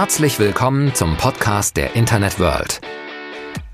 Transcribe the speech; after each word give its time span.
Herzlich 0.00 0.38
willkommen 0.38 0.94
zum 0.94 1.18
Podcast 1.18 1.76
der 1.76 1.94
Internet 1.94 2.40
World. 2.40 2.80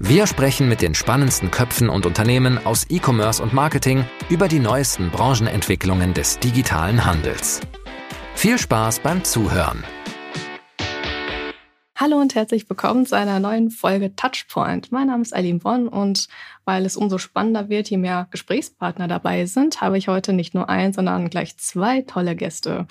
Wir 0.01 0.27
sprechen 0.27 0.69
mit 0.69 0.83
den 0.83 0.97
spannendsten 0.97 1.53
Köpfen 1.53 1.89
und 1.89 2.05
Unternehmen 2.05 2.59
aus 2.67 2.85
E-Commerce 2.91 3.41
und 3.41 3.53
Marketing 3.53 4.05
über 4.29 4.49
die 4.49 4.59
neuesten 4.59 5.13
Branchenentwicklungen 5.13 6.15
des 6.15 6.41
digitalen 6.41 7.05
Handels. 7.05 7.61
Viel 8.35 8.59
Spaß 8.59 8.99
beim 8.99 9.23
Zuhören. 9.23 9.85
Hallo 11.95 12.17
und 12.17 12.35
herzlich 12.35 12.69
willkommen 12.69 13.07
zu 13.07 13.17
einer 13.17 13.39
neuen 13.39 13.71
Folge 13.71 14.17
Touchpoint. 14.17 14.91
Mein 14.91 15.07
Name 15.07 15.23
ist 15.23 15.35
Eileen 15.35 15.61
Bonn 15.61 15.87
und 15.87 16.27
weil 16.65 16.85
es 16.85 16.97
umso 16.97 17.19
spannender 17.19 17.69
wird, 17.69 17.89
je 17.89 17.99
mehr 17.99 18.27
Gesprächspartner 18.33 19.07
dabei 19.07 19.47
sind, 19.47 19.81
habe 19.81 19.97
ich 19.97 20.09
heute 20.09 20.33
nicht 20.33 20.55
nur 20.55 20.69
ein, 20.69 20.93
sondern 20.93 21.31
gleich 21.31 21.57
zwei 21.57 22.03
tolle 22.03 22.35
Gäste. 22.35 22.89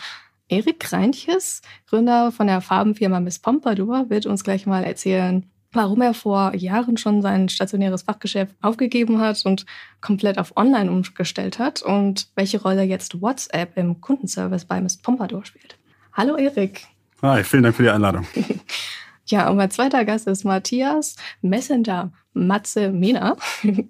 Erik 0.48 0.92
Reintjes, 0.92 1.62
Gründer 1.88 2.32
von 2.32 2.48
der 2.48 2.62
Farbenfirma 2.62 3.20
Miss 3.20 3.40
Pompadour, 3.40 4.10
wird 4.10 4.28
uns 4.28 4.44
gleich 4.44 4.68
mal 4.68 4.84
erzählen, 4.84 5.50
warum 5.72 6.02
er 6.02 6.14
vor 6.14 6.54
Jahren 6.56 6.98
schon 6.98 7.22
sein 7.22 7.50
stationäres 7.50 8.04
Fachgeschäft 8.04 8.56
aufgegeben 8.62 9.20
hat 9.20 9.44
und 9.46 9.66
komplett 10.02 10.38
auf 10.38 10.56
Online 10.56 10.92
umgestellt 10.92 11.58
hat 11.58 11.82
und 11.82 12.30
welche 12.36 12.62
Rolle 12.62 12.84
jetzt 12.84 13.22
WhatsApp 13.22 13.76
im 13.76 14.02
Kundenservice 14.02 14.66
bei 14.66 14.80
Miss 14.82 14.98
Pompadour 14.98 15.46
spielt. 15.46 15.78
Hallo 16.14 16.36
Erik. 16.36 16.88
Hi, 17.22 17.44
vielen 17.44 17.64
Dank 17.64 17.76
für 17.76 17.84
die 17.84 17.90
Einladung. 17.90 18.28
ja, 19.26 19.50
und 19.50 19.58
mein 19.58 19.72
zweiter 19.72 20.06
Gast 20.06 20.28
ist 20.28 20.46
Matthias 20.46 21.16
Messenger 21.42 22.12
Matze 22.34 22.92
Mena. 22.92 23.36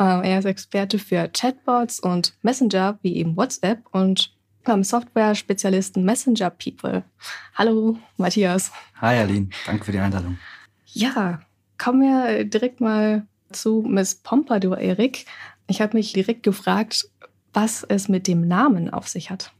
Ähm, 0.00 0.22
er 0.22 0.38
ist 0.38 0.44
Experte 0.44 0.96
für 0.96 1.28
Chatbots 1.28 1.98
und 1.98 2.34
Messenger 2.42 3.00
wie 3.02 3.16
eben 3.16 3.36
WhatsApp 3.36 3.82
und 3.90 4.32
beim 4.68 4.84
Software-Spezialisten 4.84 6.04
Messenger 6.04 6.50
People. 6.50 7.02
Hallo, 7.54 7.98
Matthias. 8.18 8.70
Hi, 9.00 9.16
Aline. 9.16 9.48
Danke 9.66 9.84
für 9.86 9.92
die 9.92 9.98
Einladung. 9.98 10.38
Ja, 10.86 11.40
kommen 11.78 12.02
wir 12.02 12.44
direkt 12.44 12.80
mal 12.80 13.26
zu 13.50 13.84
Miss 13.88 14.14
Pompadour, 14.14 14.78
Erik. 14.78 15.24
Ich 15.66 15.80
habe 15.80 15.96
mich 15.96 16.12
direkt 16.12 16.42
gefragt, 16.42 17.08
was 17.54 17.82
es 17.82 18.08
mit 18.08 18.26
dem 18.26 18.46
Namen 18.46 18.90
auf 18.90 19.08
sich 19.08 19.30
hat. 19.30 19.52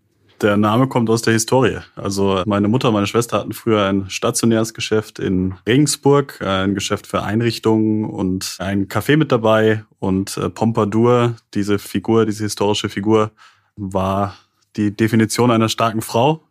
Der 0.42 0.56
Name 0.56 0.86
kommt 0.86 1.10
aus 1.10 1.22
der 1.22 1.32
Historie. 1.32 1.78
Also 1.96 2.42
meine 2.46 2.68
Mutter 2.68 2.88
und 2.88 2.94
meine 2.94 3.08
Schwester 3.08 3.38
hatten 3.38 3.52
früher 3.52 3.86
ein 3.86 4.08
stationäres 4.08 4.72
Geschäft 4.72 5.18
in 5.18 5.54
Regensburg, 5.66 6.40
ein 6.42 6.74
Geschäft 6.74 7.08
für 7.08 7.22
Einrichtungen 7.22 8.04
und 8.04 8.56
ein 8.60 8.86
Café 8.86 9.16
mit 9.16 9.32
dabei. 9.32 9.84
Und 9.98 10.36
äh, 10.36 10.48
Pompadour, 10.48 11.34
diese 11.54 11.80
Figur, 11.80 12.24
diese 12.24 12.44
historische 12.44 12.88
Figur, 12.88 13.32
war 13.74 14.36
die 14.78 14.96
Definition 14.96 15.50
einer 15.50 15.68
starken 15.68 16.00
Frau 16.00 16.42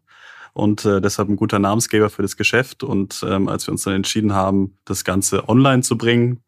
und 0.53 0.85
äh, 0.85 1.01
deshalb 1.01 1.29
ein 1.29 1.35
guter 1.35 1.59
Namensgeber 1.59 2.09
für 2.09 2.21
das 2.21 2.37
Geschäft. 2.37 2.83
Und 2.83 3.25
ähm, 3.27 3.47
als 3.47 3.65
wir 3.67 3.71
uns 3.71 3.83
dann 3.83 3.93
entschieden 3.93 4.33
haben, 4.33 4.75
das 4.85 5.03
Ganze 5.03 5.49
online 5.49 5.81
zu 5.81 5.97
bringen, 5.97 6.41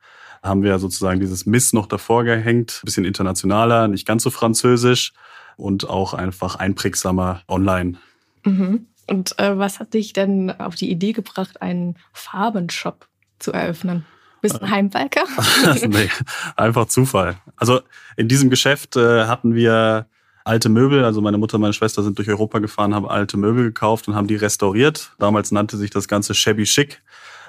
haben 0.44 0.64
wir 0.64 0.78
sozusagen 0.80 1.20
dieses 1.20 1.46
Miss 1.46 1.74
noch 1.74 1.86
davor 1.86 2.24
gehängt, 2.24 2.82
bisschen 2.84 3.06
internationaler, 3.06 3.88
nicht 3.88 4.08
ganz 4.08 4.24
so 4.24 4.30
französisch 4.30 5.14
und 5.58 5.90
auch 5.90 6.14
einfach 6.14 6.56
einprägsamer 6.56 7.42
online. 7.48 7.98
Mhm. 8.46 8.88
Und 9.08 9.38
äh, 9.40 9.58
was 9.58 9.80
hat 9.80 9.94
dich 9.94 10.14
denn 10.14 10.52
auf 10.52 10.76
die 10.76 10.92
Idee 10.92 11.14
gebracht, 11.14 11.62
einen 11.62 11.98
Farbenshop 12.14 13.08
zu 13.40 13.52
eröffnen? 13.52 14.06
Bist 14.42 14.56
du 14.56 14.62
ein 14.62 14.72
Heimwerker? 14.72 15.24
nee, 15.88 16.10
einfach 16.56 16.86
Zufall. 16.86 17.38
Also 17.58 17.82
in 18.16 18.28
diesem 18.28 18.50
Geschäft 18.50 18.96
äh, 18.96 19.26
hatten 19.26 19.54
wir 19.54 20.08
alte 20.50 20.68
Möbel, 20.68 21.06
also 21.06 21.22
meine 21.22 21.38
Mutter 21.38 21.56
und 21.56 21.62
meine 21.62 21.74
Schwester 21.74 22.02
sind 22.02 22.18
durch 22.18 22.28
Europa 22.28 22.58
gefahren, 22.58 22.96
haben 22.96 23.08
alte 23.08 23.38
Möbel 23.38 23.66
gekauft 23.66 24.08
und 24.08 24.16
haben 24.16 24.28
die 24.28 24.36
restauriert. 24.36 25.12
Damals 25.20 25.52
nannte 25.52 25.78
sich 25.78 25.92
das 25.92 26.08
Ganze 26.08 26.34
Shabby 26.34 26.64
Chic. 26.64 27.04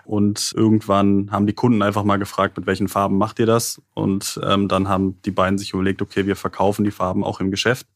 Und 0.05 0.53
irgendwann 0.55 1.31
haben 1.31 1.47
die 1.47 1.53
Kunden 1.55 1.83
einfach 1.83 2.05
mal 2.05 2.19
gefragt, 2.19 2.56
mit 2.56 2.66
welchen 2.66 2.88
Farben 2.88 3.16
macht 3.16 3.38
ihr 3.38 3.47
das? 3.47 3.81
Und 3.94 4.38
ähm, 4.44 4.69
dann 4.69 4.88
haben 4.88 5.21
die 5.22 5.31
beiden 5.31 5.59
sich 5.59 5.72
überlegt, 5.72 6.03
okay, 6.03 6.27
wir 6.27 6.37
verkaufen 6.37 6.84
die 6.84 6.91
Farben 6.91 7.25
auch 7.25 7.41
im 7.41 7.50
Geschäft. 7.50 7.87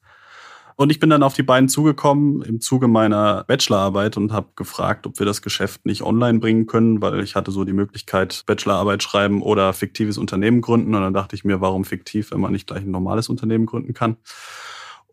Und 0.76 0.90
ich 0.90 1.00
bin 1.00 1.10
dann 1.10 1.22
auf 1.22 1.34
die 1.34 1.42
beiden 1.42 1.68
zugekommen 1.68 2.42
im 2.42 2.60
Zuge 2.60 2.88
meiner 2.88 3.44
Bachelorarbeit 3.44 4.16
und 4.16 4.32
habe 4.32 4.48
gefragt, 4.56 5.06
ob 5.06 5.18
wir 5.18 5.26
das 5.26 5.42
Geschäft 5.42 5.84
nicht 5.86 6.02
online 6.02 6.38
bringen 6.40 6.66
können, 6.66 7.00
weil 7.02 7.20
ich 7.20 7.36
hatte 7.36 7.50
so 7.50 7.64
die 7.64 7.72
Möglichkeit, 7.72 8.42
Bachelorarbeit 8.46 9.02
schreiben 9.02 9.42
oder 9.42 9.72
fiktives 9.72 10.18
Unternehmen 10.18 10.62
gründen. 10.62 10.94
Und 10.94 11.02
dann 11.02 11.14
dachte 11.14 11.36
ich 11.36 11.44
mir, 11.44 11.60
warum 11.60 11.84
fiktiv, 11.84 12.32
wenn 12.32 12.40
man 12.40 12.52
nicht 12.52 12.66
gleich 12.66 12.82
ein 12.82 12.90
normales 12.90 13.28
Unternehmen 13.28 13.66
gründen 13.66 13.92
kann? 13.92 14.16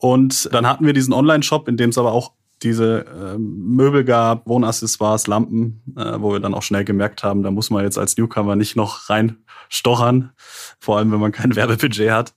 Und 0.01 0.51
dann 0.51 0.67
hatten 0.67 0.85
wir 0.85 0.93
diesen 0.93 1.13
Online-Shop, 1.13 1.67
in 1.67 1.77
dem 1.77 1.91
es 1.91 1.97
aber 1.99 2.11
auch 2.11 2.31
diese 2.63 3.05
äh, 3.05 3.37
Möbel 3.37 4.03
gab, 4.03 4.47
Wohnaccessoires, 4.47 5.27
Lampen, 5.27 5.81
äh, 5.95 6.19
wo 6.19 6.33
wir 6.33 6.39
dann 6.39 6.55
auch 6.55 6.63
schnell 6.63 6.83
gemerkt 6.83 7.23
haben, 7.23 7.43
da 7.43 7.51
muss 7.51 7.69
man 7.69 7.83
jetzt 7.83 7.99
als 7.99 8.17
Newcomer 8.17 8.55
nicht 8.55 8.75
noch 8.75 9.09
reinstochern, 9.09 10.31
vor 10.79 10.97
allem 10.97 11.11
wenn 11.11 11.19
man 11.19 11.31
kein 11.31 11.55
Werbebudget 11.55 12.11
hat. 12.11 12.33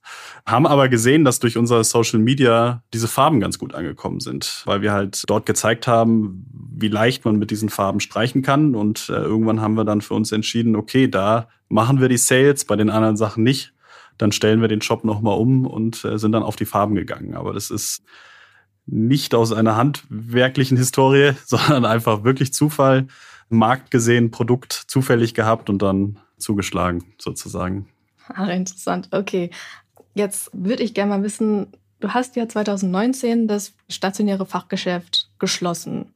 Haben 0.47 0.67
aber 0.67 0.91
gesehen, 0.91 1.25
dass 1.25 1.41
durch 1.41 1.57
unser 1.57 1.83
Social 1.85 2.19
Media 2.19 2.83
diese 2.93 3.09
Farben 3.09 3.41
ganz 3.41 3.59
gut 3.59 3.75
angekommen 3.75 4.21
sind, 4.21 4.63
weil 4.67 4.83
wir 4.83 4.93
halt 4.93 5.23
dort 5.27 5.47
gezeigt 5.47 5.87
haben, 5.87 6.47
wie 6.77 6.89
leicht 6.89 7.25
man 7.25 7.37
mit 7.37 7.51
diesen 7.51 7.71
Farben 7.71 8.01
streichen 8.01 8.43
kann. 8.43 8.75
Und 8.75 9.09
äh, 9.09 9.15
irgendwann 9.15 9.63
haben 9.63 9.75
wir 9.75 9.85
dann 9.85 10.03
für 10.03 10.15
uns 10.15 10.33
entschieden, 10.33 10.77
okay, 10.77 11.09
da 11.09 11.49
machen 11.69 12.01
wir 12.01 12.09
die 12.11 12.19
Sales, 12.19 12.67
bei 12.67 12.77
den 12.77 12.91
anderen 12.91 13.17
Sachen 13.17 13.43
nicht. 13.43 13.73
Dann 14.19 14.33
stellen 14.33 14.61
wir 14.61 14.69
den 14.69 14.83
Shop 14.83 15.05
nochmal 15.05 15.39
um 15.39 15.67
und 15.67 16.05
äh, 16.05 16.19
sind 16.19 16.33
dann 16.33 16.43
auf 16.43 16.57
die 16.57 16.67
Farben 16.67 16.95
gegangen. 16.95 17.35
Aber 17.35 17.53
das 17.53 17.71
ist 17.71 18.03
nicht 18.87 19.35
aus 19.35 19.53
einer 19.53 19.77
handwerklichen 19.77 20.77
Historie, 20.77 21.33
sondern 21.47 21.85
einfach 21.85 22.25
wirklich 22.25 22.53
Zufall, 22.53 23.07
Markt 23.49 23.91
gesehen, 23.91 24.31
Produkt 24.31 24.73
zufällig 24.73 25.35
gehabt 25.35 25.71
und 25.71 25.83
dann 25.83 26.19
zugeschlagen 26.39 27.05
sozusagen. 27.19 27.89
Ah, 28.29 28.47
interessant. 28.47 29.09
Okay. 29.11 29.51
Jetzt 30.15 30.51
würde 30.53 30.83
ich 30.83 30.95
gerne 30.95 31.11
mal 31.17 31.23
wissen, 31.23 31.67
du 32.01 32.11
hast 32.11 32.37
ja 32.37 32.49
2019 32.49 33.49
das 33.49 33.75
stationäre 33.89 34.47
Fachgeschäft 34.47 35.31
geschlossen. 35.39 36.13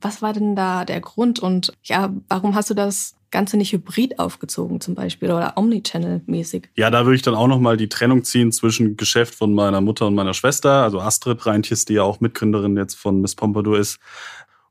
Was 0.00 0.22
war 0.22 0.32
denn 0.32 0.56
da 0.56 0.84
der 0.84 1.00
Grund 1.00 1.40
und 1.40 1.72
ja, 1.82 2.12
warum 2.28 2.54
hast 2.54 2.70
du 2.70 2.74
das 2.74 3.16
Ganze 3.30 3.56
nicht 3.56 3.72
hybrid 3.72 4.18
aufgezogen 4.18 4.80
zum 4.80 4.94
Beispiel 4.94 5.30
oder 5.30 5.56
Omnichannel-mäßig? 5.56 6.68
Ja, 6.76 6.90
da 6.90 7.04
würde 7.04 7.16
ich 7.16 7.22
dann 7.22 7.34
auch 7.34 7.46
nochmal 7.46 7.76
die 7.76 7.88
Trennung 7.88 8.24
ziehen 8.24 8.52
zwischen 8.52 8.96
Geschäft 8.96 9.34
von 9.34 9.54
meiner 9.54 9.80
Mutter 9.80 10.06
und 10.06 10.14
meiner 10.14 10.34
Schwester, 10.34 10.82
also 10.82 11.00
Astrid 11.00 11.44
Reintjes, 11.46 11.84
die 11.84 11.94
ja 11.94 12.02
auch 12.02 12.20
Mitgründerin 12.20 12.76
jetzt 12.76 12.94
von 12.94 13.20
Miss 13.20 13.34
Pompadour 13.34 13.78
ist. 13.78 13.98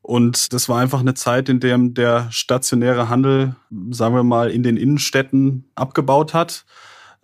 Und 0.02 0.54
das 0.54 0.70
war 0.70 0.80
einfach 0.80 1.02
eine 1.02 1.14
Zeit, 1.14 1.50
in 1.50 1.60
der 1.60 1.78
der 1.78 2.28
stationäre 2.32 3.10
Handel, 3.10 3.56
sagen 3.92 4.16
wir 4.16 4.24
mal, 4.24 4.50
in 4.50 4.64
den 4.64 4.78
Innenstädten 4.78 5.70
abgebaut 5.76 6.34
hat. 6.34 6.66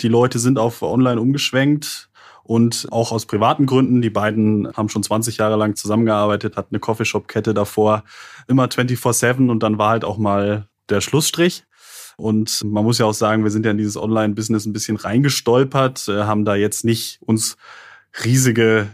Die 0.02 0.08
Leute 0.08 0.40
sind 0.40 0.60
auf 0.60 0.82
online 0.82 1.20
umgeschwenkt 1.20 2.10
und 2.44 2.88
auch 2.92 3.12
aus 3.12 3.26
privaten 3.26 3.66
Gründen. 3.66 4.02
Die 4.02 4.10
beiden 4.10 4.72
haben 4.76 4.90
schon 4.90 5.04
20 5.04 5.38
Jahre 5.38 5.56
lang 5.56 5.76
zusammengearbeitet, 5.76 6.58
hatten 6.58 6.76
eine 6.76 6.80
Coffeeshop-Kette 6.80 7.54
davor, 7.54 8.04
immer 8.48 8.66
24-7 8.66 9.50
und 9.50 9.64
dann 9.64 9.78
war 9.78 9.90
halt 9.90 10.06
auch 10.06 10.18
mal 10.18 10.68
der 10.90 11.02
Schlussstrich. 11.02 11.64
Und 12.18 12.64
man 12.64 12.84
muss 12.84 12.98
ja 12.98 13.06
auch 13.06 13.14
sagen, 13.14 13.44
wir 13.44 13.52
sind 13.52 13.66
ja 13.66 13.72
in 13.72 13.78
dieses 13.78 13.98
Online-Business 13.98 14.66
ein 14.66 14.74
bisschen 14.74 14.96
reingestolpert, 14.96 16.08
äh, 16.08 16.24
haben 16.24 16.46
da 16.46 16.56
jetzt 16.56 16.86
nicht 16.86 17.20
uns 17.22 17.58
riesige 18.24 18.90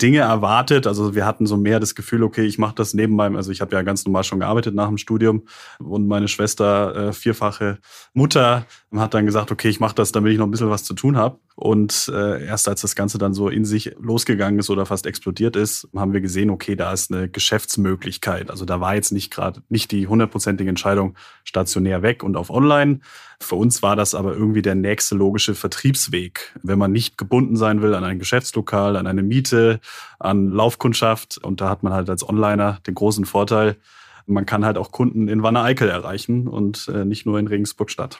Dinge 0.00 0.18
erwartet. 0.20 0.86
Also 0.86 1.14
wir 1.14 1.26
hatten 1.26 1.46
so 1.46 1.56
mehr 1.56 1.80
das 1.80 1.94
Gefühl, 1.94 2.22
okay, 2.22 2.44
ich 2.44 2.58
mache 2.58 2.74
das 2.74 2.94
neben 2.94 3.14
meinem, 3.16 3.36
also 3.36 3.50
ich 3.50 3.60
habe 3.60 3.74
ja 3.74 3.82
ganz 3.82 4.04
normal 4.04 4.24
schon 4.24 4.40
gearbeitet 4.40 4.74
nach 4.74 4.88
dem 4.88 4.98
Studium 4.98 5.44
und 5.78 6.06
meine 6.06 6.28
Schwester, 6.28 7.08
äh, 7.08 7.12
vierfache 7.12 7.78
Mutter, 8.12 8.66
hat 8.94 9.14
dann 9.14 9.26
gesagt, 9.26 9.50
okay, 9.50 9.68
ich 9.68 9.80
mache 9.80 9.94
das, 9.94 10.12
damit 10.12 10.32
ich 10.32 10.38
noch 10.38 10.46
ein 10.46 10.50
bisschen 10.50 10.70
was 10.70 10.84
zu 10.84 10.94
tun 10.94 11.16
habe. 11.16 11.38
Und 11.60 12.10
äh, 12.14 12.46
erst 12.46 12.68
als 12.68 12.80
das 12.80 12.94
Ganze 12.94 13.18
dann 13.18 13.34
so 13.34 13.50
in 13.50 13.66
sich 13.66 13.94
losgegangen 14.00 14.58
ist 14.58 14.70
oder 14.70 14.86
fast 14.86 15.04
explodiert 15.04 15.56
ist, 15.56 15.86
haben 15.94 16.14
wir 16.14 16.22
gesehen, 16.22 16.48
okay, 16.48 16.74
da 16.74 16.90
ist 16.90 17.12
eine 17.12 17.28
Geschäftsmöglichkeit. 17.28 18.50
Also 18.50 18.64
da 18.64 18.80
war 18.80 18.94
jetzt 18.94 19.12
nicht 19.12 19.30
gerade 19.30 19.62
nicht 19.68 19.92
die 19.92 20.06
hundertprozentige 20.06 20.70
Entscheidung 20.70 21.16
stationär 21.44 22.00
weg 22.00 22.22
und 22.22 22.38
auf 22.38 22.48
online. 22.48 23.00
Für 23.40 23.56
uns 23.56 23.82
war 23.82 23.94
das 23.94 24.14
aber 24.14 24.32
irgendwie 24.32 24.62
der 24.62 24.74
nächste 24.74 25.16
logische 25.16 25.54
Vertriebsweg. 25.54 26.58
Wenn 26.62 26.78
man 26.78 26.92
nicht 26.92 27.18
gebunden 27.18 27.56
sein 27.56 27.82
will 27.82 27.94
an 27.94 28.04
ein 28.04 28.18
Geschäftslokal, 28.18 28.96
an 28.96 29.06
eine 29.06 29.22
Miete, 29.22 29.80
an 30.18 30.48
Laufkundschaft. 30.48 31.36
Und 31.36 31.60
da 31.60 31.68
hat 31.68 31.82
man 31.82 31.92
halt 31.92 32.08
als 32.08 32.26
Onliner 32.26 32.78
den 32.86 32.94
großen 32.94 33.26
Vorteil, 33.26 33.76
man 34.24 34.46
kann 34.46 34.64
halt 34.64 34.78
auch 34.78 34.92
Kunden 34.92 35.28
in 35.28 35.42
Wanne-Eickel 35.42 35.90
erreichen 35.90 36.48
und 36.48 36.88
äh, 36.88 37.04
nicht 37.04 37.26
nur 37.26 37.38
in 37.38 37.48
Regensburg-Stadt. 37.48 38.18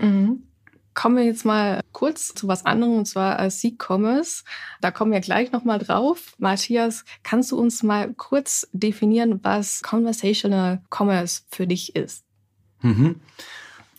Mhm. 0.00 0.44
Kommen 0.96 1.18
wir 1.18 1.24
jetzt 1.24 1.44
mal 1.44 1.82
kurz 1.92 2.32
zu 2.34 2.48
was 2.48 2.64
anderem, 2.64 2.96
und 2.96 3.04
zwar 3.04 3.38
als 3.38 3.60
C-Commerce. 3.60 4.44
Da 4.80 4.90
kommen 4.90 5.12
wir 5.12 5.20
gleich 5.20 5.52
nochmal 5.52 5.78
drauf. 5.78 6.32
Matthias, 6.38 7.04
kannst 7.22 7.52
du 7.52 7.58
uns 7.58 7.82
mal 7.82 8.14
kurz 8.14 8.66
definieren, 8.72 9.38
was 9.42 9.82
Conversational 9.82 10.80
Commerce 10.88 11.42
für 11.50 11.66
dich 11.66 11.94
ist? 11.94 12.24
Mhm. 12.80 13.20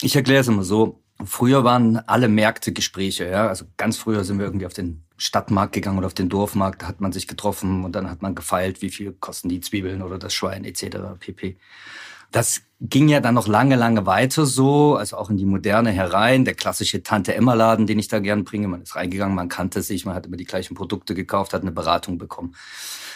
Ich 0.01 0.15
erkläre 0.15 0.41
es 0.41 0.47
immer 0.47 0.63
so. 0.63 0.99
Früher 1.23 1.63
waren 1.63 1.97
alle 1.97 2.27
Märkte 2.27 2.73
Gespräche. 2.73 3.29
Ja? 3.29 3.47
Also 3.47 3.65
ganz 3.77 3.97
früher 3.97 4.23
sind 4.23 4.39
wir 4.39 4.45
irgendwie 4.47 4.65
auf 4.65 4.73
den 4.73 5.03
Stadtmarkt 5.17 5.73
gegangen 5.73 5.99
oder 5.99 6.07
auf 6.07 6.15
den 6.15 6.29
Dorfmarkt. 6.29 6.81
Da 6.81 6.87
hat 6.87 6.99
man 6.99 7.11
sich 7.11 7.27
getroffen 7.27 7.85
und 7.85 7.91
dann 7.91 8.09
hat 8.09 8.23
man 8.23 8.33
gefeilt, 8.33 8.81
wie 8.81 8.89
viel 8.89 9.13
kosten 9.13 9.49
die 9.49 9.61
Zwiebeln 9.61 10.01
oder 10.01 10.17
das 10.17 10.33
Schwein 10.33 10.65
etc. 10.65 10.97
pp. 11.19 11.57
Das 12.31 12.61
ging 12.79 13.07
ja 13.07 13.19
dann 13.19 13.35
noch 13.35 13.47
lange, 13.47 13.75
lange 13.75 14.05
weiter 14.05 14.45
so, 14.45 14.95
also 14.95 15.17
auch 15.17 15.29
in 15.29 15.37
die 15.37 15.45
Moderne 15.45 15.91
herein. 15.91 16.45
Der 16.45 16.53
klassische 16.53 17.01
Tante-Emma-Laden, 17.01 17.87
den 17.87 17.99
ich 17.99 18.07
da 18.07 18.19
gern 18.19 18.43
bringe. 18.43 18.67
Man 18.67 18.81
ist 18.81 18.95
reingegangen, 18.95 19.35
man 19.35 19.49
kannte 19.49 19.81
sich, 19.81 20.05
man 20.05 20.15
hat 20.15 20.25
immer 20.25 20.37
die 20.37 20.45
gleichen 20.45 20.75
Produkte 20.75 21.15
gekauft, 21.15 21.53
hat 21.53 21.61
eine 21.61 21.71
Beratung 21.71 22.17
bekommen. 22.17 22.55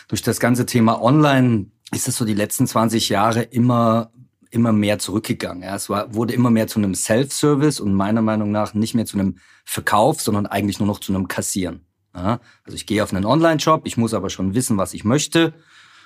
Durch 0.08 0.22
das 0.22 0.40
ganze 0.40 0.66
Thema 0.66 1.02
Online 1.02 1.68
ist 1.92 2.08
es 2.08 2.18
so 2.18 2.26
die 2.26 2.34
letzten 2.34 2.68
20 2.68 3.10
Jahre 3.10 3.44
immer 3.44 4.12
immer 4.52 4.74
mehr 4.74 5.00
zurückgegangen. 5.00 5.64
Ja, 5.64 5.76
es 5.76 5.90
war, 5.90 6.14
wurde 6.14 6.34
immer 6.34 6.52
mehr 6.52 6.68
zu 6.68 6.78
einem 6.78 6.94
Self-Service 6.94 7.80
und 7.80 7.94
meiner 7.94 8.22
Meinung 8.22 8.52
nach 8.52 8.74
nicht 8.74 8.94
mehr 8.94 9.06
zu 9.06 9.18
einem 9.18 9.38
Verkauf, 9.64 10.22
sondern 10.22 10.46
eigentlich 10.46 10.80
nur 10.80 10.88
noch 10.88 11.00
zu 11.00 11.14
einem 11.14 11.28
Kassieren. 11.28 11.86
Ja, 12.14 12.42
also 12.66 12.76
ich 12.76 12.86
gehe 12.86 13.02
auf 13.02 13.14
einen 13.14 13.26
Online-Shop, 13.26 13.84
ich 13.86 13.96
muss 13.96 14.14
aber 14.14 14.30
schon 14.30 14.54
wissen, 14.54 14.78
was 14.78 14.94
ich 14.94 15.06
möchte, 15.06 15.54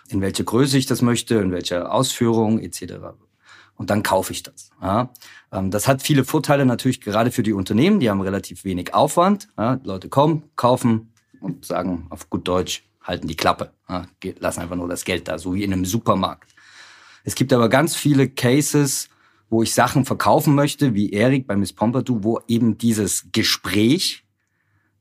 in 0.09 0.21
welche 0.21 0.43
Größe 0.43 0.77
ich 0.77 0.85
das 0.85 1.01
möchte, 1.01 1.35
in 1.35 1.51
welcher 1.51 1.91
Ausführung 1.91 2.59
etc 2.59 3.15
und 3.77 3.89
dann 3.89 4.03
kaufe 4.03 4.33
ich 4.33 4.43
das. 4.43 4.69
Ja. 4.81 5.09
Ähm, 5.51 5.71
das 5.71 5.87
hat 5.87 6.01
viele 6.01 6.23
Vorteile 6.23 6.65
natürlich 6.65 7.01
gerade 7.01 7.31
für 7.31 7.43
die 7.43 7.53
Unternehmen, 7.53 7.99
die 7.99 8.09
haben 8.09 8.21
relativ 8.21 8.63
wenig 8.63 8.93
Aufwand. 8.93 9.49
Ja. 9.57 9.79
Leute 9.83 10.09
kommen, 10.09 10.43
kaufen 10.55 11.11
und 11.39 11.65
sagen 11.65 12.07
auf 12.09 12.29
gut 12.29 12.47
Deutsch, 12.47 12.83
halten 13.01 13.27
die 13.27 13.35
Klappe, 13.35 13.71
ja. 13.89 14.05
lassen 14.39 14.61
einfach 14.61 14.75
nur 14.75 14.87
das 14.87 15.05
Geld 15.05 15.27
da, 15.27 15.37
so 15.37 15.53
wie 15.53 15.63
in 15.63 15.73
einem 15.73 15.85
Supermarkt. 15.85 16.55
Es 17.23 17.35
gibt 17.35 17.53
aber 17.53 17.69
ganz 17.69 17.95
viele 17.95 18.29
Cases, 18.29 19.09
wo 19.49 19.61
ich 19.63 19.73
Sachen 19.73 20.05
verkaufen 20.05 20.55
möchte, 20.55 20.93
wie 20.93 21.11
Erik 21.11 21.47
bei 21.47 21.55
Miss 21.55 21.73
Pompadour, 21.73 22.23
wo 22.23 22.39
eben 22.47 22.77
dieses 22.77 23.27
Gespräch 23.31 24.23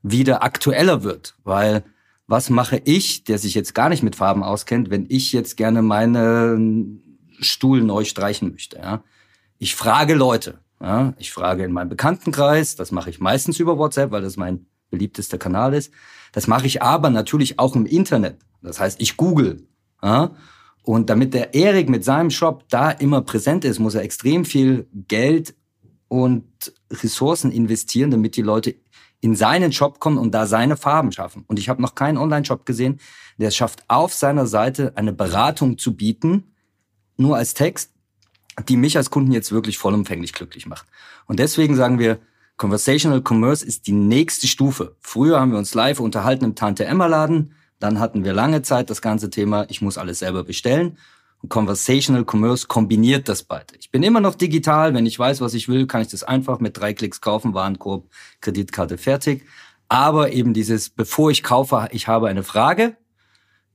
wieder 0.02 0.42
aktueller 0.42 1.02
wird, 1.02 1.34
weil 1.44 1.82
was 2.26 2.50
mache 2.50 2.80
ich, 2.84 3.24
der 3.24 3.38
sich 3.38 3.54
jetzt 3.54 3.74
gar 3.74 3.88
nicht 3.88 4.02
mit 4.02 4.16
Farben 4.16 4.42
auskennt, 4.42 4.90
wenn 4.90 5.06
ich 5.08 5.32
jetzt 5.32 5.56
gerne 5.56 5.82
meine 5.82 6.58
Stuhl 7.40 7.82
neu 7.82 8.04
streichen 8.04 8.52
möchte. 8.52 8.78
Ja. 8.78 9.02
Ich 9.58 9.74
frage 9.74 10.14
Leute. 10.14 10.58
Ja. 10.80 11.14
Ich 11.18 11.32
frage 11.32 11.64
in 11.64 11.72
meinem 11.72 11.88
Bekanntenkreis, 11.88 12.76
das 12.76 12.92
mache 12.92 13.10
ich 13.10 13.20
meistens 13.20 13.60
über 13.60 13.78
WhatsApp, 13.78 14.10
weil 14.10 14.22
das 14.22 14.36
mein 14.36 14.66
beliebtester 14.90 15.38
Kanal 15.38 15.74
ist. 15.74 15.92
Das 16.32 16.46
mache 16.46 16.66
ich 16.66 16.82
aber 16.82 17.10
natürlich 17.10 17.58
auch 17.58 17.76
im 17.76 17.86
Internet. 17.86 18.38
Das 18.62 18.80
heißt, 18.80 19.00
ich 19.00 19.16
google. 19.16 19.66
Ja. 20.02 20.32
Und 20.82 21.08
damit 21.08 21.32
der 21.32 21.54
Erik 21.54 21.88
mit 21.88 22.04
seinem 22.04 22.30
Shop 22.30 22.64
da 22.68 22.90
immer 22.90 23.22
präsent 23.22 23.64
ist, 23.64 23.78
muss 23.78 23.94
er 23.94 24.02
extrem 24.02 24.44
viel 24.44 24.86
Geld 25.08 25.54
und 26.08 26.44
Ressourcen 26.90 27.50
investieren, 27.50 28.10
damit 28.10 28.36
die 28.36 28.42
Leute 28.42 28.74
in 29.24 29.34
seinen 29.34 29.72
Shop 29.72 30.00
kommen 30.00 30.18
und 30.18 30.32
da 30.32 30.44
seine 30.44 30.76
Farben 30.76 31.10
schaffen. 31.10 31.44
Und 31.46 31.58
ich 31.58 31.70
habe 31.70 31.80
noch 31.80 31.94
keinen 31.94 32.18
Online-Shop 32.18 32.66
gesehen, 32.66 33.00
der 33.38 33.48
es 33.48 33.56
schafft, 33.56 33.82
auf 33.88 34.12
seiner 34.12 34.46
Seite 34.46 34.92
eine 34.96 35.14
Beratung 35.14 35.78
zu 35.78 35.96
bieten, 35.96 36.52
nur 37.16 37.38
als 37.38 37.54
Text, 37.54 37.90
die 38.68 38.76
mich 38.76 38.98
als 38.98 39.08
Kunden 39.08 39.32
jetzt 39.32 39.50
wirklich 39.50 39.78
vollumfänglich 39.78 40.34
glücklich 40.34 40.66
macht. 40.66 40.84
Und 41.24 41.38
deswegen 41.38 41.74
sagen 41.74 41.98
wir, 41.98 42.18
Conversational 42.58 43.22
Commerce 43.26 43.64
ist 43.64 43.86
die 43.86 43.92
nächste 43.92 44.46
Stufe. 44.46 44.94
Früher 45.00 45.40
haben 45.40 45.52
wir 45.52 45.58
uns 45.58 45.72
live 45.72 46.00
unterhalten 46.00 46.44
im 46.44 46.54
Tante 46.54 46.84
Emma 46.84 47.06
Laden. 47.06 47.54
Dann 47.78 48.00
hatten 48.00 48.24
wir 48.24 48.34
lange 48.34 48.60
Zeit 48.60 48.90
das 48.90 49.00
ganze 49.00 49.30
Thema, 49.30 49.64
ich 49.70 49.80
muss 49.80 49.96
alles 49.96 50.18
selber 50.18 50.44
bestellen. 50.44 50.98
Conversational 51.48 52.24
Commerce 52.24 52.66
kombiniert 52.66 53.28
das 53.28 53.42
beide. 53.42 53.74
Ich 53.78 53.90
bin 53.90 54.02
immer 54.02 54.20
noch 54.20 54.34
digital. 54.34 54.94
Wenn 54.94 55.06
ich 55.06 55.18
weiß, 55.18 55.40
was 55.40 55.54
ich 55.54 55.68
will, 55.68 55.86
kann 55.86 56.02
ich 56.02 56.08
das 56.08 56.22
einfach 56.22 56.60
mit 56.60 56.76
drei 56.76 56.92
Klicks 56.94 57.20
kaufen, 57.20 57.54
Warenkorb, 57.54 58.08
Kreditkarte 58.40 58.98
fertig. 58.98 59.44
Aber 59.88 60.32
eben 60.32 60.54
dieses, 60.54 60.90
bevor 60.90 61.30
ich 61.30 61.42
kaufe, 61.42 61.88
ich 61.92 62.08
habe 62.08 62.28
eine 62.28 62.42
Frage, 62.42 62.96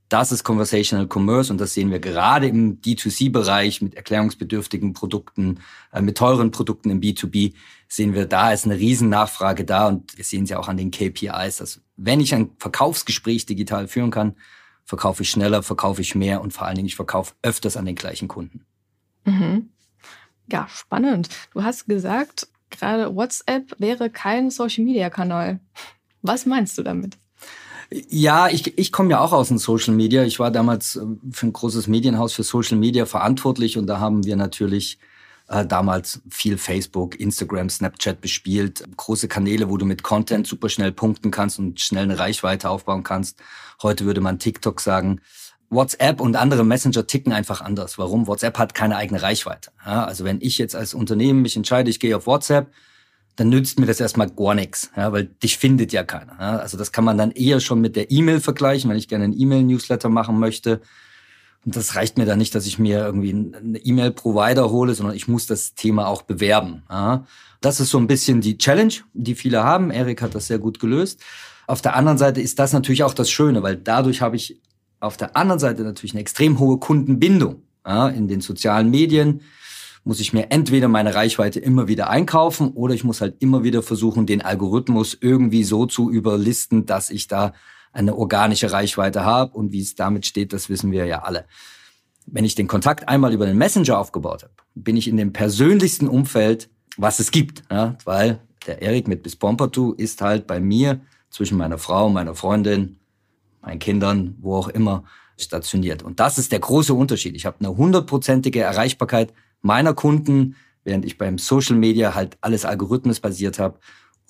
das 0.09 0.31
ist 0.31 0.43
Conversational 0.43 1.07
Commerce 1.07 1.53
und 1.53 1.61
das 1.61 1.75
sehen 1.75 1.91
wir 1.91 1.99
gerade 1.99 2.47
im 2.47 2.81
D2C-Bereich 2.81 3.81
mit 3.81 3.93
erklärungsbedürftigen 3.93 4.93
Produkten, 4.93 5.59
äh, 5.93 6.01
mit 6.01 6.17
teuren 6.17 6.49
Produkten 6.49 6.89
im 6.89 6.99
B2B, 6.99 7.53
sehen 7.87 8.15
wir, 8.15 8.25
da 8.25 8.51
ist 8.51 8.65
eine 8.65 8.75
riesen 8.75 9.09
Nachfrage 9.09 9.65
da 9.65 9.87
und 9.87 10.17
wir 10.17 10.25
sehen 10.25 10.43
es 10.45 10.49
ja 10.49 10.57
auch 10.57 10.67
an 10.67 10.77
den 10.77 10.89
KPIs, 10.89 11.57
dass 11.57 11.81
wenn 11.95 12.19
ich 12.19 12.33
ein 12.33 12.49
Verkaufsgespräch 12.57 13.45
digital 13.45 13.87
führen 13.87 14.09
kann, 14.09 14.35
verkaufe 14.89 15.21
ich 15.21 15.29
schneller, 15.29 15.61
verkaufe 15.61 16.01
ich 16.01 16.15
mehr 16.15 16.41
und 16.41 16.51
vor 16.51 16.65
allen 16.65 16.75
Dingen 16.75 16.87
ich 16.87 16.95
verkaufe 16.95 17.35
öfters 17.43 17.77
an 17.77 17.85
den 17.85 17.93
gleichen 17.93 18.27
Kunden. 18.27 18.65
Mhm. 19.23 19.69
Ja, 20.51 20.67
spannend. 20.67 21.29
Du 21.53 21.61
hast 21.61 21.85
gesagt, 21.85 22.47
gerade 22.71 23.15
WhatsApp 23.15 23.75
wäre 23.77 24.09
kein 24.09 24.49
Social-Media-Kanal. 24.49 25.59
Was 26.23 26.47
meinst 26.47 26.75
du 26.79 26.81
damit? 26.81 27.19
Ja, 27.91 28.49
ich, 28.49 28.79
ich 28.79 28.91
komme 28.91 29.11
ja 29.11 29.19
auch 29.19 29.31
aus 29.31 29.49
den 29.49 29.59
Social 29.59 29.93
Media. 29.93 30.23
Ich 30.23 30.39
war 30.39 30.49
damals 30.49 30.95
äh, 30.95 31.05
für 31.31 31.45
ein 31.45 31.53
großes 31.53 31.85
Medienhaus 31.85 32.33
für 32.33 32.41
Social 32.41 32.77
Media 32.77 33.05
verantwortlich 33.05 33.77
und 33.77 33.85
da 33.85 33.99
haben 33.99 34.25
wir 34.25 34.37
natürlich 34.37 34.97
äh, 35.49 35.65
damals 35.65 36.21
viel 36.29 36.57
Facebook, 36.57 37.19
Instagram, 37.19 37.69
Snapchat 37.69 38.21
bespielt. 38.21 38.83
Große 38.95 39.27
Kanäle, 39.27 39.69
wo 39.69 39.77
du 39.77 39.85
mit 39.85 40.03
Content 40.03 40.47
super 40.47 40.69
schnell 40.69 40.91
punkten 40.91 41.31
kannst 41.31 41.59
und 41.59 41.79
schnell 41.81 42.03
eine 42.03 42.19
Reichweite 42.19 42.69
aufbauen 42.69 43.03
kannst. 43.03 43.39
Heute 43.81 44.05
würde 44.05 44.21
man 44.21 44.39
TikTok 44.39 44.79
sagen. 44.79 45.21
WhatsApp 45.71 46.19
und 46.19 46.35
andere 46.35 46.63
Messenger 46.63 47.05
ticken 47.05 47.31
einfach 47.31 47.61
anders. 47.61 47.97
Warum? 47.97 48.27
WhatsApp 48.27 48.57
hat 48.57 48.73
keine 48.73 48.95
eigene 48.95 49.21
Reichweite. 49.21 49.71
Ja, 49.85 50.05
also 50.05 50.23
wenn 50.23 50.41
ich 50.41 50.57
jetzt 50.57 50.75
als 50.75 50.93
Unternehmen 50.93 51.41
mich 51.41 51.55
entscheide, 51.55 51.89
ich 51.89 51.99
gehe 51.99 52.15
auf 52.15 52.25
WhatsApp, 52.25 52.71
dann 53.35 53.49
nützt 53.49 53.79
mir 53.79 53.85
das 53.85 53.99
erstmal 53.99 54.29
gar 54.29 54.53
nichts, 54.53 54.91
ja, 54.97 55.11
weil 55.11 55.25
dich 55.25 55.57
findet 55.57 55.93
ja 55.93 56.03
keiner. 56.03 56.35
Ja. 56.39 56.57
Also 56.57 56.77
das 56.77 56.91
kann 56.91 57.05
man 57.05 57.17
dann 57.17 57.31
eher 57.31 57.59
schon 57.59 57.81
mit 57.81 57.95
der 57.95 58.11
E-Mail 58.11 58.39
vergleichen, 58.39 58.89
wenn 58.89 58.97
ich 58.97 59.07
gerne 59.07 59.25
einen 59.25 59.39
E-Mail-Newsletter 59.39 60.09
machen 60.09 60.39
möchte. 60.39 60.81
Und 61.65 61.75
das 61.75 61.95
reicht 61.95 62.17
mir 62.17 62.25
dann 62.25 62.39
nicht, 62.39 62.55
dass 62.55 62.65
ich 62.65 62.79
mir 62.79 62.99
irgendwie 62.99 63.31
einen 63.31 63.77
E-Mail-Provider 63.83 64.69
hole, 64.69 64.93
sondern 64.93 65.15
ich 65.15 65.27
muss 65.27 65.45
das 65.45 65.75
Thema 65.75 66.07
auch 66.07 66.21
bewerben. 66.21 66.83
Ja. 66.89 67.25
Das 67.61 67.79
ist 67.79 67.89
so 67.89 67.97
ein 67.97 68.07
bisschen 68.07 68.41
die 68.41 68.57
Challenge, 68.57 68.93
die 69.13 69.35
viele 69.35 69.63
haben. 69.63 69.91
Erik 69.91 70.21
hat 70.21 70.35
das 70.35 70.47
sehr 70.47 70.59
gut 70.59 70.79
gelöst. 70.79 71.21
Auf 71.67 71.81
der 71.81 71.95
anderen 71.95 72.17
Seite 72.17 72.41
ist 72.41 72.59
das 72.59 72.73
natürlich 72.73 73.03
auch 73.03 73.13
das 73.13 73.29
Schöne, 73.29 73.61
weil 73.61 73.75
dadurch 73.75 74.21
habe 74.21 74.37
ich 74.37 74.61
auf 74.99 75.17
der 75.17 75.35
anderen 75.35 75.59
Seite 75.59 75.83
natürlich 75.83 76.13
eine 76.13 76.21
extrem 76.21 76.59
hohe 76.59 76.77
Kundenbindung 76.79 77.63
ja, 77.85 78.07
in 78.09 78.27
den 78.27 78.41
sozialen 78.41 78.89
Medien 78.89 79.41
muss 80.03 80.19
ich 80.19 80.33
mir 80.33 80.51
entweder 80.51 80.87
meine 80.87 81.13
Reichweite 81.13 81.59
immer 81.59 81.87
wieder 81.87 82.09
einkaufen 82.09 82.71
oder 82.71 82.93
ich 82.93 83.03
muss 83.03 83.21
halt 83.21 83.35
immer 83.39 83.63
wieder 83.63 83.83
versuchen, 83.83 84.25
den 84.25 84.41
Algorithmus 84.41 85.17
irgendwie 85.19 85.63
so 85.63 85.85
zu 85.85 86.09
überlisten, 86.09 86.85
dass 86.85 87.09
ich 87.09 87.27
da 87.27 87.53
eine 87.91 88.15
organische 88.15 88.71
Reichweite 88.71 89.25
habe. 89.25 89.55
Und 89.55 89.71
wie 89.71 89.81
es 89.81 89.95
damit 89.95 90.25
steht, 90.25 90.53
das 90.53 90.69
wissen 90.69 90.91
wir 90.91 91.05
ja 91.05 91.23
alle. 91.23 91.45
Wenn 92.25 92.45
ich 92.45 92.55
den 92.55 92.67
Kontakt 92.67 93.07
einmal 93.07 93.33
über 93.33 93.45
den 93.45 93.57
Messenger 93.57 93.97
aufgebaut 93.97 94.43
habe, 94.43 94.53
bin 94.75 94.97
ich 94.97 95.07
in 95.07 95.17
dem 95.17 95.33
persönlichsten 95.33 96.07
Umfeld, 96.07 96.69
was 96.97 97.19
es 97.19 97.31
gibt. 97.31 97.63
Ja? 97.71 97.97
Weil 98.05 98.39
der 98.67 98.81
Erik 98.81 99.07
mit 99.07 99.23
Bis 99.23 99.35
Pompertu 99.35 99.93
ist 99.93 100.21
halt 100.21 100.45
bei 100.45 100.59
mir 100.59 101.01
zwischen 101.29 101.57
meiner 101.57 101.77
Frau, 101.77 102.09
meiner 102.09 102.35
Freundin, 102.35 102.99
meinen 103.61 103.79
Kindern, 103.79 104.35
wo 104.39 104.55
auch 104.55 104.67
immer, 104.67 105.03
stationiert. 105.37 106.03
Und 106.03 106.19
das 106.19 106.37
ist 106.37 106.51
der 106.51 106.59
große 106.59 106.93
Unterschied. 106.93 107.35
Ich 107.35 107.45
habe 107.45 107.57
eine 107.59 107.75
hundertprozentige 107.75 108.61
Erreichbarkeit 108.61 109.33
meiner 109.61 109.93
Kunden, 109.93 110.55
während 110.83 111.05
ich 111.05 111.17
beim 111.17 111.37
Social 111.37 111.75
Media 111.75 112.13
halt 112.13 112.37
alles 112.41 112.65
algorithmusbasiert 112.65 113.59
habe 113.59 113.79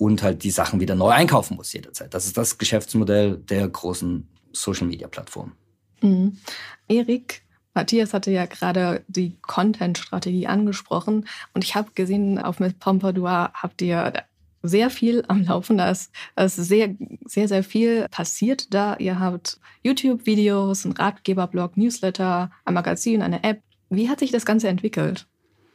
und 0.00 0.22
halt 0.22 0.42
die 0.44 0.50
Sachen 0.50 0.80
wieder 0.80 0.94
neu 0.94 1.10
einkaufen 1.10 1.56
muss 1.56 1.74
jederzeit. 1.74 2.14
Das 2.14 2.24
ist 2.24 2.38
das 2.38 2.56
Geschäftsmodell 2.56 3.36
der 3.36 3.68
großen 3.68 4.26
Social 4.50 4.86
Media 4.86 5.06
Plattformen. 5.08 5.52
Mhm. 6.00 6.38
Erik, 6.88 7.42
Matthias 7.74 8.14
hatte 8.14 8.30
ja 8.30 8.46
gerade 8.46 9.04
die 9.08 9.36
Content-Strategie 9.42 10.46
angesprochen 10.46 11.28
und 11.52 11.64
ich 11.64 11.74
habe 11.74 11.90
gesehen, 11.94 12.38
auf 12.38 12.60
mit 12.60 12.78
Pompadour 12.78 13.50
habt 13.52 13.82
ihr 13.82 14.14
sehr 14.62 14.88
viel 14.88 15.22
am 15.28 15.44
Laufen. 15.44 15.76
Da 15.76 15.90
ist, 15.90 16.10
da 16.34 16.44
ist 16.44 16.56
sehr, 16.56 16.94
sehr, 17.26 17.48
sehr 17.48 17.62
viel 17.62 18.06
passiert 18.10 18.72
da. 18.72 18.96
Ihr 18.96 19.20
habt 19.20 19.60
YouTube-Videos, 19.82 20.86
einen 20.86 20.96
Ratgeberblog, 20.96 21.76
Newsletter, 21.76 22.50
ein 22.64 22.74
Magazin, 22.74 23.20
eine 23.20 23.44
App. 23.44 23.62
Wie 23.90 24.08
hat 24.08 24.20
sich 24.20 24.32
das 24.32 24.46
Ganze 24.46 24.68
entwickelt? 24.68 25.26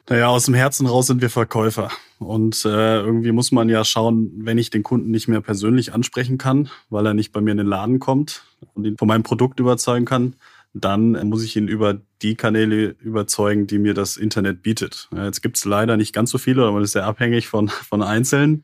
Naja, 0.09 0.27
aus 0.27 0.45
dem 0.45 0.53
Herzen 0.55 0.87
raus 0.87 1.07
sind 1.07 1.21
wir 1.21 1.29
Verkäufer. 1.29 1.91
Und 2.19 2.63
äh, 2.65 2.99
irgendwie 2.99 3.31
muss 3.31 3.51
man 3.51 3.67
ja 3.67 3.83
schauen, 3.83 4.31
wenn 4.37 4.57
ich 4.57 4.69
den 4.69 4.83
Kunden 4.83 5.11
nicht 5.11 5.27
mehr 5.27 5.41
persönlich 5.41 5.93
ansprechen 5.93 6.37
kann, 6.37 6.69
weil 6.89 7.05
er 7.05 7.13
nicht 7.13 7.31
bei 7.31 7.41
mir 7.41 7.51
in 7.51 7.57
den 7.57 7.67
Laden 7.67 7.99
kommt 7.99 8.43
und 8.73 8.85
ihn 8.85 8.97
von 8.97 9.07
meinem 9.07 9.23
Produkt 9.23 9.59
überzeugen 9.59 10.05
kann, 10.05 10.35
dann 10.73 11.11
muss 11.29 11.43
ich 11.43 11.55
ihn 11.55 11.67
über 11.67 12.01
die 12.21 12.35
Kanäle 12.35 12.95
überzeugen, 12.99 13.65
die 13.65 13.79
mir 13.79 13.93
das 13.93 14.17
Internet 14.17 14.61
bietet. 14.61 15.09
Jetzt 15.15 15.41
gibt 15.41 15.57
es 15.57 15.65
leider 15.65 15.95
nicht 15.95 16.13
ganz 16.13 16.31
so 16.31 16.37
viele, 16.37 16.63
aber 16.63 16.73
man 16.73 16.83
ist 16.83 16.91
sehr 16.91 17.05
abhängig 17.05 17.47
von, 17.47 17.69
von 17.69 18.01
Einzelnen. 18.01 18.63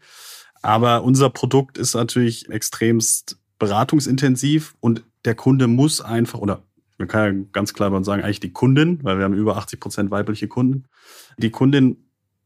Aber 0.61 1.03
unser 1.03 1.29
Produkt 1.29 1.77
ist 1.77 1.95
natürlich 1.95 2.49
extremst 2.49 3.37
beratungsintensiv 3.59 4.75
und 4.79 5.03
der 5.23 5.35
Kunde 5.35 5.67
muss 5.67 6.01
einfach, 6.01 6.39
oder 6.39 6.63
man 6.97 7.07
kann 7.07 7.35
ja 7.35 7.45
ganz 7.51 7.73
klar 7.73 8.03
sagen, 8.03 8.23
eigentlich 8.23 8.39
die 8.39 8.53
Kundin, 8.53 8.99
weil 9.03 9.17
wir 9.17 9.25
haben 9.25 9.33
über 9.33 9.57
80 9.57 9.79
Prozent 9.79 10.11
weibliche 10.11 10.47
Kunden. 10.47 10.85
Die 11.37 11.49
Kundin 11.49 11.97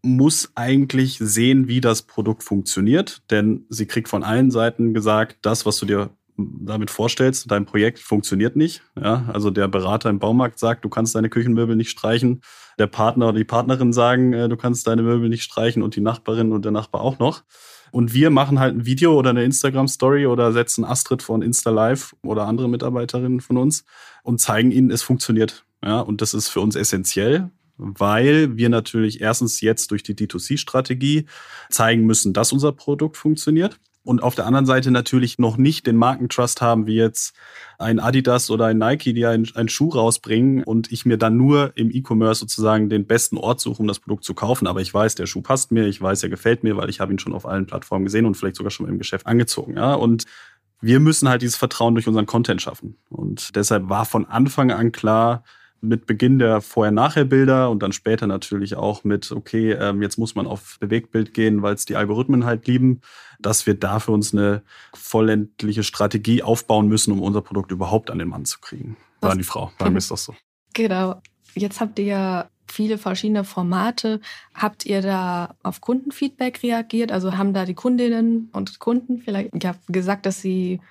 muss 0.05 0.51
eigentlich 0.55 1.17
sehen, 1.19 1.67
wie 1.67 1.81
das 1.81 2.03
Produkt 2.03 2.43
funktioniert, 2.43 3.23
denn 3.31 3.65
sie 3.69 3.85
kriegt 3.85 4.07
von 4.07 4.23
allen 4.23 4.51
Seiten 4.51 4.93
gesagt, 4.93 5.37
das, 5.41 5.65
was 5.65 5.77
du 5.77 5.85
dir 5.85 6.11
damit 6.37 6.91
vorstellst, 6.91 7.49
dein 7.49 7.65
Projekt 7.65 7.99
funktioniert 7.99 8.55
nicht. 8.55 8.81
Ja, 9.01 9.29
also 9.31 9.49
der 9.49 9.67
Berater 9.67 10.09
im 10.09 10.19
Baumarkt 10.19 10.59
sagt, 10.59 10.83
du 10.83 10.89
kannst 10.89 11.15
deine 11.15 11.29
Küchenmöbel 11.29 11.75
nicht 11.75 11.89
streichen. 11.89 12.41
Der 12.77 12.87
Partner 12.87 13.29
oder 13.29 13.37
die 13.37 13.45
Partnerin 13.45 13.93
sagen, 13.93 14.33
äh, 14.33 14.49
du 14.49 14.57
kannst 14.57 14.85
deine 14.87 15.01
Möbel 15.01 15.29
nicht 15.29 15.43
streichen 15.43 15.81
und 15.81 15.95
die 15.95 16.01
Nachbarin 16.01 16.51
und 16.51 16.65
der 16.65 16.73
Nachbar 16.73 17.01
auch 17.01 17.19
noch. 17.19 17.43
Und 17.91 18.13
wir 18.13 18.29
machen 18.29 18.59
halt 18.59 18.75
ein 18.75 18.85
Video 18.85 19.17
oder 19.17 19.29
eine 19.29 19.45
Instagram-Story 19.45 20.27
oder 20.27 20.51
setzen 20.51 20.83
Astrid 20.83 21.23
von 21.23 21.41
Insta 21.41 21.69
Live 21.69 22.13
oder 22.23 22.45
andere 22.45 22.67
Mitarbeiterinnen 22.67 23.39
von 23.39 23.57
uns 23.57 23.85
und 24.23 24.41
zeigen 24.41 24.71
ihnen, 24.71 24.91
es 24.91 25.01
funktioniert. 25.01 25.63
Ja, 25.83 26.01
und 26.01 26.21
das 26.21 26.33
ist 26.33 26.49
für 26.49 26.59
uns 26.59 26.75
essentiell, 26.75 27.51
weil 27.77 28.57
wir 28.57 28.69
natürlich 28.69 29.21
erstens 29.21 29.61
jetzt 29.61 29.91
durch 29.91 30.03
die 30.03 30.15
D2C-Strategie 30.15 31.25
zeigen 31.69 32.05
müssen, 32.05 32.33
dass 32.33 32.53
unser 32.53 32.71
Produkt 32.71 33.17
funktioniert 33.17 33.79
und 34.05 34.21
auf 34.21 34.35
der 34.35 34.45
anderen 34.45 34.67
Seite 34.67 34.91
natürlich 34.91 35.39
noch 35.39 35.57
nicht 35.57 35.87
den 35.87 35.95
Markentrust 35.95 36.61
haben, 36.61 36.85
wie 36.85 36.95
jetzt 36.95 37.33
ein 37.79 37.99
Adidas 37.99 38.51
oder 38.51 38.67
ein 38.67 38.77
Nike, 38.77 39.13
die 39.13 39.25
einen, 39.25 39.47
einen 39.55 39.67
Schuh 39.67 39.89
rausbringen 39.89 40.63
und 40.63 40.91
ich 40.91 41.07
mir 41.07 41.17
dann 41.17 41.37
nur 41.37 41.71
im 41.75 41.89
E-Commerce 41.89 42.39
sozusagen 42.41 42.87
den 42.87 43.07
besten 43.07 43.37
Ort 43.37 43.59
suche, 43.59 43.81
um 43.81 43.87
das 43.87 43.99
Produkt 43.99 44.23
zu 44.23 44.35
kaufen. 44.35 44.67
Aber 44.67 44.79
ich 44.79 44.93
weiß, 44.93 45.15
der 45.15 45.25
Schuh 45.25 45.41
passt 45.41 45.71
mir, 45.71 45.87
ich 45.87 45.99
weiß, 45.99 46.21
er 46.21 46.29
gefällt 46.29 46.63
mir, 46.63 46.77
weil 46.77 46.89
ich 46.89 46.99
habe 46.99 47.13
ihn 47.13 47.19
schon 47.19 47.33
auf 47.33 47.47
allen 47.47 47.65
Plattformen 47.65 48.05
gesehen 48.05 48.27
und 48.27 48.37
vielleicht 48.37 48.57
sogar 48.57 48.69
schon 48.69 48.87
im 48.87 48.99
Geschäft 48.99 49.25
angezogen. 49.25 49.75
Ja? 49.75 49.95
Und 49.95 50.25
wir 50.81 50.99
müssen 50.99 51.27
halt 51.27 51.41
dieses 51.41 51.55
Vertrauen 51.55 51.95
durch 51.95 52.07
unseren 52.07 52.27
Content 52.27 52.61
schaffen. 52.61 52.97
Und 53.09 53.55
deshalb 53.55 53.89
war 53.89 54.05
von 54.05 54.25
Anfang 54.25 54.71
an 54.71 54.91
klar, 54.91 55.43
mit 55.87 56.05
Beginn 56.05 56.39
der 56.39 56.61
Vorher-Nachher-Bilder 56.61 57.69
und 57.69 57.81
dann 57.81 57.91
später 57.91 58.27
natürlich 58.27 58.75
auch 58.75 59.03
mit, 59.03 59.31
okay, 59.31 59.71
ähm, 59.73 60.01
jetzt 60.01 60.17
muss 60.17 60.35
man 60.35 60.47
auf 60.47 60.77
Bewegtbild 60.79 61.33
gehen, 61.33 61.61
weil 61.61 61.75
es 61.75 61.85
die 61.85 61.95
Algorithmen 61.95 62.45
halt 62.45 62.67
lieben, 62.67 63.01
dass 63.39 63.65
wir 63.65 63.73
da 63.75 63.99
für 63.99 64.11
uns 64.11 64.33
eine 64.33 64.63
vollendliche 64.93 65.83
Strategie 65.83 66.43
aufbauen 66.43 66.87
müssen, 66.87 67.11
um 67.11 67.21
unser 67.21 67.41
Produkt 67.41 67.71
überhaupt 67.71 68.11
an 68.11 68.19
den 68.19 68.27
Mann 68.27 68.45
zu 68.45 68.59
kriegen. 68.59 68.97
War 69.21 69.31
an 69.31 69.37
die 69.37 69.43
Frau, 69.43 69.71
sagen 69.79 69.93
wir 69.93 69.99
es 69.99 70.07
doch 70.07 70.17
so. 70.17 70.35
Genau. 70.73 71.21
Jetzt 71.53 71.79
habt 71.79 71.99
ihr 71.99 72.05
ja 72.05 72.49
viele 72.67 72.97
verschiedene 72.97 73.43
Formate. 73.43 74.19
Habt 74.53 74.85
ihr 74.85 75.01
da 75.01 75.55
auf 75.63 75.81
Kundenfeedback 75.81 76.63
reagiert? 76.63 77.11
Also 77.11 77.37
haben 77.37 77.53
da 77.53 77.65
die 77.65 77.73
Kundinnen 77.73 78.49
und 78.51 78.79
Kunden 78.79 79.19
vielleicht 79.19 79.51
gesagt, 79.87 80.25
dass 80.25 80.41
sie 80.41 80.81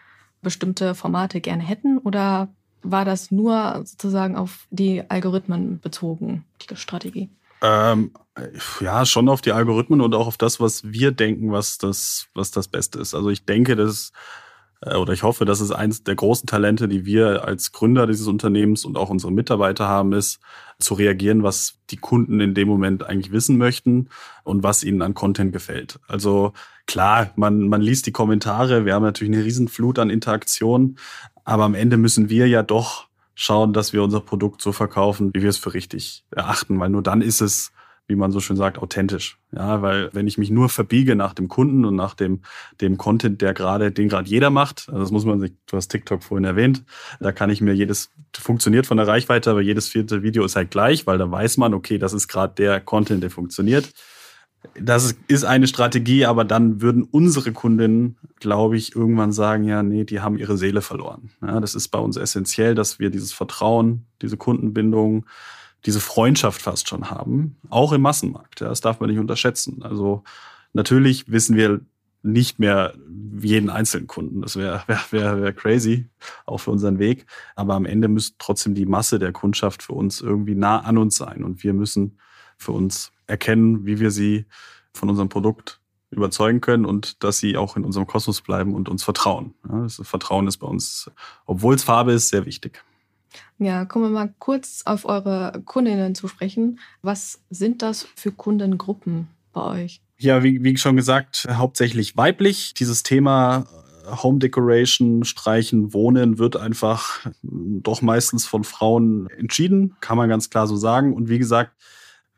bestimmte 0.42 0.94
Formate 0.94 1.40
gerne 1.40 1.62
hätten 1.62 1.98
oder 1.98 2.48
war 2.84 3.04
das 3.04 3.30
nur 3.30 3.82
sozusagen 3.84 4.36
auf 4.36 4.66
die 4.70 5.08
Algorithmen 5.08 5.80
bezogen, 5.80 6.44
die 6.60 6.76
Strategie? 6.76 7.28
Ähm, 7.62 8.12
ja, 8.80 9.06
schon 9.06 9.28
auf 9.28 9.40
die 9.40 9.52
Algorithmen 9.52 10.00
und 10.00 10.14
auch 10.14 10.26
auf 10.26 10.36
das, 10.36 10.60
was 10.60 10.84
wir 10.84 11.12
denken, 11.12 11.50
was 11.50 11.78
das, 11.78 12.28
was 12.34 12.50
das 12.50 12.68
Beste 12.68 12.98
ist. 12.98 13.14
Also 13.14 13.30
ich 13.30 13.44
denke, 13.44 13.74
dass 13.74 14.12
äh, 14.84 14.96
oder 14.96 15.12
ich 15.12 15.22
hoffe, 15.22 15.44
dass 15.44 15.60
es 15.60 15.70
eines 15.70 16.04
der 16.04 16.14
großen 16.14 16.46
Talente, 16.46 16.88
die 16.88 17.04
wir 17.04 17.44
als 17.44 17.72
Gründer 17.72 18.06
dieses 18.06 18.26
Unternehmens 18.26 18.84
und 18.84 18.96
auch 18.96 19.10
unsere 19.10 19.32
Mitarbeiter 19.32 19.88
haben, 19.88 20.12
ist, 20.12 20.40
zu 20.78 20.94
reagieren, 20.94 21.42
was 21.42 21.78
die 21.90 21.96
Kunden 21.96 22.40
in 22.40 22.54
dem 22.54 22.68
Moment 22.68 23.04
eigentlich 23.04 23.32
wissen 23.32 23.56
möchten 23.56 24.08
und 24.42 24.62
was 24.62 24.82
ihnen 24.82 25.02
an 25.02 25.14
Content 25.14 25.52
gefällt. 25.52 26.00
Also 26.08 26.52
klar, 26.86 27.30
man, 27.36 27.68
man 27.68 27.80
liest 27.80 28.06
die 28.06 28.12
Kommentare, 28.12 28.84
wir 28.84 28.94
haben 28.94 29.04
natürlich 29.04 29.32
eine 29.32 29.44
Riesenflut 29.44 29.98
an 29.98 30.10
Interaktion, 30.10 30.96
aber 31.44 31.64
am 31.64 31.74
Ende 31.74 31.96
müssen 31.96 32.28
wir 32.28 32.48
ja 32.48 32.62
doch 32.62 33.06
schauen, 33.34 33.72
dass 33.72 33.92
wir 33.92 34.02
unser 34.02 34.20
Produkt 34.20 34.62
so 34.62 34.72
verkaufen, 34.72 35.30
wie 35.34 35.42
wir 35.42 35.48
es 35.48 35.58
für 35.58 35.74
richtig 35.74 36.24
erachten, 36.30 36.78
weil 36.78 36.90
nur 36.90 37.02
dann 37.02 37.20
ist 37.20 37.40
es 37.40 37.72
wie 38.06 38.16
man 38.16 38.32
so 38.32 38.40
schön 38.40 38.56
sagt, 38.56 38.78
authentisch. 38.78 39.38
Ja, 39.52 39.80
weil 39.80 40.10
wenn 40.12 40.26
ich 40.26 40.36
mich 40.36 40.50
nur 40.50 40.68
verbiege 40.68 41.16
nach 41.16 41.32
dem 41.32 41.48
Kunden 41.48 41.84
und 41.84 41.96
nach 41.96 42.14
dem, 42.14 42.42
dem 42.80 42.98
Content, 42.98 43.40
der 43.40 43.54
gerade, 43.54 43.92
den 43.92 44.08
gerade 44.08 44.28
jeder 44.28 44.50
macht, 44.50 44.88
also 44.88 45.00
das 45.00 45.10
muss 45.10 45.24
man 45.24 45.40
sich, 45.40 45.52
du 45.66 45.76
hast 45.76 45.88
TikTok 45.88 46.22
vorhin 46.22 46.44
erwähnt, 46.44 46.84
da 47.20 47.32
kann 47.32 47.48
ich 47.48 47.60
mir 47.60 47.72
jedes, 47.72 48.10
funktioniert 48.34 48.86
von 48.86 48.98
der 48.98 49.08
Reichweite, 49.08 49.50
aber 49.50 49.62
jedes 49.62 49.88
vierte 49.88 50.22
Video 50.22 50.44
ist 50.44 50.56
halt 50.56 50.70
gleich, 50.70 51.06
weil 51.06 51.16
da 51.16 51.30
weiß 51.30 51.56
man, 51.56 51.72
okay, 51.72 51.98
das 51.98 52.12
ist 52.12 52.28
gerade 52.28 52.54
der 52.54 52.80
Content, 52.80 53.22
der 53.22 53.30
funktioniert. 53.30 53.90
Das 54.80 55.14
ist 55.28 55.44
eine 55.44 55.66
Strategie, 55.66 56.26
aber 56.26 56.44
dann 56.44 56.80
würden 56.80 57.02
unsere 57.02 57.52
Kundinnen, 57.52 58.16
glaube 58.40 58.76
ich, 58.76 58.96
irgendwann 58.96 59.32
sagen, 59.32 59.64
ja, 59.64 59.82
nee, 59.82 60.04
die 60.04 60.20
haben 60.20 60.38
ihre 60.38 60.56
Seele 60.56 60.80
verloren. 60.80 61.30
Ja, 61.42 61.60
das 61.60 61.74
ist 61.74 61.88
bei 61.88 61.98
uns 61.98 62.16
essentiell, 62.16 62.74
dass 62.74 62.98
wir 62.98 63.10
dieses 63.10 63.32
Vertrauen, 63.32 64.06
diese 64.22 64.36
Kundenbindung, 64.36 65.26
diese 65.86 66.00
Freundschaft 66.00 66.62
fast 66.62 66.88
schon 66.88 67.10
haben, 67.10 67.56
auch 67.68 67.92
im 67.92 68.00
Massenmarkt. 68.00 68.60
Ja, 68.60 68.68
das 68.68 68.80
darf 68.80 69.00
man 69.00 69.10
nicht 69.10 69.18
unterschätzen. 69.18 69.82
Also 69.82 70.24
natürlich 70.72 71.30
wissen 71.30 71.56
wir 71.56 71.80
nicht 72.22 72.58
mehr 72.58 72.94
jeden 73.38 73.68
einzelnen 73.68 74.06
Kunden. 74.06 74.40
Das 74.40 74.56
wäre 74.56 74.82
wär, 74.86 75.00
wär, 75.10 75.42
wär 75.42 75.52
crazy, 75.52 76.08
auch 76.46 76.58
für 76.58 76.70
unseren 76.70 76.98
Weg. 76.98 77.26
Aber 77.54 77.74
am 77.74 77.84
Ende 77.84 78.08
müsste 78.08 78.36
trotzdem 78.38 78.74
die 78.74 78.86
Masse 78.86 79.18
der 79.18 79.32
Kundschaft 79.32 79.82
für 79.82 79.92
uns 79.92 80.20
irgendwie 80.20 80.54
nah 80.54 80.80
an 80.80 80.96
uns 80.96 81.16
sein. 81.16 81.44
Und 81.44 81.62
wir 81.62 81.74
müssen 81.74 82.18
für 82.56 82.72
uns 82.72 83.12
erkennen, 83.26 83.86
wie 83.86 84.00
wir 84.00 84.10
sie 84.10 84.46
von 84.92 85.10
unserem 85.10 85.28
Produkt 85.28 85.80
überzeugen 86.10 86.60
können 86.60 86.84
und 86.84 87.22
dass 87.24 87.38
sie 87.38 87.56
auch 87.56 87.76
in 87.76 87.84
unserem 87.84 88.06
Kosmos 88.06 88.40
bleiben 88.40 88.74
und 88.74 88.88
uns 88.88 89.02
vertrauen. 89.02 89.54
Ja, 89.68 89.82
das 89.82 90.00
Vertrauen 90.04 90.46
ist 90.46 90.58
bei 90.58 90.66
uns, 90.66 91.10
obwohl 91.46 91.74
es 91.74 91.84
Farbe 91.84 92.12
ist, 92.12 92.28
sehr 92.28 92.46
wichtig. 92.46 92.82
Ja, 93.58 93.84
kommen 93.84 94.06
wir 94.06 94.10
mal 94.10 94.34
kurz 94.38 94.82
auf 94.84 95.04
eure 95.04 95.62
Kundinnen 95.64 96.14
zu 96.14 96.28
sprechen. 96.28 96.78
Was 97.02 97.40
sind 97.50 97.82
das 97.82 98.06
für 98.14 98.32
Kundengruppen 98.32 99.28
bei 99.52 99.84
euch? 99.84 100.00
Ja, 100.18 100.42
wie, 100.42 100.62
wie 100.62 100.76
schon 100.76 100.96
gesagt, 100.96 101.46
hauptsächlich 101.50 102.16
weiblich. 102.16 102.74
Dieses 102.74 103.02
Thema 103.02 103.66
äh, 104.06 104.16
Home 104.22 104.38
Decoration, 104.38 105.24
Streichen, 105.24 105.92
Wohnen 105.92 106.38
wird 106.38 106.56
einfach 106.56 107.26
doch 107.42 108.02
meistens 108.02 108.46
von 108.46 108.64
Frauen 108.64 109.28
entschieden, 109.30 109.96
kann 110.00 110.16
man 110.16 110.28
ganz 110.28 110.50
klar 110.50 110.66
so 110.66 110.76
sagen. 110.76 111.12
Und 111.14 111.28
wie 111.28 111.38
gesagt, 111.38 111.72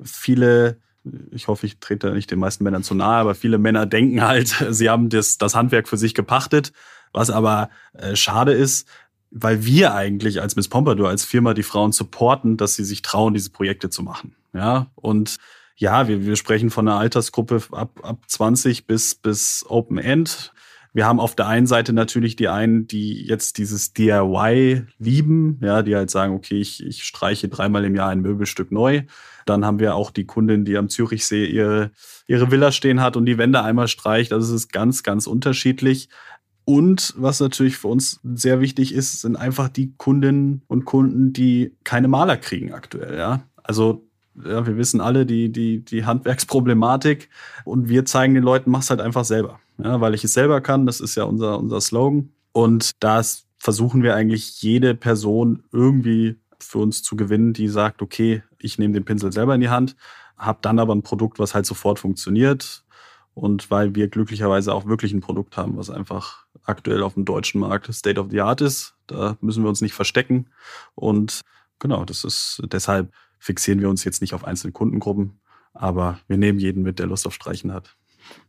viele, 0.02 0.78
ich 1.30 1.48
hoffe, 1.48 1.66
ich 1.66 1.78
trete 1.78 2.12
nicht 2.12 2.30
den 2.30 2.38
meisten 2.38 2.64
Männern 2.64 2.82
zu 2.82 2.94
nahe, 2.94 3.20
aber 3.20 3.34
viele 3.34 3.58
Männer 3.58 3.86
denken 3.86 4.22
halt, 4.22 4.48
sie 4.70 4.90
haben 4.90 5.08
das, 5.08 5.38
das 5.38 5.54
Handwerk 5.54 5.88
für 5.88 5.96
sich 5.96 6.14
gepachtet, 6.14 6.72
was 7.12 7.30
aber 7.30 7.70
äh, 7.94 8.16
schade 8.16 8.52
ist, 8.52 8.88
weil 9.30 9.64
wir 9.64 9.94
eigentlich 9.94 10.40
als 10.40 10.56
Miss 10.56 10.68
Pompadour, 10.68 11.08
als 11.08 11.24
Firma 11.24 11.54
die 11.54 11.62
Frauen 11.62 11.92
supporten, 11.92 12.56
dass 12.56 12.74
sie 12.74 12.84
sich 12.84 13.02
trauen, 13.02 13.34
diese 13.34 13.50
Projekte 13.50 13.90
zu 13.90 14.02
machen. 14.02 14.34
Ja, 14.52 14.86
und 14.94 15.36
ja, 15.76 16.08
wir, 16.08 16.24
wir 16.24 16.36
sprechen 16.36 16.70
von 16.70 16.88
einer 16.88 16.98
Altersgruppe 16.98 17.62
ab, 17.72 18.00
ab 18.02 18.20
20 18.26 18.86
bis, 18.86 19.14
bis 19.14 19.64
Open 19.68 19.98
End. 19.98 20.52
Wir 20.94 21.04
haben 21.04 21.20
auf 21.20 21.34
der 21.34 21.46
einen 21.46 21.66
Seite 21.66 21.92
natürlich 21.92 22.36
die 22.36 22.48
einen, 22.48 22.86
die 22.86 23.26
jetzt 23.26 23.58
dieses 23.58 23.92
DIY 23.92 24.86
lieben, 24.98 25.60
ja, 25.62 25.82
die 25.82 25.94
halt 25.94 26.08
sagen, 26.10 26.34
okay, 26.34 26.58
ich, 26.58 26.82
ich 26.82 27.04
streiche 27.04 27.48
dreimal 27.48 27.84
im 27.84 27.94
Jahr 27.94 28.08
ein 28.08 28.22
Möbelstück 28.22 28.72
neu. 28.72 29.02
Dann 29.46 29.64
haben 29.64 29.78
wir 29.78 29.94
auch 29.94 30.10
die 30.10 30.26
Kundin, 30.26 30.64
die 30.64 30.76
am 30.76 30.88
Zürichsee 30.88 31.46
ihre, 31.46 31.90
ihre 32.26 32.50
Villa 32.50 32.72
stehen 32.72 33.00
hat 33.00 33.16
und 33.16 33.26
die 33.26 33.38
Wände 33.38 33.62
einmal 33.62 33.88
streicht. 33.88 34.32
Also 34.32 34.54
es 34.54 34.62
ist 34.62 34.72
ganz, 34.72 35.02
ganz 35.02 35.26
unterschiedlich. 35.26 36.08
Und 36.64 37.14
was 37.16 37.38
natürlich 37.38 37.78
für 37.78 37.88
uns 37.88 38.20
sehr 38.24 38.60
wichtig 38.60 38.92
ist, 38.92 39.20
sind 39.20 39.36
einfach 39.36 39.68
die 39.68 39.94
Kundinnen 39.96 40.62
und 40.66 40.84
Kunden, 40.84 41.32
die 41.32 41.72
keine 41.84 42.08
Maler 42.08 42.36
kriegen 42.36 42.74
aktuell. 42.74 43.16
Ja? 43.16 43.44
Also 43.62 44.04
ja, 44.44 44.66
wir 44.66 44.76
wissen 44.76 45.00
alle 45.00 45.24
die, 45.26 45.50
die, 45.50 45.84
die 45.84 46.04
Handwerksproblematik 46.04 47.30
und 47.64 47.88
wir 47.88 48.04
zeigen 48.04 48.34
den 48.34 48.42
Leuten, 48.42 48.70
mach's 48.70 48.90
halt 48.90 49.00
einfach 49.00 49.24
selber. 49.24 49.60
Ja, 49.82 50.00
weil 50.00 50.14
ich 50.14 50.24
es 50.24 50.32
selber 50.32 50.60
kann, 50.60 50.86
das 50.86 51.00
ist 51.00 51.14
ja 51.14 51.24
unser, 51.24 51.58
unser 51.58 51.80
Slogan. 51.80 52.30
Und 52.52 52.92
da 53.00 53.22
versuchen 53.58 54.02
wir 54.02 54.14
eigentlich 54.14 54.62
jede 54.62 54.94
Person 54.94 55.64
irgendwie 55.72 56.36
für 56.58 56.78
uns 56.78 57.02
zu 57.02 57.16
gewinnen, 57.16 57.52
die 57.52 57.68
sagt, 57.68 58.02
okay, 58.02 58.42
ich 58.66 58.78
nehme 58.78 58.94
den 58.94 59.04
Pinsel 59.04 59.32
selber 59.32 59.54
in 59.54 59.60
die 59.60 59.70
Hand, 59.70 59.96
habe 60.36 60.58
dann 60.62 60.78
aber 60.78 60.94
ein 60.94 61.02
Produkt, 61.02 61.38
was 61.38 61.54
halt 61.54 61.66
sofort 61.66 61.98
funktioniert. 61.98 62.82
Und 63.34 63.70
weil 63.70 63.94
wir 63.94 64.08
glücklicherweise 64.08 64.72
auch 64.72 64.86
wirklich 64.86 65.12
ein 65.12 65.20
Produkt 65.20 65.58
haben, 65.58 65.76
was 65.76 65.90
einfach 65.90 66.46
aktuell 66.64 67.02
auf 67.02 67.14
dem 67.14 67.26
deutschen 67.26 67.60
Markt 67.60 67.92
State 67.92 68.18
of 68.18 68.30
the 68.30 68.40
Art 68.40 68.62
ist. 68.62 68.94
Da 69.06 69.36
müssen 69.42 69.62
wir 69.62 69.68
uns 69.68 69.82
nicht 69.82 69.92
verstecken. 69.92 70.46
Und 70.94 71.42
genau, 71.78 72.06
das 72.06 72.24
ist 72.24 72.62
deshalb 72.72 73.12
fixieren 73.38 73.80
wir 73.80 73.90
uns 73.90 74.04
jetzt 74.04 74.20
nicht 74.20 74.34
auf 74.34 74.44
einzelne 74.44 74.72
Kundengruppen, 74.72 75.38
aber 75.72 76.18
wir 76.28 76.38
nehmen 76.38 76.58
jeden 76.58 76.82
mit, 76.82 76.98
der 76.98 77.06
Lust 77.06 77.26
auf 77.26 77.34
Streichen 77.34 77.72
hat. 77.72 77.96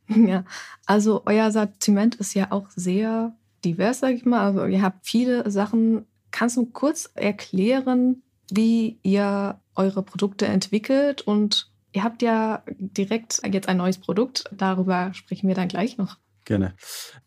Ja, 0.07 0.45
also 0.85 1.23
euer 1.25 1.51
Sortiment 1.51 2.15
ist 2.15 2.33
ja 2.33 2.51
auch 2.51 2.69
sehr 2.69 3.35
divers, 3.63 3.99
sag 3.99 4.15
ich 4.15 4.25
mal. 4.25 4.47
Also 4.47 4.65
ihr 4.65 4.81
habt 4.81 5.05
viele 5.05 5.49
Sachen. 5.51 6.05
Kannst 6.31 6.57
du 6.57 6.65
kurz 6.65 7.09
erklären, 7.13 8.23
wie 8.49 8.99
ihr 9.03 9.59
eure 9.77 10.03
Produkte 10.03 10.45
entwickelt? 10.45 11.21
Und 11.21 11.71
ihr 11.93 12.03
habt 12.03 12.21
ja 12.21 12.63
direkt 12.77 13.41
jetzt 13.51 13.69
ein 13.69 13.77
neues 13.77 13.97
Produkt. 13.97 14.45
Darüber 14.51 15.13
sprechen 15.13 15.47
wir 15.47 15.55
dann 15.55 15.67
gleich 15.67 15.97
noch. 15.97 16.17
Gerne. 16.45 16.75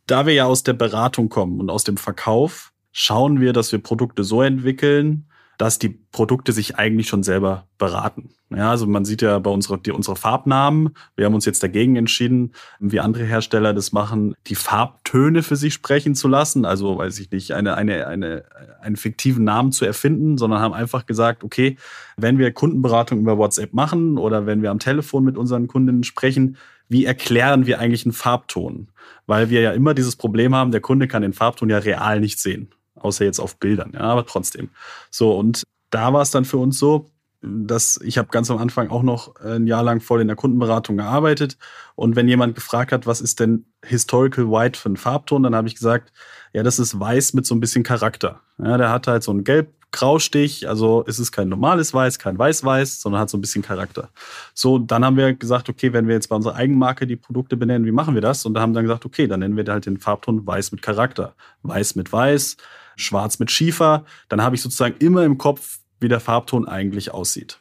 Da 0.06 0.26
wir 0.26 0.34
ja 0.34 0.46
aus 0.46 0.62
der 0.62 0.72
Beratung 0.72 1.28
kommen 1.28 1.60
und 1.60 1.70
aus 1.70 1.84
dem 1.84 1.96
Verkauf, 1.96 2.72
schauen 2.92 3.40
wir, 3.40 3.52
dass 3.52 3.70
wir 3.70 3.78
Produkte 3.78 4.24
so 4.24 4.42
entwickeln, 4.42 5.29
dass 5.60 5.78
die 5.78 5.90
Produkte 5.90 6.52
sich 6.52 6.76
eigentlich 6.76 7.06
schon 7.06 7.22
selber 7.22 7.66
beraten. 7.76 8.30
Ja, 8.48 8.70
also 8.70 8.86
man 8.86 9.04
sieht 9.04 9.20
ja 9.20 9.38
bei 9.38 9.50
unserer, 9.50 9.76
die, 9.76 9.90
unsere 9.90 10.16
Farbnamen, 10.16 10.94
wir 11.16 11.26
haben 11.26 11.34
uns 11.34 11.44
jetzt 11.44 11.62
dagegen 11.62 11.96
entschieden, 11.96 12.52
wie 12.78 12.98
andere 12.98 13.24
Hersteller 13.24 13.74
das 13.74 13.92
machen, 13.92 14.34
die 14.46 14.54
Farbtöne 14.54 15.42
für 15.42 15.56
sich 15.56 15.74
sprechen 15.74 16.14
zu 16.14 16.28
lassen. 16.28 16.64
Also, 16.64 16.96
weiß 16.96 17.20
ich 17.20 17.30
nicht, 17.30 17.52
eine, 17.52 17.74
eine, 17.74 18.06
eine, 18.06 18.44
einen 18.80 18.96
fiktiven 18.96 19.44
Namen 19.44 19.70
zu 19.70 19.84
erfinden, 19.84 20.38
sondern 20.38 20.60
haben 20.60 20.72
einfach 20.72 21.04
gesagt, 21.04 21.44
okay, 21.44 21.76
wenn 22.16 22.38
wir 22.38 22.52
Kundenberatung 22.52 23.20
über 23.20 23.36
WhatsApp 23.36 23.74
machen 23.74 24.16
oder 24.16 24.46
wenn 24.46 24.62
wir 24.62 24.70
am 24.70 24.78
Telefon 24.78 25.24
mit 25.24 25.36
unseren 25.36 25.68
Kunden 25.68 26.04
sprechen, 26.04 26.56
wie 26.88 27.04
erklären 27.04 27.66
wir 27.66 27.80
eigentlich 27.80 28.06
einen 28.06 28.14
Farbton? 28.14 28.88
Weil 29.26 29.50
wir 29.50 29.60
ja 29.60 29.72
immer 29.72 29.92
dieses 29.92 30.16
Problem 30.16 30.54
haben, 30.54 30.70
der 30.70 30.80
Kunde 30.80 31.06
kann 31.06 31.20
den 31.20 31.34
Farbton 31.34 31.68
ja 31.68 31.78
real 31.78 32.18
nicht 32.18 32.40
sehen, 32.40 32.70
außer 33.00 33.24
jetzt 33.24 33.40
auf 33.40 33.56
Bildern, 33.56 33.92
ja, 33.94 34.00
aber 34.00 34.26
trotzdem. 34.26 34.70
So, 35.10 35.36
und 35.36 35.64
da 35.90 36.12
war 36.12 36.22
es 36.22 36.30
dann 36.30 36.44
für 36.44 36.58
uns 36.58 36.78
so, 36.78 37.06
dass 37.42 37.98
ich 38.02 38.18
habe 38.18 38.28
ganz 38.28 38.50
am 38.50 38.58
Anfang 38.58 38.90
auch 38.90 39.02
noch 39.02 39.36
ein 39.36 39.66
Jahr 39.66 39.82
lang 39.82 40.00
voll 40.00 40.20
in 40.20 40.26
der 40.26 40.36
Kundenberatung 40.36 40.98
gearbeitet. 40.98 41.56
Und 41.94 42.14
wenn 42.14 42.28
jemand 42.28 42.54
gefragt 42.54 42.92
hat, 42.92 43.06
was 43.06 43.20
ist 43.20 43.40
denn 43.40 43.64
Historical 43.82 44.50
White 44.50 44.78
für 44.78 44.90
ein 44.90 44.98
Farbton, 44.98 45.42
dann 45.42 45.54
habe 45.54 45.66
ich 45.66 45.74
gesagt, 45.74 46.12
ja, 46.52 46.62
das 46.62 46.78
ist 46.78 47.00
weiß 47.00 47.32
mit 47.32 47.46
so 47.46 47.54
ein 47.54 47.60
bisschen 47.60 47.82
Charakter. 47.82 48.40
Ja, 48.58 48.76
der 48.76 48.90
hat 48.90 49.06
halt 49.06 49.22
so 49.22 49.30
einen 49.30 49.44
gelb 49.44 49.72
Graustich, 49.92 50.68
also 50.68 51.04
es 51.08 51.18
ist 51.18 51.32
kein 51.32 51.48
normales 51.48 51.92
Weiß, 51.92 52.20
kein 52.20 52.38
Weiß-Weiß, 52.38 53.00
sondern 53.00 53.20
hat 53.20 53.30
so 53.30 53.36
ein 53.36 53.40
bisschen 53.40 53.62
Charakter. 53.62 54.10
So, 54.54 54.78
dann 54.78 55.04
haben 55.04 55.16
wir 55.16 55.34
gesagt, 55.34 55.68
okay, 55.68 55.92
wenn 55.92 56.06
wir 56.06 56.14
jetzt 56.14 56.28
bei 56.28 56.36
unserer 56.36 56.54
Eigenmarke 56.54 57.08
die 57.08 57.16
Produkte 57.16 57.56
benennen, 57.56 57.86
wie 57.86 57.92
machen 57.92 58.14
wir 58.14 58.20
das? 58.20 58.46
Und 58.46 58.54
da 58.54 58.60
haben 58.60 58.72
dann 58.72 58.84
gesagt, 58.84 59.04
okay, 59.04 59.26
dann 59.26 59.40
nennen 59.40 59.56
wir 59.56 59.64
halt 59.66 59.86
den 59.86 59.98
Farbton 59.98 60.46
Weiß 60.46 60.70
mit 60.70 60.80
Charakter. 60.80 61.34
Weiß 61.62 61.96
mit 61.96 62.12
Weiß, 62.12 62.56
Schwarz 62.96 63.38
mit 63.38 63.50
Schiefer. 63.50 64.04
Dann 64.28 64.42
habe 64.42 64.56
ich 64.56 64.62
sozusagen 64.62 64.96
immer 64.98 65.24
im 65.24 65.38
Kopf, 65.38 65.78
wie 66.00 66.08
der 66.08 66.20
Farbton 66.20 66.66
eigentlich 66.66 67.12
aussieht. 67.12 67.60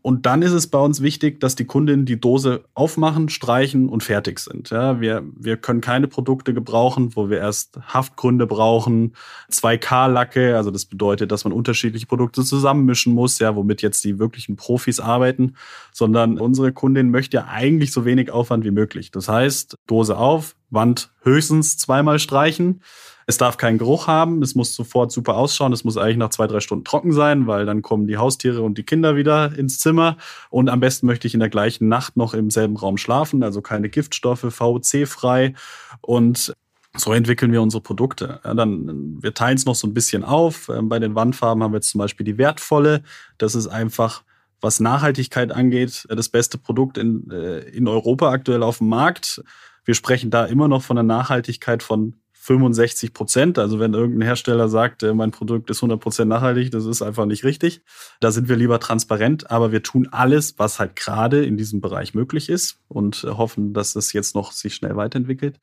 Und 0.00 0.26
dann 0.26 0.42
ist 0.42 0.52
es 0.52 0.68
bei 0.68 0.78
uns 0.78 1.02
wichtig, 1.02 1.40
dass 1.40 1.56
die 1.56 1.64
Kundinnen 1.64 2.06
die 2.06 2.20
Dose 2.20 2.64
aufmachen, 2.72 3.28
streichen 3.28 3.88
und 3.88 4.04
fertig 4.04 4.38
sind. 4.38 4.70
Ja, 4.70 5.00
wir, 5.00 5.24
wir 5.36 5.56
können 5.56 5.80
keine 5.80 6.06
Produkte 6.06 6.54
gebrauchen, 6.54 7.16
wo 7.16 7.28
wir 7.28 7.38
erst 7.38 7.78
Haftgründe 7.82 8.46
brauchen, 8.46 9.14
2K-Lacke, 9.50 10.56
also 10.56 10.70
das 10.70 10.86
bedeutet, 10.86 11.32
dass 11.32 11.44
man 11.44 11.52
unterschiedliche 11.52 12.06
Produkte 12.06 12.44
zusammenmischen 12.44 13.12
muss, 13.12 13.40
ja, 13.40 13.56
womit 13.56 13.82
jetzt 13.82 14.04
die 14.04 14.20
wirklichen 14.20 14.54
Profis 14.56 15.00
arbeiten, 15.00 15.56
sondern 15.92 16.38
unsere 16.38 16.72
Kundin 16.72 17.10
möchte 17.10 17.38
ja 17.38 17.48
eigentlich 17.48 17.92
so 17.92 18.04
wenig 18.04 18.30
Aufwand 18.30 18.64
wie 18.64 18.70
möglich. 18.70 19.10
Das 19.10 19.28
heißt, 19.28 19.76
Dose 19.88 20.16
auf, 20.16 20.54
Wand 20.70 21.10
höchstens 21.22 21.76
zweimal 21.76 22.18
streichen 22.18 22.82
es 23.28 23.36
darf 23.36 23.58
keinen 23.58 23.76
Geruch 23.76 24.06
haben, 24.06 24.42
es 24.42 24.54
muss 24.54 24.74
sofort 24.74 25.12
super 25.12 25.36
ausschauen, 25.36 25.74
es 25.74 25.84
muss 25.84 25.98
eigentlich 25.98 26.16
nach 26.16 26.30
zwei, 26.30 26.46
drei 26.46 26.60
Stunden 26.60 26.86
trocken 26.86 27.12
sein, 27.12 27.46
weil 27.46 27.66
dann 27.66 27.82
kommen 27.82 28.06
die 28.06 28.16
Haustiere 28.16 28.62
und 28.62 28.78
die 28.78 28.84
Kinder 28.84 29.16
wieder 29.16 29.54
ins 29.54 29.78
Zimmer. 29.78 30.16
Und 30.48 30.70
am 30.70 30.80
besten 30.80 31.06
möchte 31.06 31.26
ich 31.26 31.34
in 31.34 31.40
der 31.40 31.50
gleichen 31.50 31.88
Nacht 31.88 32.16
noch 32.16 32.32
im 32.32 32.48
selben 32.48 32.78
Raum 32.78 32.96
schlafen, 32.96 33.42
also 33.42 33.60
keine 33.60 33.90
Giftstoffe, 33.90 34.46
VOC-frei. 34.48 35.52
Und 36.00 36.54
so 36.96 37.12
entwickeln 37.12 37.52
wir 37.52 37.60
unsere 37.60 37.82
Produkte. 37.82 38.40
Ja, 38.44 38.54
dann, 38.54 39.22
wir 39.22 39.34
teilen 39.34 39.58
es 39.58 39.66
noch 39.66 39.74
so 39.74 39.86
ein 39.86 39.92
bisschen 39.92 40.24
auf. 40.24 40.70
Ähm, 40.70 40.88
bei 40.88 40.98
den 40.98 41.14
Wandfarben 41.14 41.62
haben 41.62 41.72
wir 41.72 41.78
jetzt 41.78 41.90
zum 41.90 41.98
Beispiel 41.98 42.24
die 42.24 42.38
wertvolle. 42.38 43.02
Das 43.36 43.54
ist 43.54 43.66
einfach 43.66 44.22
was 44.62 44.80
Nachhaltigkeit 44.80 45.52
angeht, 45.52 46.06
das 46.08 46.30
beste 46.30 46.56
Produkt 46.56 46.96
in, 46.96 47.30
äh, 47.30 47.58
in 47.58 47.86
Europa 47.88 48.30
aktuell 48.30 48.62
auf 48.62 48.78
dem 48.78 48.88
Markt. 48.88 49.42
Wir 49.88 49.94
sprechen 49.94 50.28
da 50.28 50.44
immer 50.44 50.68
noch 50.68 50.82
von 50.82 50.96
der 50.96 51.02
Nachhaltigkeit 51.02 51.82
von 51.82 52.12
65 52.34 53.14
Prozent. 53.14 53.58
Also 53.58 53.80
wenn 53.80 53.94
irgendein 53.94 54.26
Hersteller 54.26 54.68
sagt, 54.68 55.02
äh, 55.02 55.14
mein 55.14 55.30
Produkt 55.30 55.70
ist 55.70 55.78
100 55.78 55.98
Prozent 55.98 56.28
nachhaltig, 56.28 56.70
das 56.70 56.84
ist 56.84 57.00
einfach 57.00 57.24
nicht 57.24 57.42
richtig. 57.42 57.80
Da 58.20 58.30
sind 58.30 58.50
wir 58.50 58.56
lieber 58.56 58.80
transparent, 58.80 59.50
aber 59.50 59.72
wir 59.72 59.82
tun 59.82 60.06
alles, 60.12 60.58
was 60.58 60.78
halt 60.78 60.94
gerade 60.94 61.42
in 61.42 61.56
diesem 61.56 61.80
Bereich 61.80 62.12
möglich 62.12 62.50
ist 62.50 62.80
und 62.88 63.24
äh, 63.24 63.28
hoffen, 63.28 63.72
dass 63.72 63.94
das 63.94 64.12
jetzt 64.12 64.34
noch 64.34 64.52
sich 64.52 64.74
schnell 64.74 64.94
weiterentwickelt. 64.94 65.58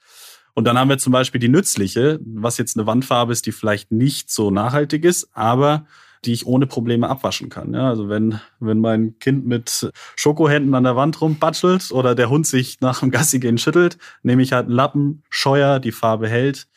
Und 0.55 0.65
dann 0.65 0.79
haben 0.79 0.89
wir 0.89 0.97
zum 0.97 1.13
Beispiel 1.13 1.39
die 1.39 1.49
nützliche, 1.49 2.19
was 2.25 2.57
jetzt 2.57 2.75
eine 2.75 2.87
Wandfarbe 2.87 3.31
ist, 3.31 3.45
die 3.45 3.51
vielleicht 3.51 3.91
nicht 3.91 4.31
so 4.31 4.49
nachhaltig 4.49 5.05
ist, 5.05 5.29
aber 5.33 5.85
die 6.25 6.33
ich 6.33 6.45
ohne 6.45 6.67
Probleme 6.67 7.09
abwaschen 7.09 7.49
kann. 7.49 7.73
Ja, 7.73 7.89
also 7.89 8.09
wenn, 8.09 8.39
wenn 8.59 8.79
mein 8.79 9.19
Kind 9.19 9.45
mit 9.45 9.91
Schokohänden 10.15 10.73
an 10.73 10.83
der 10.83 10.95
Wand 10.95 11.21
rumbatschelt 11.21 11.91
oder 11.91 12.15
der 12.15 12.29
Hund 12.29 12.47
sich 12.47 12.81
nach 12.81 12.99
dem 12.99 13.11
Gassi 13.11 13.39
gehen 13.39 13.57
schüttelt, 13.57 13.97
nehme 14.23 14.41
ich 14.41 14.53
halt 14.53 14.65
einen 14.65 14.75
Lappen, 14.75 15.23
Scheuer, 15.29 15.79
die 15.79 15.91
Farbe 15.91 16.27
hält 16.27 16.67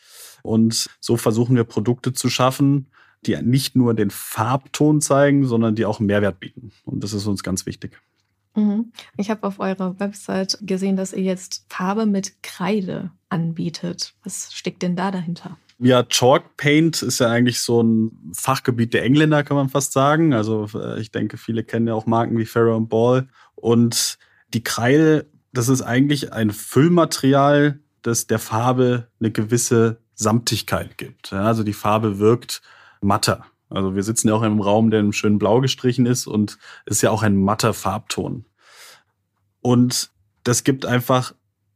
und 0.41 0.89
so 0.99 1.17
versuchen 1.17 1.55
wir 1.55 1.63
Produkte 1.63 2.13
zu 2.13 2.29
schaffen, 2.29 2.87
die 3.25 3.35
nicht 3.41 3.75
nur 3.75 3.93
den 3.93 4.11
Farbton 4.11 5.01
zeigen, 5.01 5.45
sondern 5.45 5.75
die 5.75 5.85
auch 5.85 5.99
Mehrwert 5.99 6.39
bieten. 6.39 6.71
Und 6.85 7.03
das 7.03 7.13
ist 7.13 7.27
uns 7.27 7.43
ganz 7.43 7.65
wichtig. 7.65 7.99
Mhm. 8.55 8.91
Ich 9.17 9.29
habe 9.29 9.45
auf 9.45 9.59
eurer 9.59 9.99
Website 9.99 10.57
gesehen, 10.61 10.95
dass 10.95 11.13
ihr 11.13 11.23
jetzt 11.23 11.65
Farbe 11.69 12.05
mit 12.05 12.41
Kreide 12.43 13.11
anbietet. 13.27 14.13
Was 14.23 14.53
steckt 14.53 14.81
denn 14.81 14.95
da 14.95 15.11
dahinter? 15.11 15.57
Ja, 15.81 16.03
Chalk 16.03 16.57
Paint 16.57 17.01
ist 17.01 17.19
ja 17.19 17.29
eigentlich 17.29 17.61
so 17.61 17.81
ein 17.81 18.33
Fachgebiet 18.33 18.93
der 18.93 19.03
Engländer, 19.03 19.43
kann 19.43 19.55
man 19.55 19.69
fast 19.69 19.93
sagen. 19.93 20.33
Also 20.33 20.67
äh, 20.75 20.99
ich 20.99 21.11
denke, 21.11 21.37
viele 21.37 21.63
kennen 21.63 21.87
ja 21.87 21.93
auch 21.93 22.05
Marken 22.05 22.37
wie 22.37 22.45
Farrow 22.45 22.85
Ball. 22.85 23.27
Und 23.55 24.17
die 24.53 24.63
Kreide, 24.63 25.27
das 25.53 25.69
ist 25.69 25.81
eigentlich 25.81 26.33
ein 26.33 26.51
Füllmaterial, 26.51 27.79
das 28.01 28.27
der 28.27 28.39
Farbe 28.39 29.07
eine 29.19 29.31
gewisse 29.31 30.01
Samtigkeit 30.15 30.97
gibt. 30.97 31.31
Also 31.31 31.63
die 31.63 31.73
Farbe 31.73 32.19
wirkt 32.19 32.61
matter. 33.01 33.45
Also 33.69 33.95
wir 33.95 34.03
sitzen 34.03 34.27
ja 34.27 34.33
auch 34.33 34.41
in 34.41 34.51
einem 34.51 34.61
Raum, 34.61 34.91
der 34.91 34.99
im 34.99 35.13
schönen 35.13 35.39
Blau 35.39 35.61
gestrichen 35.61 36.05
ist 36.05 36.27
und 36.27 36.57
ist 36.85 37.01
ja 37.01 37.11
auch 37.11 37.23
ein 37.23 37.37
matter 37.37 37.73
Farbton. 37.73 38.45
Und 39.61 40.11
das 40.43 40.63
gibt 40.65 40.85
einfach 40.85 41.33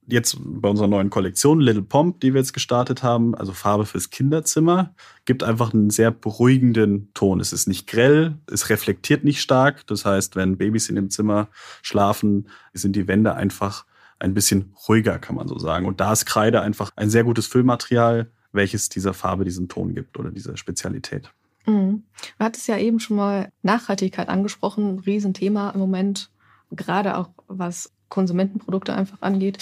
jetzt 0.08 0.38
bei 0.40 0.70
unserer 0.70 0.88
neuen 0.88 1.10
Kollektion 1.10 1.60
Little 1.60 1.84
Pomp, 1.84 2.20
die 2.20 2.34
wir 2.34 2.42
jetzt 2.42 2.54
gestartet 2.54 3.04
haben, 3.04 3.36
also 3.36 3.54
Farbe 3.54 3.86
fürs 3.86 4.10
Kinderzimmer, 4.10 4.94
gibt 5.26 5.44
einfach 5.44 5.74
einen 5.74 5.90
sehr 5.90 6.12
beruhigenden 6.12 7.10
Ton. 7.14 7.40
Es 7.40 7.54
ist 7.54 7.68
nicht 7.68 7.88
grell, 7.88 8.38
es 8.52 8.70
reflektiert 8.70 9.24
nicht 9.24 9.42
stark. 9.42 9.86
Das 9.88 10.06
heißt, 10.06 10.36
wenn 10.36 10.58
Babys 10.58 10.90
in 10.90 10.96
dem 10.96 11.10
Zimmer 11.10 11.48
schlafen, 11.82 12.50
sind 12.74 12.96
die 12.96 13.08
Wände 13.08 13.36
einfach 13.36 13.86
ein 14.20 14.34
bisschen 14.34 14.74
ruhiger, 14.88 15.20
kann 15.20 15.36
man 15.36 15.48
so 15.48 15.58
sagen. 15.60 15.86
Und 15.86 16.00
da 16.00 16.14
ist 16.14 16.26
Kreide 16.26 16.62
einfach 16.62 16.92
ein 16.96 17.10
sehr 17.10 17.24
gutes 17.24 17.48
Füllmaterial, 17.48 18.32
welches 18.52 18.90
dieser 18.90 19.14
Farbe 19.14 19.46
diesen 19.46 19.68
Ton 19.68 19.94
gibt 19.94 20.18
oder 20.18 20.32
diese 20.32 20.58
Spezialität. 20.58 21.32
Mhm. 21.66 22.04
Du 22.38 22.46
hattest 22.46 22.68
ja 22.68 22.78
eben 22.78 23.00
schon 23.00 23.18
mal 23.18 23.50
Nachhaltigkeit 23.62 24.30
angesprochen, 24.30 25.00
Riesenthema 25.00 25.72
im 25.72 25.80
Moment, 25.80 26.30
gerade 26.72 27.18
auch 27.18 27.30
was 27.48 27.93
Konsumentenprodukte 28.14 28.94
einfach 28.94 29.18
angeht. 29.22 29.58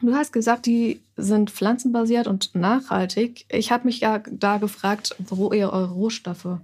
Du 0.00 0.14
hast 0.14 0.32
gesagt, 0.32 0.66
die 0.66 1.00
sind 1.16 1.50
pflanzenbasiert 1.50 2.26
und 2.26 2.54
nachhaltig. 2.54 3.46
Ich 3.48 3.72
habe 3.72 3.86
mich 3.86 4.00
ja 4.00 4.22
da 4.30 4.58
gefragt, 4.58 5.16
wo 5.18 5.52
ihr 5.52 5.72
eure 5.72 5.90
Rohstoffe 5.90 6.58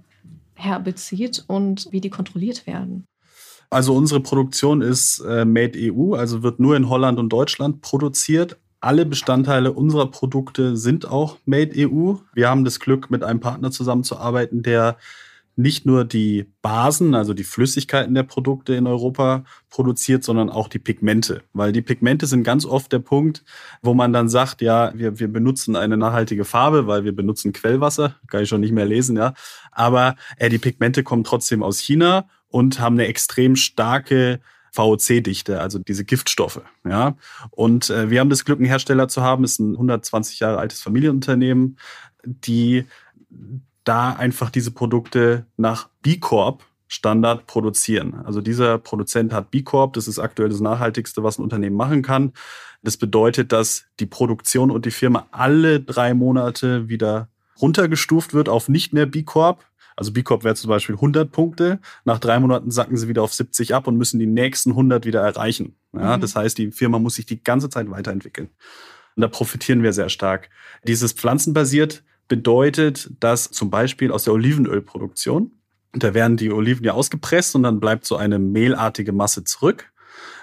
herbezieht 0.55 1.43
und 1.47 1.87
wie 1.91 2.01
die 2.01 2.09
kontrolliert 2.09 2.65
werden. 2.65 3.05
Also 3.69 3.95
unsere 3.95 4.19
Produktion 4.19 4.81
ist 4.81 5.19
äh, 5.19 5.45
Made 5.45 5.77
EU, 5.77 6.13
also 6.13 6.43
wird 6.43 6.59
nur 6.59 6.75
in 6.75 6.89
Holland 6.89 7.19
und 7.19 7.29
Deutschland 7.29 7.81
produziert. 7.81 8.57
Alle 8.79 9.05
Bestandteile 9.05 9.73
unserer 9.73 10.09
Produkte 10.09 10.77
sind 10.77 11.05
auch 11.05 11.37
Made 11.45 11.73
EU. 11.77 12.15
Wir 12.33 12.49
haben 12.49 12.63
das 12.63 12.79
Glück, 12.79 13.11
mit 13.11 13.23
einem 13.23 13.39
Partner 13.39 13.71
zusammenzuarbeiten, 13.71 14.63
der 14.63 14.97
nicht 15.55 15.85
nur 15.85 16.05
die 16.05 16.45
Basen, 16.61 17.13
also 17.13 17.33
die 17.33 17.43
Flüssigkeiten 17.43 18.15
der 18.15 18.23
Produkte 18.23 18.73
in 18.73 18.87
Europa 18.87 19.43
produziert, 19.69 20.23
sondern 20.23 20.49
auch 20.49 20.67
die 20.67 20.79
Pigmente. 20.79 21.43
Weil 21.53 21.71
die 21.71 21.81
Pigmente 21.81 22.25
sind 22.25 22.43
ganz 22.43 22.65
oft 22.65 22.91
der 22.91 22.99
Punkt, 22.99 23.43
wo 23.81 23.93
man 23.93 24.13
dann 24.13 24.29
sagt, 24.29 24.61
ja, 24.61 24.91
wir, 24.95 25.19
wir 25.19 25.27
benutzen 25.27 25.75
eine 25.75 25.97
nachhaltige 25.97 26.45
Farbe, 26.45 26.87
weil 26.87 27.03
wir 27.03 27.15
benutzen 27.15 27.53
Quellwasser, 27.53 28.15
kann 28.27 28.43
ich 28.43 28.49
schon 28.49 28.61
nicht 28.61 28.73
mehr 28.73 28.85
lesen, 28.85 29.17
ja. 29.17 29.33
Aber 29.71 30.15
äh, 30.37 30.49
die 30.49 30.57
Pigmente 30.57 31.03
kommen 31.03 31.23
trotzdem 31.23 31.63
aus 31.63 31.79
China 31.79 32.27
und 32.47 32.79
haben 32.79 32.95
eine 32.95 33.07
extrem 33.07 33.55
starke 33.55 34.39
VOC-Dichte, 34.73 35.59
also 35.59 35.79
diese 35.79 36.05
Giftstoffe. 36.05 36.61
Ja? 36.85 37.15
Und 37.49 37.89
äh, 37.89 38.09
wir 38.09 38.19
haben 38.19 38.29
das 38.29 38.45
Glück, 38.45 38.59
einen 38.59 38.67
Hersteller 38.67 39.07
zu 39.07 39.21
haben, 39.21 39.43
ist 39.43 39.59
ein 39.59 39.73
120 39.73 40.39
Jahre 40.39 40.59
altes 40.59 40.81
Familienunternehmen, 40.81 41.77
die 42.23 42.85
da 43.83 44.13
einfach 44.13 44.49
diese 44.49 44.71
Produkte 44.71 45.45
nach 45.57 45.89
B 46.01 46.17
Corp 46.17 46.63
Standard 46.87 47.47
produzieren. 47.47 48.15
Also 48.25 48.41
dieser 48.41 48.77
Produzent 48.77 49.31
hat 49.31 49.49
B 49.49 49.61
Corp, 49.61 49.93
das 49.93 50.09
ist 50.09 50.19
aktuell 50.19 50.49
das 50.49 50.59
Nachhaltigste, 50.59 51.23
was 51.23 51.39
ein 51.39 51.43
Unternehmen 51.43 51.77
machen 51.77 52.01
kann. 52.01 52.33
Das 52.83 52.97
bedeutet, 52.97 53.53
dass 53.53 53.85
die 54.01 54.05
Produktion 54.05 54.69
und 54.69 54.85
die 54.85 54.91
Firma 54.91 55.25
alle 55.31 55.79
drei 55.79 56.13
Monate 56.13 56.89
wieder 56.89 57.29
runtergestuft 57.61 58.33
wird 58.33 58.49
auf 58.49 58.67
nicht 58.67 58.91
mehr 58.91 59.05
B 59.05 59.23
Corp. 59.23 59.63
Also 59.95 60.11
B 60.11 60.21
Corp 60.21 60.43
wäre 60.43 60.55
zum 60.55 60.67
Beispiel 60.67 60.95
100 60.95 61.31
Punkte. 61.31 61.79
Nach 62.03 62.19
drei 62.19 62.39
Monaten 62.41 62.71
sacken 62.71 62.97
sie 62.97 63.07
wieder 63.07 63.23
auf 63.23 63.33
70 63.33 63.73
ab 63.73 63.87
und 63.87 63.95
müssen 63.95 64.19
die 64.19 64.27
nächsten 64.27 64.71
100 64.71 65.05
wieder 65.05 65.21
erreichen. 65.21 65.77
Ja, 65.93 66.17
mhm. 66.17 66.21
Das 66.21 66.35
heißt, 66.35 66.57
die 66.57 66.71
Firma 66.71 66.99
muss 66.99 67.15
sich 67.15 67.25
die 67.25 67.41
ganze 67.41 67.69
Zeit 67.69 67.89
weiterentwickeln. 67.89 68.49
Und 69.15 69.21
da 69.21 69.29
profitieren 69.29 69.81
wir 69.81 69.93
sehr 69.93 70.09
stark. 70.09 70.49
Dieses 70.85 71.13
pflanzenbasiert 71.13 72.03
bedeutet, 72.31 73.11
dass 73.19 73.51
zum 73.51 73.69
Beispiel 73.69 74.09
aus 74.09 74.23
der 74.23 74.31
Olivenölproduktion 74.31 75.51
Da 75.91 76.13
werden 76.13 76.37
die 76.37 76.49
Oliven 76.49 76.85
ja 76.85 76.93
ausgepresst 76.93 77.55
und 77.55 77.63
dann 77.63 77.81
bleibt 77.81 78.05
so 78.05 78.15
eine 78.15 78.39
mehlartige 78.39 79.11
Masse 79.11 79.43
zurück. 79.43 79.91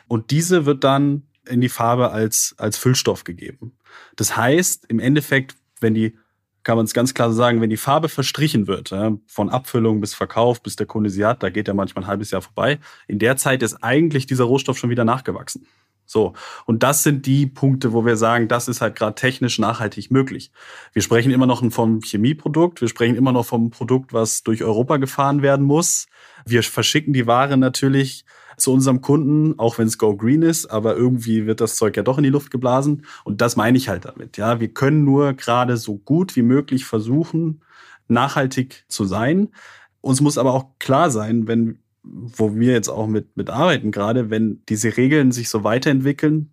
Und 0.07 0.31
diese 0.31 0.66
wird 0.66 0.85
dann 0.85 1.22
in 1.48 1.62
die 1.62 1.70
Farbe 1.70 2.11
als, 2.11 2.55
als 2.59 2.77
Füllstoff 2.77 3.24
gegeben. 3.24 3.72
Das 4.16 4.37
heißt, 4.37 4.85
im 4.90 4.98
Endeffekt, 4.98 5.57
wenn 5.81 5.94
die, 5.94 6.18
kann 6.62 6.77
man 6.77 6.85
es 6.85 6.92
ganz 6.92 7.14
klar 7.14 7.33
sagen, 7.33 7.62
wenn 7.62 7.70
die 7.70 7.79
Farbe 7.79 8.11
verstrichen 8.11 8.66
wird, 8.66 8.92
von 9.27 9.48
Abfüllung 9.48 10.03
bis 10.03 10.12
Verkauf, 10.12 10.62
bis 10.62 10.77
der 10.77 10.87
Kunde 10.87 11.09
sie 11.09 11.24
hat, 11.24 11.42
da 11.42 11.48
geht 11.48 11.68
ja 11.68 11.72
manchmal 11.72 12.05
ein 12.05 12.09
halbes 12.09 12.31
Jahr 12.31 12.42
vorbei. 12.42 12.81
In 13.07 13.18
der 13.18 13.38
Zeit 13.38 13.62
ist 13.62 13.83
eigentlich 13.83 14.27
dieser 14.27 14.44
Rohstoff 14.44 14.77
schon 14.77 14.90
wieder 14.90 15.07
nachgewachsen. 15.07 15.66
So. 16.11 16.33
Und 16.64 16.83
das 16.83 17.03
sind 17.03 17.27
die 17.27 17.47
Punkte, 17.47 17.92
wo 17.92 18.07
wir 18.07 18.16
sagen, 18.16 18.49
das 18.49 18.66
ist 18.66 18.81
halt 18.81 18.97
gerade 18.97 19.14
technisch 19.14 19.59
nachhaltig 19.59 20.11
möglich. 20.11 20.51
Wir 20.94 21.03
sprechen 21.03 21.31
immer 21.31 21.44
noch 21.44 21.62
vom 21.71 22.01
Chemieprodukt. 22.01 22.81
Wir 22.81 22.88
sprechen 22.88 23.14
immer 23.14 23.31
noch 23.31 23.44
vom 23.44 23.68
Produkt, 23.68 24.14
was 24.14 24.42
durch 24.42 24.64
Europa 24.64 24.97
gefahren 24.97 25.42
werden 25.42 25.66
muss. 25.66 26.07
Wir 26.47 26.62
verschicken 26.62 27.12
die 27.12 27.27
Ware 27.27 27.59
natürlich 27.59 28.25
zu 28.57 28.73
unserem 28.73 29.03
Kunden, 29.03 29.59
auch 29.59 29.77
wenn 29.77 29.87
es 29.87 29.99
Go 29.99 30.16
Green 30.16 30.40
ist, 30.40 30.66
aber 30.66 30.97
irgendwie 30.97 31.47
wird 31.47 31.61
das 31.61 31.77
Zeug 31.77 31.97
ja 31.97 32.03
doch 32.03 32.16
in 32.16 32.25
die 32.25 32.31
Luft 32.31 32.51
geblasen. 32.51 33.05
Und 33.25 33.42
das 33.42 33.57
meine 33.57 33.77
ich 33.77 33.90
halt 33.90 34.07
damit. 34.07 34.38
Ja, 34.38 34.61
wir 34.61 34.68
können 34.68 35.05
nur 35.05 35.35
gerade 35.35 35.77
so 35.77 35.99
gut 35.99 36.37
wie 36.37 36.42
möglich 36.42 36.87
versuchen, 36.87 37.61
nachhaltig 38.09 38.87
zu 38.88 39.05
sein. 39.05 39.51
Uns 40.01 40.23
muss 40.23 40.38
aber 40.38 40.55
auch 40.55 40.79
klar 40.79 41.11
sein, 41.11 41.47
wenn 41.47 41.81
wo 42.02 42.54
wir 42.54 42.72
jetzt 42.72 42.88
auch 42.88 43.06
mit, 43.06 43.37
mit 43.37 43.50
arbeiten, 43.50 43.90
gerade 43.90 44.30
wenn 44.30 44.62
diese 44.68 44.96
Regeln 44.96 45.32
sich 45.32 45.48
so 45.48 45.64
weiterentwickeln, 45.64 46.50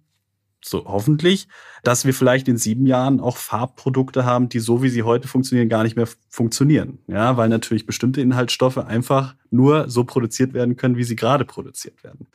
so 0.68 0.86
hoffentlich, 0.86 1.48
dass 1.84 2.06
wir 2.06 2.14
vielleicht 2.14 2.48
in 2.48 2.58
sieben 2.58 2.88
Jahren 2.88 3.20
auch 3.20 3.38
Farbprodukte 3.38 4.26
haben, 4.26 4.50
die 4.50 4.60
so 4.60 4.82
wie 4.82 4.90
sie 4.90 5.04
heute 5.04 5.28
funktionieren, 5.28 5.70
gar 5.70 5.84
nicht 5.84 5.96
mehr 5.96 6.08
funktionieren. 6.28 7.00
Ja, 7.08 7.38
weil 7.38 7.50
natürlich 7.50 7.86
bestimmte 7.86 8.22
Inhaltsstoffe 8.22 8.80
einfach 8.80 9.36
nur 9.52 9.90
so 9.90 10.04
produziert 10.04 10.54
werden 10.54 10.76
können, 10.76 10.98
wie 10.98 11.04
sie 11.04 11.16
gerade 11.16 11.46
produziert 11.46 12.04
werden. 12.04 12.28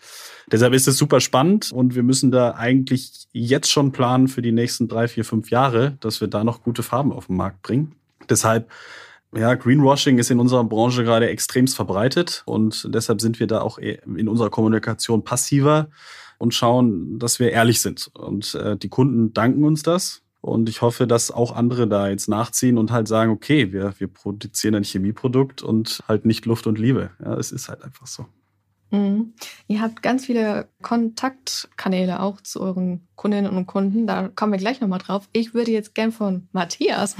Deshalb 0.50 0.72
ist 0.74 0.86
es 0.86 0.96
super 0.96 1.20
spannend 1.20 1.72
und 1.72 1.94
wir 1.94 2.04
müssen 2.04 2.30
da 2.30 2.52
eigentlich 2.52 3.26
jetzt 3.32 3.70
schon 3.70 3.92
planen 3.92 4.28
für 4.28 4.42
die 4.42 4.52
nächsten 4.52 4.86
drei, 4.86 5.08
vier, 5.08 5.24
fünf 5.24 5.50
Jahre, 5.50 5.96
dass 6.00 6.20
wir 6.20 6.28
da 6.28 6.44
noch 6.44 6.62
gute 6.62 6.82
Farben 6.82 7.12
auf 7.12 7.26
den 7.26 7.36
Markt 7.36 7.62
bringen. 7.62 7.96
Deshalb 8.28 8.70
ja, 9.34 9.54
Greenwashing 9.54 10.18
ist 10.18 10.30
in 10.30 10.40
unserer 10.40 10.64
Branche 10.64 11.04
gerade 11.04 11.28
extremst 11.28 11.76
verbreitet 11.76 12.42
und 12.46 12.88
deshalb 12.92 13.20
sind 13.20 13.38
wir 13.38 13.46
da 13.46 13.60
auch 13.60 13.78
in 13.78 14.28
unserer 14.28 14.50
Kommunikation 14.50 15.22
passiver 15.22 15.88
und 16.38 16.54
schauen, 16.54 17.18
dass 17.18 17.38
wir 17.38 17.52
ehrlich 17.52 17.80
sind. 17.80 18.10
Und 18.14 18.54
äh, 18.54 18.76
die 18.76 18.88
Kunden 18.88 19.32
danken 19.32 19.64
uns 19.64 19.82
das. 19.82 20.22
Und 20.40 20.70
ich 20.70 20.80
hoffe, 20.80 21.06
dass 21.06 21.30
auch 21.30 21.54
andere 21.54 21.86
da 21.86 22.08
jetzt 22.08 22.28
nachziehen 22.28 22.78
und 22.78 22.90
halt 22.90 23.08
sagen, 23.08 23.30
okay, 23.30 23.72
wir, 23.72 23.92
wir 23.98 24.08
produzieren 24.08 24.74
ein 24.74 24.84
Chemieprodukt 24.84 25.62
und 25.62 26.02
halt 26.08 26.24
nicht 26.24 26.46
Luft 26.46 26.66
und 26.66 26.78
Liebe. 26.78 27.10
Ja, 27.22 27.34
es 27.34 27.52
ist 27.52 27.68
halt 27.68 27.84
einfach 27.84 28.06
so. 28.06 28.24
Mhm. 28.90 29.34
Ihr 29.68 29.82
habt 29.82 30.02
ganz 30.02 30.26
viele 30.26 30.68
Kontaktkanäle 30.80 32.20
auch 32.20 32.40
zu 32.40 32.60
euren 32.60 33.06
Kundinnen 33.16 33.54
und 33.54 33.66
Kunden. 33.66 34.06
Da 34.06 34.28
kommen 34.28 34.52
wir 34.52 34.58
gleich 34.58 34.80
nochmal 34.80 34.98
drauf. 34.98 35.28
Ich 35.32 35.52
würde 35.52 35.72
jetzt 35.72 35.94
gern 35.94 36.10
von 36.10 36.48
Matthias 36.52 37.16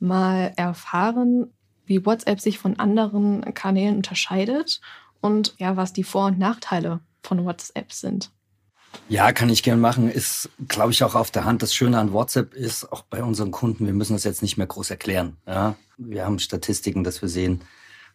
mal 0.00 0.52
erfahren, 0.56 1.52
wie 1.86 2.04
WhatsApp 2.04 2.40
sich 2.40 2.58
von 2.58 2.78
anderen 2.78 3.54
Kanälen 3.54 3.96
unterscheidet 3.96 4.80
und 5.20 5.54
ja, 5.58 5.76
was 5.76 5.92
die 5.92 6.04
Vor- 6.04 6.26
und 6.26 6.38
Nachteile 6.38 7.00
von 7.22 7.44
WhatsApp 7.44 7.92
sind. 7.92 8.30
Ja, 9.08 9.32
kann 9.32 9.50
ich 9.50 9.62
gerne 9.62 9.80
machen. 9.80 10.10
Ist, 10.10 10.50
glaube 10.66 10.92
ich, 10.92 11.02
auch 11.02 11.14
auf 11.14 11.30
der 11.30 11.44
Hand. 11.44 11.62
Das 11.62 11.74
Schöne 11.74 11.98
an 11.98 12.12
WhatsApp 12.12 12.54
ist, 12.54 12.90
auch 12.92 13.02
bei 13.02 13.22
unseren 13.22 13.50
Kunden, 13.50 13.86
wir 13.86 13.92
müssen 13.92 14.14
das 14.14 14.24
jetzt 14.24 14.42
nicht 14.42 14.56
mehr 14.56 14.66
groß 14.66 14.90
erklären. 14.90 15.36
Ja? 15.46 15.76
Wir 15.96 16.24
haben 16.24 16.38
Statistiken, 16.38 17.04
dass 17.04 17.22
wir 17.22 17.28
sehen, 17.28 17.62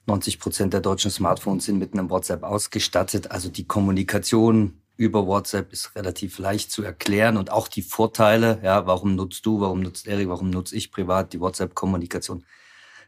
90 0.05 0.39
Prozent 0.39 0.73
der 0.73 0.81
deutschen 0.81 1.11
Smartphones 1.11 1.65
sind 1.65 1.79
mit 1.79 1.93
einem 1.93 2.09
WhatsApp 2.09 2.43
ausgestattet. 2.43 3.31
Also 3.31 3.49
die 3.49 3.65
Kommunikation 3.65 4.81
über 4.95 5.25
WhatsApp 5.25 5.73
ist 5.73 5.95
relativ 5.95 6.37
leicht 6.37 6.71
zu 6.71 6.83
erklären 6.83 7.37
und 7.37 7.51
auch 7.51 7.67
die 7.67 7.81
Vorteile, 7.81 8.59
ja, 8.63 8.85
warum 8.85 9.15
nutzt 9.15 9.45
du, 9.45 9.59
warum 9.59 9.81
nutzt 9.81 10.07
Erik, 10.07 10.29
warum 10.29 10.49
nutze 10.49 10.75
ich 10.75 10.91
privat 10.91 11.33
die 11.33 11.39
WhatsApp-Kommunikation, 11.39 12.45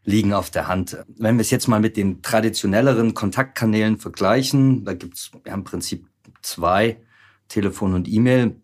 liegen 0.04 0.34
auf 0.34 0.50
der 0.50 0.68
Hand. 0.68 0.98
Wenn 1.08 1.38
wir 1.38 1.42
es 1.42 1.52
jetzt 1.52 1.68
mal 1.68 1.80
mit 1.80 1.98
den 1.98 2.22
traditionelleren 2.22 3.14
Kontaktkanälen 3.14 3.98
vergleichen, 3.98 4.86
da 4.86 4.94
gibt 4.94 5.16
es 5.16 5.32
ja, 5.46 5.54
im 5.54 5.64
Prinzip 5.64 6.08
zwei, 6.42 7.02
Telefon 7.48 7.94
und 7.94 8.08
E-Mail, 8.08 8.60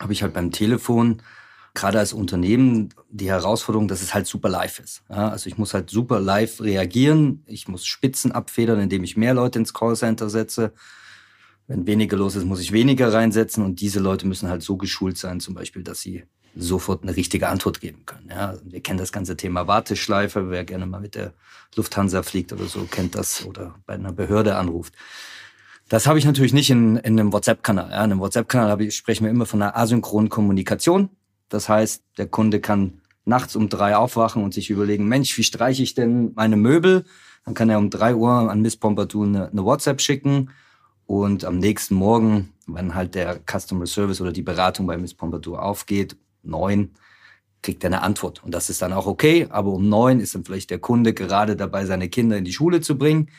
habe 0.00 0.12
ich 0.12 0.22
halt 0.22 0.34
beim 0.34 0.50
Telefon 0.50 1.22
gerade 1.74 1.98
als 2.00 2.12
Unternehmen 2.12 2.88
die 3.08 3.30
Herausforderung, 3.30 3.86
dass 3.86 4.02
es 4.02 4.12
halt 4.12 4.26
super 4.26 4.48
live 4.48 4.80
ist. 4.80 5.02
Ja, 5.08 5.28
also 5.28 5.46
ich 5.46 5.58
muss 5.58 5.74
halt 5.74 5.90
super 5.90 6.18
live 6.18 6.60
reagieren. 6.60 7.44
Ich 7.46 7.68
muss 7.68 7.86
Spitzen 7.86 8.32
abfedern, 8.32 8.80
indem 8.80 9.04
ich 9.04 9.16
mehr 9.16 9.34
Leute 9.34 9.60
ins 9.60 9.74
Callcenter 9.74 10.28
setze. 10.28 10.72
Wenn 11.68 11.86
weniger 11.86 12.16
los 12.16 12.34
ist, 12.34 12.46
muss 12.46 12.60
ich 12.60 12.72
weniger 12.72 13.12
reinsetzen 13.12 13.62
und 13.62 13.82
diese 13.82 14.00
Leute 14.00 14.26
müssen 14.26 14.48
halt 14.48 14.62
so 14.62 14.78
geschult 14.78 15.18
sein, 15.18 15.38
zum 15.38 15.54
Beispiel, 15.54 15.82
dass 15.82 16.00
sie 16.00 16.24
sofort 16.56 17.02
eine 17.02 17.14
richtige 17.14 17.48
Antwort 17.48 17.80
geben 17.80 18.06
können. 18.06 18.30
Ja, 18.30 18.54
wir 18.64 18.80
kennen 18.80 18.98
das 18.98 19.12
ganze 19.12 19.36
Thema 19.36 19.66
Warteschleife. 19.68 20.50
Wer 20.50 20.64
gerne 20.64 20.86
mal 20.86 21.00
mit 21.00 21.14
der 21.14 21.34
Lufthansa 21.76 22.22
fliegt 22.22 22.54
oder 22.54 22.64
so, 22.64 22.88
kennt 22.90 23.14
das 23.14 23.44
oder 23.44 23.74
bei 23.84 23.94
einer 23.94 24.12
Behörde 24.12 24.56
anruft. 24.56 24.94
Das 25.90 26.06
habe 26.06 26.18
ich 26.18 26.24
natürlich 26.24 26.54
nicht 26.54 26.70
in, 26.70 26.96
in 26.96 27.20
einem 27.20 27.34
WhatsApp-Kanal. 27.34 27.90
Ja, 27.90 27.98
in 27.98 28.12
einem 28.12 28.20
WhatsApp-Kanal 28.20 28.90
sprechen 28.90 29.24
wir 29.24 29.30
immer 29.30 29.46
von 29.46 29.60
einer 29.60 29.76
asynchronen 29.76 30.30
Kommunikation. 30.30 31.10
Das 31.50 31.68
heißt, 31.68 32.02
der 32.16 32.28
Kunde 32.28 32.60
kann 32.60 33.02
nachts 33.26 33.56
um 33.56 33.68
drei 33.68 33.94
aufwachen 33.94 34.42
und 34.42 34.54
sich 34.54 34.70
überlegen, 34.70 35.06
Mensch, 35.06 35.36
wie 35.36 35.44
streiche 35.44 35.82
ich 35.82 35.94
denn 35.94 36.32
meine 36.34 36.56
Möbel? 36.56 37.04
Dann 37.44 37.52
kann 37.52 37.68
er 37.68 37.78
um 37.78 37.90
drei 37.90 38.14
Uhr 38.14 38.50
an 38.50 38.62
Miss 38.62 38.76
Pompadour 38.76 39.26
eine, 39.26 39.50
eine 39.50 39.64
WhatsApp 39.64 40.00
schicken 40.00 40.48
und 41.08 41.46
am 41.46 41.58
nächsten 41.58 41.94
Morgen, 41.94 42.52
wenn 42.66 42.94
halt 42.94 43.14
der 43.14 43.40
Customer 43.50 43.86
Service 43.86 44.20
oder 44.20 44.30
die 44.30 44.42
Beratung 44.42 44.86
bei 44.86 44.98
Miss 44.98 45.14
Pompadour 45.14 45.62
aufgeht, 45.62 46.18
neun, 46.42 46.90
kriegt 47.62 47.82
er 47.82 47.88
eine 47.88 48.02
Antwort. 48.02 48.44
Und 48.44 48.52
das 48.52 48.68
ist 48.68 48.82
dann 48.82 48.92
auch 48.92 49.06
okay. 49.06 49.46
Aber 49.48 49.72
um 49.72 49.88
neun 49.88 50.20
ist 50.20 50.34
dann 50.34 50.44
vielleicht 50.44 50.68
der 50.68 50.80
Kunde 50.80 51.14
gerade 51.14 51.56
dabei, 51.56 51.86
seine 51.86 52.10
Kinder 52.10 52.36
in 52.36 52.44
die 52.44 52.52
Schule 52.52 52.82
zu 52.82 52.98
bringen. 52.98 53.30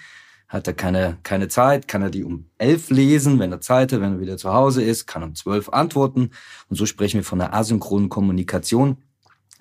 Hat 0.47 0.65
er 0.65 0.73
keine, 0.73 1.19
keine 1.21 1.47
Zeit, 1.47 1.87
kann 1.87 2.01
er 2.01 2.09
die 2.09 2.23
um 2.23 2.49
elf 2.57 2.89
lesen, 2.89 3.37
wenn 3.37 3.51
er 3.51 3.61
Zeit 3.61 3.93
hat, 3.93 4.01
wenn 4.01 4.13
er 4.13 4.19
wieder 4.19 4.37
zu 4.37 4.51
Hause 4.51 4.81
ist, 4.81 5.05
kann 5.05 5.21
um 5.21 5.35
zwölf 5.35 5.69
antworten. 5.69 6.31
Und 6.69 6.75
so 6.75 6.87
sprechen 6.87 7.17
wir 7.19 7.23
von 7.23 7.39
einer 7.39 7.53
asynchronen 7.53 8.09
Kommunikation, 8.09 8.97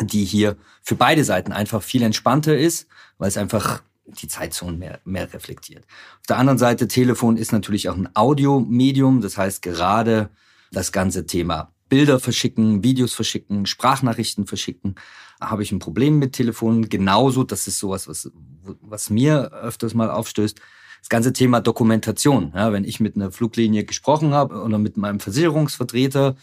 die 0.03 0.25
hier 0.25 0.57
für 0.81 0.95
beide 0.95 1.25
Seiten 1.25 1.53
einfach 1.53 1.83
viel 1.83 2.03
entspannter 2.03 2.57
ist, 2.57 2.89
weil 3.19 3.29
es 3.29 3.37
einfach 3.37 3.83
die 4.09 4.29
Zeitzonen 4.29 4.79
mehr, 4.79 5.01
mehr 5.05 5.33
reflektiert. 5.33 5.85
Auf 6.21 6.27
der 6.29 6.39
anderen 6.39 6.59
Seite, 6.59 6.89
Telefon 6.89 7.37
ist 7.37 7.53
natürlich 7.53 7.89
auch 7.89 7.97
ein 7.97 8.09
Audiomedium. 8.15 9.21
Das 9.21 9.37
heißt, 9.37 9.63
gerade 9.63 10.31
das 10.73 10.93
ganze 10.93 11.27
Thema 11.27 11.73
Bilder 11.89 12.21
verschicken, 12.21 12.85
Videos 12.85 13.15
verschicken, 13.15 13.67
Sprachnachrichten 13.67 14.47
verschicken, 14.47 14.97
habe 15.41 15.63
ich 15.63 15.73
ein 15.73 15.79
Problem 15.79 16.19
mit 16.19 16.35
Telefonen. 16.35 16.89
Genauso, 16.89 17.45
das 17.45 17.67
ist 17.67 17.79
sowas, 17.79 18.09
was, 18.09 18.31
was 18.81 19.11
mir 19.11 19.53
öfters 19.53 19.95
mal 19.95 20.11
aufstößt. 20.11 20.61
Das 21.01 21.09
ganze 21.09 21.33
Thema 21.33 21.61
Dokumentation. 21.61 22.53
Ja, 22.55 22.73
wenn 22.73 22.85
ich 22.85 23.01
mit 23.01 23.17
einer 23.17 23.31
Fluglinie 23.31 23.85
gesprochen 23.85 24.35
habe 24.35 24.61
oder 24.63 24.79
mit 24.79 24.97
meinem 24.97 25.21
Versicherungsvertreter, 25.21 26.35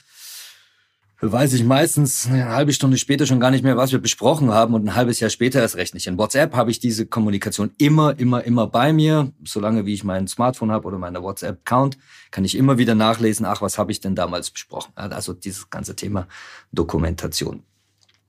weiß 1.21 1.54
ich 1.54 1.63
meistens 1.63 2.28
eine 2.28 2.49
halbe 2.49 2.73
Stunde 2.73 2.97
später 2.97 3.25
schon 3.25 3.39
gar 3.39 3.51
nicht 3.51 3.63
mehr, 3.63 3.78
was 3.78 3.91
wir 3.91 3.99
besprochen 3.99 4.51
haben 4.51 4.73
und 4.73 4.86
ein 4.86 4.95
halbes 4.95 5.19
Jahr 5.19 5.30
später 5.30 5.62
erst 5.62 5.78
recht 5.78 5.93
nicht. 5.93 6.08
In 6.08 6.17
WhatsApp 6.17 6.54
habe 6.54 6.71
ich 6.71 6.80
diese 6.80 7.06
Kommunikation 7.06 7.71
immer, 7.78 8.19
immer, 8.19 8.43
immer 8.43 8.67
bei 8.67 8.91
mir. 8.91 9.32
Solange 9.43 9.86
wie 9.86 9.93
ich 9.93 10.04
mein 10.04 10.28
Smartphone 10.28 10.71
habe 10.71 10.88
oder 10.88 10.97
meine 10.97 11.23
WhatsApp-Account, 11.23 11.97
kann 12.32 12.43
ich 12.43 12.58
immer 12.58 12.78
wieder 12.78 12.95
nachlesen, 12.95 13.45
ach, 13.45 13.62
was 13.62 13.78
habe 13.78 13.91
ich 13.91 14.01
denn 14.01 14.15
damals 14.15 14.51
besprochen? 14.51 14.91
Also 14.95 15.34
dieses 15.34 15.69
ganze 15.69 15.95
Thema 15.95 16.28
Dokumentation. 16.71 17.63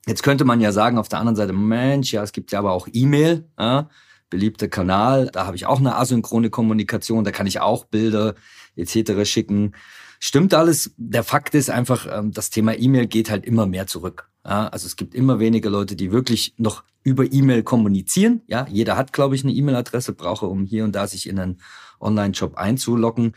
Jetzt 0.07 0.23
könnte 0.23 0.45
man 0.45 0.61
ja 0.61 0.71
sagen, 0.71 0.97
auf 0.97 1.09
der 1.09 1.19
anderen 1.19 1.35
Seite, 1.35 1.51
Mensch, 1.51 2.13
ja, 2.13 2.23
es 2.23 2.31
gibt 2.31 2.53
ja 2.53 2.59
aber 2.59 2.71
auch 2.71 2.87
E-Mail, 2.91 3.49
ja, 3.59 3.89
beliebter 4.29 4.69
Kanal, 4.69 5.29
da 5.31 5.45
habe 5.45 5.57
ich 5.57 5.65
auch 5.65 5.79
eine 5.79 5.95
asynchrone 5.95 6.49
Kommunikation, 6.49 7.25
da 7.25 7.31
kann 7.31 7.47
ich 7.47 7.59
auch 7.59 7.85
Bilder 7.85 8.35
etc. 8.77 9.29
schicken. 9.29 9.73
Stimmt 10.19 10.53
alles. 10.53 10.91
Der 10.97 11.23
Fakt 11.23 11.53
ist 11.55 11.69
einfach, 11.69 12.07
ähm, 12.11 12.31
das 12.31 12.49
Thema 12.49 12.77
E-Mail 12.77 13.07
geht 13.07 13.29
halt 13.29 13.45
immer 13.45 13.65
mehr 13.65 13.87
zurück. 13.87 14.29
Also 14.43 14.87
es 14.87 14.95
gibt 14.95 15.13
immer 15.13 15.39
weniger 15.39 15.69
Leute, 15.69 15.97
die 15.97 16.13
wirklich 16.13 16.53
noch 16.57 16.85
über 17.03 17.29
E-Mail 17.29 17.63
kommunizieren. 17.63 18.43
Ja, 18.47 18.65
jeder 18.69 18.95
hat, 18.95 19.11
glaube 19.11 19.35
ich, 19.35 19.43
eine 19.43 19.51
E-Mail-Adresse, 19.51 20.13
brauche, 20.13 20.45
um 20.45 20.63
hier 20.63 20.85
und 20.85 20.95
da 20.95 21.05
sich 21.05 21.27
in 21.27 21.37
einen 21.37 21.57
Online-Shop 21.99 22.55
einzuloggen. 22.55 23.33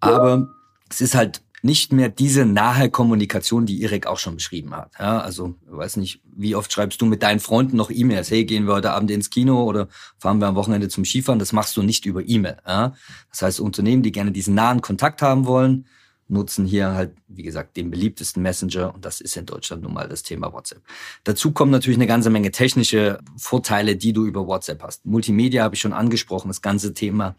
Aber 0.00 0.48
es 0.88 1.02
ist 1.02 1.14
halt 1.14 1.42
nicht 1.60 1.92
mehr 1.92 2.08
diese 2.08 2.46
nahe 2.46 2.88
Kommunikation, 2.88 3.66
die 3.66 3.82
Erik 3.82 4.06
auch 4.06 4.18
schon 4.18 4.36
beschrieben 4.36 4.74
hat. 4.74 4.92
Ja, 4.98 5.20
also, 5.20 5.54
weiß 5.66 5.98
nicht, 5.98 6.22
wie 6.34 6.54
oft 6.54 6.72
schreibst 6.72 7.00
du 7.02 7.06
mit 7.06 7.22
deinen 7.22 7.40
Freunden 7.40 7.76
noch 7.76 7.90
E-Mails? 7.90 8.30
Hey, 8.30 8.46
gehen 8.46 8.66
wir 8.66 8.72
heute 8.72 8.92
Abend 8.92 9.10
ins 9.10 9.28
Kino 9.28 9.64
oder 9.64 9.88
fahren 10.16 10.38
wir 10.38 10.46
am 10.46 10.54
Wochenende 10.56 10.88
zum 10.88 11.04
Skifahren? 11.04 11.38
Das 11.38 11.52
machst 11.52 11.76
du 11.76 11.82
nicht 11.82 12.06
über 12.06 12.26
E-Mail. 12.26 12.56
Ja? 12.66 12.94
Das 13.30 13.42
heißt, 13.42 13.60
Unternehmen, 13.60 14.02
die 14.02 14.12
gerne 14.12 14.32
diesen 14.32 14.54
nahen 14.54 14.80
Kontakt 14.80 15.20
haben 15.20 15.44
wollen, 15.44 15.86
nutzen 16.28 16.64
hier 16.64 16.92
halt, 16.92 17.14
wie 17.28 17.42
gesagt, 17.42 17.76
den 17.76 17.90
beliebtesten 17.90 18.42
Messenger 18.42 18.94
und 18.94 19.04
das 19.04 19.20
ist 19.20 19.36
in 19.36 19.46
Deutschland 19.46 19.82
nun 19.82 19.92
mal 19.92 20.08
das 20.08 20.22
Thema 20.22 20.52
WhatsApp. 20.52 20.82
Dazu 21.24 21.52
kommen 21.52 21.70
natürlich 21.70 21.98
eine 21.98 22.06
ganze 22.06 22.30
Menge 22.30 22.50
technische 22.50 23.18
Vorteile, 23.36 23.96
die 23.96 24.12
du 24.12 24.24
über 24.24 24.46
WhatsApp 24.46 24.82
hast. 24.82 25.04
Multimedia 25.04 25.62
habe 25.62 25.74
ich 25.74 25.80
schon 25.80 25.92
angesprochen, 25.92 26.48
das 26.48 26.62
ganze 26.62 26.94
Thema 26.94 27.36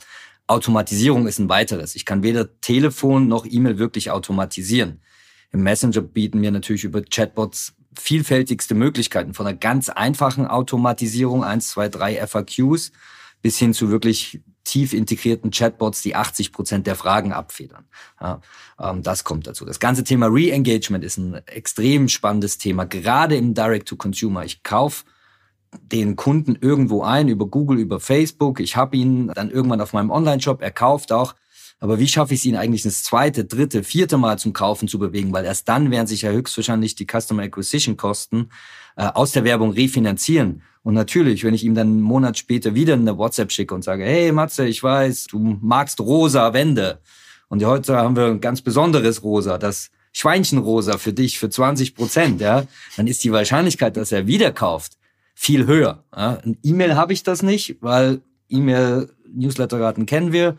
Automatisierung 0.47 1.27
ist 1.27 1.39
ein 1.39 1.49
weiteres. 1.49 1.95
Ich 1.95 2.05
kann 2.05 2.21
weder 2.21 2.59
Telefon 2.61 3.27
noch 3.27 3.45
E-Mail 3.49 3.79
wirklich 3.79 4.11
automatisieren. 4.11 5.01
Im 5.51 5.63
Messenger 5.63 6.01
bieten 6.01 6.41
wir 6.41 6.51
natürlich 6.51 6.83
über 6.83 7.01
Chatbots 7.01 7.73
vielfältigste 7.97 8.75
Möglichkeiten 8.75 9.33
von 9.33 9.47
einer 9.47 9.57
ganz 9.57 9.89
einfachen 9.89 10.45
Automatisierung, 10.45 11.43
1, 11.43 11.69
2, 11.69 11.89
3 11.89 12.27
FAQs, 12.27 12.91
bis 13.41 13.57
hin 13.57 13.73
zu 13.73 13.89
wirklich 13.89 14.41
tief 14.65 14.93
integrierten 14.93 15.51
Chatbots, 15.51 16.01
die 16.01 16.15
80 16.15 16.51
Prozent 16.51 16.87
der 16.87 16.95
Fragen 16.95 17.31
abfedern. 17.31 17.85
Ja, 18.19 18.41
ähm, 18.79 19.01
das 19.03 19.23
kommt 19.23 19.47
dazu. 19.47 19.63
Das 19.63 19.79
ganze 19.79 20.03
Thema 20.03 20.27
Re-Engagement 20.27 21.03
ist 21.03 21.17
ein 21.17 21.35
extrem 21.47 22.09
spannendes 22.09 22.57
Thema, 22.57 22.85
gerade 22.85 23.37
im 23.37 23.53
Direct-to-Consumer. 23.53 24.43
Ich 24.43 24.63
kaufe 24.63 25.05
den 25.81 26.15
Kunden 26.15 26.57
irgendwo 26.59 27.03
ein, 27.03 27.27
über 27.27 27.47
Google, 27.47 27.79
über 27.79 27.99
Facebook. 27.99 28.59
Ich 28.59 28.75
habe 28.75 28.97
ihn 28.97 29.27
dann 29.33 29.51
irgendwann 29.51 29.81
auf 29.81 29.93
meinem 29.93 30.09
Online-Shop, 30.09 30.61
er 30.61 30.71
kauft 30.71 31.11
auch. 31.11 31.35
Aber 31.79 31.99
wie 31.99 32.07
schaffe 32.07 32.33
ich 32.33 32.39
es 32.39 32.45
ihn 32.45 32.55
eigentlich 32.55 32.83
das 32.83 33.03
zweite, 33.03 33.45
dritte, 33.45 33.83
vierte 33.83 34.17
Mal 34.17 34.39
zum 34.39 34.53
Kaufen 34.53 34.87
zu 34.87 34.97
bewegen? 34.97 35.33
Weil 35.33 35.45
erst 35.45 35.67
dann 35.67 35.91
werden 35.91 36.07
sich 36.07 36.21
ja 36.21 36.31
höchstwahrscheinlich 36.31 36.95
die 36.95 37.05
Customer 37.05 37.43
Acquisition 37.43 37.97
Kosten 37.97 38.49
äh, 38.95 39.05
aus 39.05 39.33
der 39.33 39.43
Werbung 39.43 39.71
refinanzieren. 39.71 40.63
Und 40.85 40.93
natürlich, 40.93 41.43
wenn 41.43 41.55
ich 41.55 41.63
ihm 41.63 41.73
dann 41.73 41.87
einen 41.87 42.01
Monat 42.01 42.37
später 42.37 42.75
wieder 42.75 42.93
eine 42.93 43.17
WhatsApp 43.17 43.51
schicke 43.51 43.73
und 43.73 43.83
sage, 43.83 44.03
hey 44.03 44.31
Matze, 44.31 44.67
ich 44.67 44.83
weiß, 44.83 45.25
du 45.31 45.57
magst 45.59 45.99
rosa 45.99 46.53
Wände. 46.53 46.99
Und 47.47 47.65
heute 47.65 47.97
haben 47.97 48.15
wir 48.15 48.27
ein 48.27 48.39
ganz 48.39 48.61
besonderes 48.61 49.23
Rosa, 49.23 49.57
das 49.57 49.89
Schweinchenrosa 50.13 50.99
für 50.99 51.11
dich 51.11 51.39
für 51.39 51.49
20 51.49 51.95
Prozent, 51.95 52.39
ja, 52.39 52.67
dann 52.97 53.07
ist 53.07 53.23
die 53.23 53.31
Wahrscheinlichkeit, 53.31 53.97
dass 53.97 54.11
er 54.11 54.27
wieder 54.27 54.51
kauft, 54.51 54.99
viel 55.33 55.65
höher. 55.65 56.03
Ja. 56.15 56.37
Ein 56.45 56.59
E-Mail 56.61 56.95
habe 56.95 57.13
ich 57.13 57.23
das 57.23 57.41
nicht, 57.41 57.77
weil 57.81 58.21
E-Mail-Newsletterraten 58.49 60.05
kennen 60.05 60.33
wir. 60.33 60.55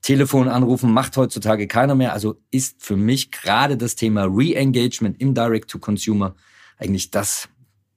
Telefon 0.00 0.48
anrufen 0.48 0.90
macht 0.90 1.18
heutzutage 1.18 1.66
keiner 1.66 1.94
mehr. 1.94 2.14
Also 2.14 2.40
ist 2.50 2.82
für 2.82 2.96
mich 2.96 3.30
gerade 3.30 3.76
das 3.76 3.94
Thema 3.94 4.24
Re-Engagement 4.24 5.20
im 5.20 5.34
Direct-to-Consumer 5.34 6.34
eigentlich 6.78 7.10
das 7.10 7.50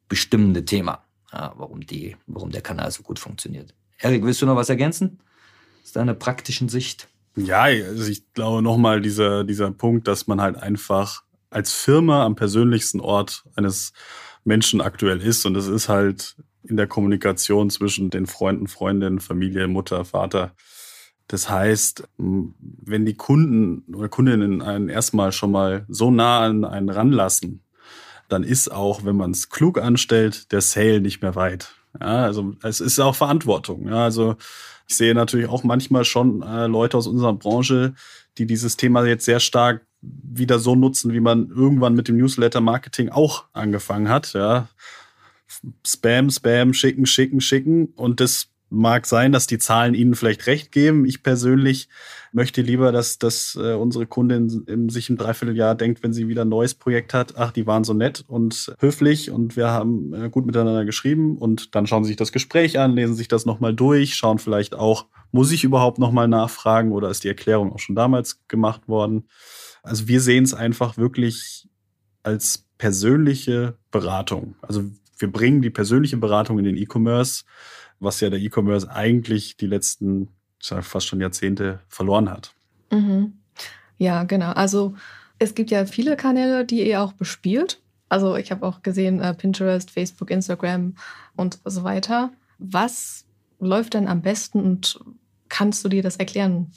bestimmende 0.10 0.66
Thema 0.66 1.06
ja, 1.32 1.54
warum, 1.58 1.86
die, 1.86 2.16
warum 2.28 2.52
der 2.52 2.62
Kanal 2.62 2.92
so 2.92 3.04
gut 3.04 3.20
funktioniert. 3.20 3.74
Erik, 3.98 4.24
willst 4.24 4.42
du 4.42 4.46
noch 4.46 4.56
was 4.56 4.70
ergänzen? 4.70 5.20
Aus 5.84 5.92
deiner 5.92 6.14
praktischen 6.14 6.70
Sicht? 6.70 7.08
Ja, 7.36 7.64
also 7.64 8.10
ich 8.10 8.34
glaube 8.34 8.62
nochmal 8.62 9.02
dieser, 9.02 9.44
dieser 9.44 9.72
Punkt, 9.72 10.08
dass 10.08 10.28
man 10.28 10.42
halt 10.42 10.58
einfach 10.58 11.24
als 11.50 11.74
Firma 11.74 12.26
am 12.26 12.36
persönlichsten 12.36 13.00
Ort 13.00 13.44
eines 13.56 13.94
Menschen 14.44 14.82
aktuell 14.82 15.22
ist. 15.22 15.46
Und 15.46 15.54
das 15.54 15.68
ist 15.68 15.90
halt 15.90 16.36
in 16.64 16.78
der 16.78 16.88
Kommunikation 16.88 17.70
zwischen 17.70 18.10
den 18.10 18.28
Freunden, 18.28 18.68
Freundinnen, 18.68 19.20
Familie, 19.20 19.68
Mutter, 19.68 20.06
Vater. 20.06 20.54
Das 21.28 21.50
heißt, 21.50 22.08
wenn 22.18 23.06
die 23.06 23.14
Kunden 23.14 23.94
oder 23.94 24.10
Kundinnen 24.10 24.62
einen 24.62 24.90
erstmal 24.90 25.32
schon 25.32 25.52
mal 25.52 25.86
so 25.88 26.12
nah 26.12 26.40
an 26.40 26.66
einen 26.66 26.90
ranlassen, 26.90 27.62
dann 28.30 28.44
ist 28.44 28.72
auch, 28.72 29.04
wenn 29.04 29.18
man 29.18 29.32
es 29.32 29.50
klug 29.50 29.80
anstellt, 29.80 30.52
der 30.52 30.62
Sale 30.62 31.02
nicht 31.02 31.22
mehr 31.22 31.36
weit. 31.36 31.74
Ja, 32.00 32.24
also 32.24 32.54
es 32.64 32.80
ist 32.80 33.00
auch 33.00 33.16
Verantwortung. 33.16 33.88
Ja, 33.88 34.04
also 34.04 34.36
ich 34.88 34.96
sehe 34.96 35.14
natürlich 35.14 35.48
auch 35.48 35.64
manchmal 35.64 36.06
schon 36.06 36.42
äh, 36.42 36.68
Leute 36.68 36.98
aus 36.98 37.08
unserer 37.08 37.34
Branche, 37.34 37.94
die 38.38 38.46
dieses 38.46 38.78
Thema 38.78 39.06
jetzt 39.06 39.26
sehr 39.26 39.40
stark 39.40 39.86
wieder 40.02 40.60
so 40.60 40.76
nutzen, 40.76 41.14
wie 41.14 41.20
man 41.20 41.50
irgendwann 41.50 41.94
mit 41.94 42.08
dem 42.08 42.18
Newsletter-Marketing 42.18 43.10
auch 43.10 43.46
angefangen 43.54 44.10
hat. 44.10 44.34
Ja. 44.34 44.70
Spam, 45.86 46.30
Spam, 46.30 46.74
schicken, 46.74 47.06
schicken, 47.06 47.42
schicken. 47.42 47.86
Und 47.96 48.20
das 48.20 48.48
mag 48.70 49.06
sein, 49.06 49.32
dass 49.32 49.48
die 49.48 49.58
Zahlen 49.58 49.94
Ihnen 49.94 50.16
vielleicht 50.16 50.48
recht 50.48 50.72
geben. 50.72 51.06
Ich 51.06 51.24
persönlich 51.24 51.90
möchte 52.32 52.62
lieber, 52.62 52.92
dass, 52.92 53.18
dass 53.18 53.58
äh, 53.60 53.74
unsere 53.74 54.06
Kundin 54.06 54.90
sich 54.90 55.10
im 55.10 55.18
Dreivierteljahr 55.18 55.76
denkt, 55.76 56.04
wenn 56.04 56.14
sie 56.14 56.28
wieder 56.28 56.44
ein 56.44 56.50
neues 56.50 56.76
Projekt 56.76 57.14
hat, 57.14 57.38
ach, 57.38 57.52
die 57.52 57.66
waren 57.66 57.84
so 57.84 57.94
nett 57.94 58.24
und 58.28 58.74
höflich 58.80 59.32
und 59.32 59.56
wir 59.56 59.70
haben 59.70 60.14
äh, 60.14 60.30
gut 60.30 60.46
miteinander 60.46 60.86
geschrieben 60.86 61.38
und 61.38 61.76
dann 61.76 61.88
schauen 61.88 62.04
sie 62.04 62.10
sich 62.10 62.18
das 62.18 62.32
Gespräch 62.32 62.80
an, 62.80 62.94
lesen 62.94 63.16
sich 63.16 63.28
das 63.28 63.46
nochmal 63.46 63.74
durch, 63.74 64.16
schauen 64.16 64.38
vielleicht 64.38 64.76
auch, 64.76 65.08
muss 65.32 65.52
ich 65.52 65.64
überhaupt 65.64 66.00
nochmal 66.00 66.28
nachfragen 66.28 66.92
oder 66.92 67.10
ist 67.10 67.24
die 67.24 67.30
Erklärung 67.30 67.74
auch 67.74 67.80
schon 67.80 67.96
damals 67.96 68.48
gemacht 68.48 68.88
worden? 68.88 69.28
Also 69.82 70.08
wir 70.08 70.22
sehen 70.22 70.44
es 70.44 70.54
einfach 70.54 70.98
wirklich 70.98 71.68
als 72.24 72.66
persönliche 72.78 73.78
Beratung. 73.92 74.56
Also 74.62 74.84
wir 75.18 75.32
bringen 75.32 75.62
die 75.62 75.70
persönliche 75.70 76.18
Beratung 76.18 76.60
in 76.60 76.66
den 76.66 76.78
E-Commerce 76.78 77.44
was 78.00 78.20
ja 78.22 78.30
der 78.30 78.40
E-Commerce 78.40 78.90
eigentlich 78.90 79.58
die 79.58 79.68
letzten 79.68 80.30
fast 80.60 81.08
schon 81.08 81.22
Jahrzehnte 81.22 81.80
verloren 81.88 82.30
hat. 82.30 82.54
Mhm. 82.92 83.34
Ja, 83.98 84.24
genau. 84.24 84.52
Also 84.52 84.96
es 85.38 85.56
gibt 85.56 85.72
ja 85.72 85.86
viele 85.86 86.18
Kanäle, 86.18 86.66
die 86.66 86.88
ihr 86.88 87.02
auch 87.02 87.14
bespielt. 87.14 87.82
Also 88.10 88.36
ich 88.36 88.52
habe 88.52 88.66
auch 88.66 88.82
gesehen, 88.82 89.22
äh, 89.22 89.34
Pinterest, 89.34 89.92
Facebook, 89.92 90.32
Instagram 90.32 90.96
und 91.36 91.60
so 91.64 91.84
weiter. 91.84 92.32
Was 92.58 93.26
läuft 93.60 93.94
denn 93.94 94.08
am 94.08 94.22
besten 94.22 94.62
und 94.62 95.00
kannst 95.48 95.86
du 95.86 95.90
dir 95.90 96.04
das 96.04 96.18
erklären? 96.18 96.72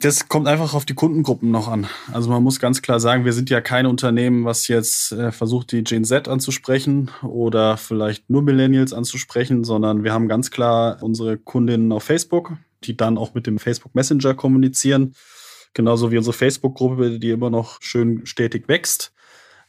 Das 0.00 0.28
kommt 0.28 0.46
einfach 0.46 0.74
auf 0.74 0.84
die 0.84 0.94
Kundengruppen 0.94 1.50
noch 1.50 1.68
an. 1.68 1.86
Also 2.12 2.28
man 2.28 2.42
muss 2.42 2.60
ganz 2.60 2.82
klar 2.82 3.00
sagen, 3.00 3.24
wir 3.24 3.32
sind 3.32 3.48
ja 3.48 3.62
kein 3.62 3.86
Unternehmen, 3.86 4.44
was 4.44 4.68
jetzt 4.68 5.12
äh, 5.12 5.32
versucht, 5.32 5.72
die 5.72 5.84
Gen 5.84 6.04
Z 6.04 6.28
anzusprechen 6.28 7.10
oder 7.22 7.78
vielleicht 7.78 8.28
nur 8.28 8.42
Millennials 8.42 8.92
anzusprechen, 8.92 9.64
sondern 9.64 10.04
wir 10.04 10.12
haben 10.12 10.28
ganz 10.28 10.50
klar 10.50 11.02
unsere 11.02 11.38
Kundinnen 11.38 11.92
auf 11.92 12.04
Facebook, 12.04 12.52
die 12.84 12.94
dann 12.94 13.16
auch 13.16 13.32
mit 13.32 13.46
dem 13.46 13.58
Facebook 13.58 13.94
Messenger 13.94 14.34
kommunizieren. 14.34 15.14
Genauso 15.72 16.10
wie 16.10 16.18
unsere 16.18 16.34
Facebook-Gruppe, 16.34 17.18
die 17.18 17.30
immer 17.30 17.48
noch 17.48 17.80
schön 17.80 18.26
stetig 18.26 18.68
wächst. 18.68 19.14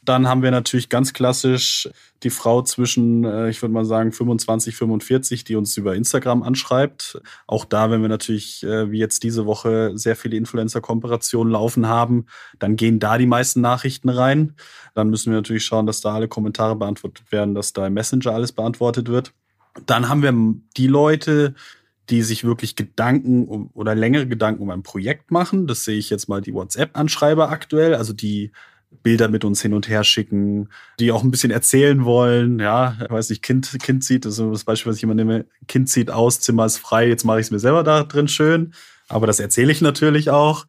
Dann 0.08 0.26
haben 0.26 0.42
wir 0.42 0.50
natürlich 0.50 0.88
ganz 0.88 1.12
klassisch 1.12 1.86
die 2.22 2.30
Frau 2.30 2.62
zwischen, 2.62 3.24
äh, 3.24 3.50
ich 3.50 3.60
würde 3.60 3.74
mal 3.74 3.84
sagen, 3.84 4.10
25, 4.10 4.74
45, 4.74 5.44
die 5.44 5.54
uns 5.54 5.76
über 5.76 5.94
Instagram 5.94 6.42
anschreibt. 6.42 7.20
Auch 7.46 7.66
da, 7.66 7.90
wenn 7.90 8.00
wir 8.00 8.08
natürlich, 8.08 8.62
äh, 8.64 8.90
wie 8.90 9.00
jetzt 9.00 9.22
diese 9.22 9.44
Woche, 9.44 9.92
sehr 9.96 10.16
viele 10.16 10.38
Influencer-Kooperationen 10.38 11.52
laufen 11.52 11.88
haben, 11.88 12.24
dann 12.58 12.76
gehen 12.76 13.00
da 13.00 13.18
die 13.18 13.26
meisten 13.26 13.60
Nachrichten 13.60 14.08
rein. 14.08 14.54
Dann 14.94 15.10
müssen 15.10 15.30
wir 15.30 15.36
natürlich 15.36 15.66
schauen, 15.66 15.84
dass 15.84 16.00
da 16.00 16.14
alle 16.14 16.26
Kommentare 16.26 16.74
beantwortet 16.74 17.30
werden, 17.30 17.54
dass 17.54 17.74
da 17.74 17.86
im 17.86 17.92
Messenger 17.92 18.32
alles 18.32 18.52
beantwortet 18.52 19.08
wird. 19.08 19.34
Dann 19.84 20.08
haben 20.08 20.22
wir 20.22 20.32
die 20.78 20.86
Leute, 20.86 21.54
die 22.08 22.22
sich 22.22 22.44
wirklich 22.44 22.76
Gedanken 22.76 23.46
um, 23.46 23.70
oder 23.74 23.94
längere 23.94 24.26
Gedanken 24.26 24.62
um 24.62 24.70
ein 24.70 24.82
Projekt 24.82 25.30
machen. 25.30 25.66
Das 25.66 25.84
sehe 25.84 25.98
ich 25.98 26.08
jetzt 26.08 26.30
mal 26.30 26.40
die 26.40 26.54
WhatsApp-Anschreiber 26.54 27.50
aktuell, 27.50 27.94
also 27.94 28.14
die 28.14 28.52
Bilder 29.02 29.28
mit 29.28 29.44
uns 29.44 29.62
hin 29.62 29.74
und 29.74 29.88
her 29.88 30.04
schicken, 30.04 30.68
die 30.98 31.12
auch 31.12 31.22
ein 31.22 31.30
bisschen 31.30 31.50
erzählen 31.50 32.04
wollen. 32.04 32.58
Ja, 32.58 32.96
ich 33.02 33.10
weiß 33.10 33.30
nicht, 33.30 33.42
Kind, 33.42 33.76
Kind 33.82 34.04
zieht, 34.04 34.24
das 34.24 34.38
ist 34.38 34.50
das 34.50 34.64
Beispiel, 34.64 34.90
was 34.90 34.96
ich 34.96 35.02
immer 35.02 35.14
nehme. 35.14 35.46
Kind 35.66 35.88
zieht 35.88 36.10
aus, 36.10 36.40
Zimmer 36.40 36.66
ist 36.66 36.78
frei, 36.78 37.08
jetzt 37.08 37.24
mache 37.24 37.40
ich 37.40 37.46
es 37.46 37.50
mir 37.50 37.58
selber 37.58 37.84
da 37.84 38.04
drin 38.04 38.28
schön. 38.28 38.72
Aber 39.08 39.26
das 39.26 39.40
erzähle 39.40 39.72
ich 39.72 39.80
natürlich 39.80 40.30
auch. 40.30 40.66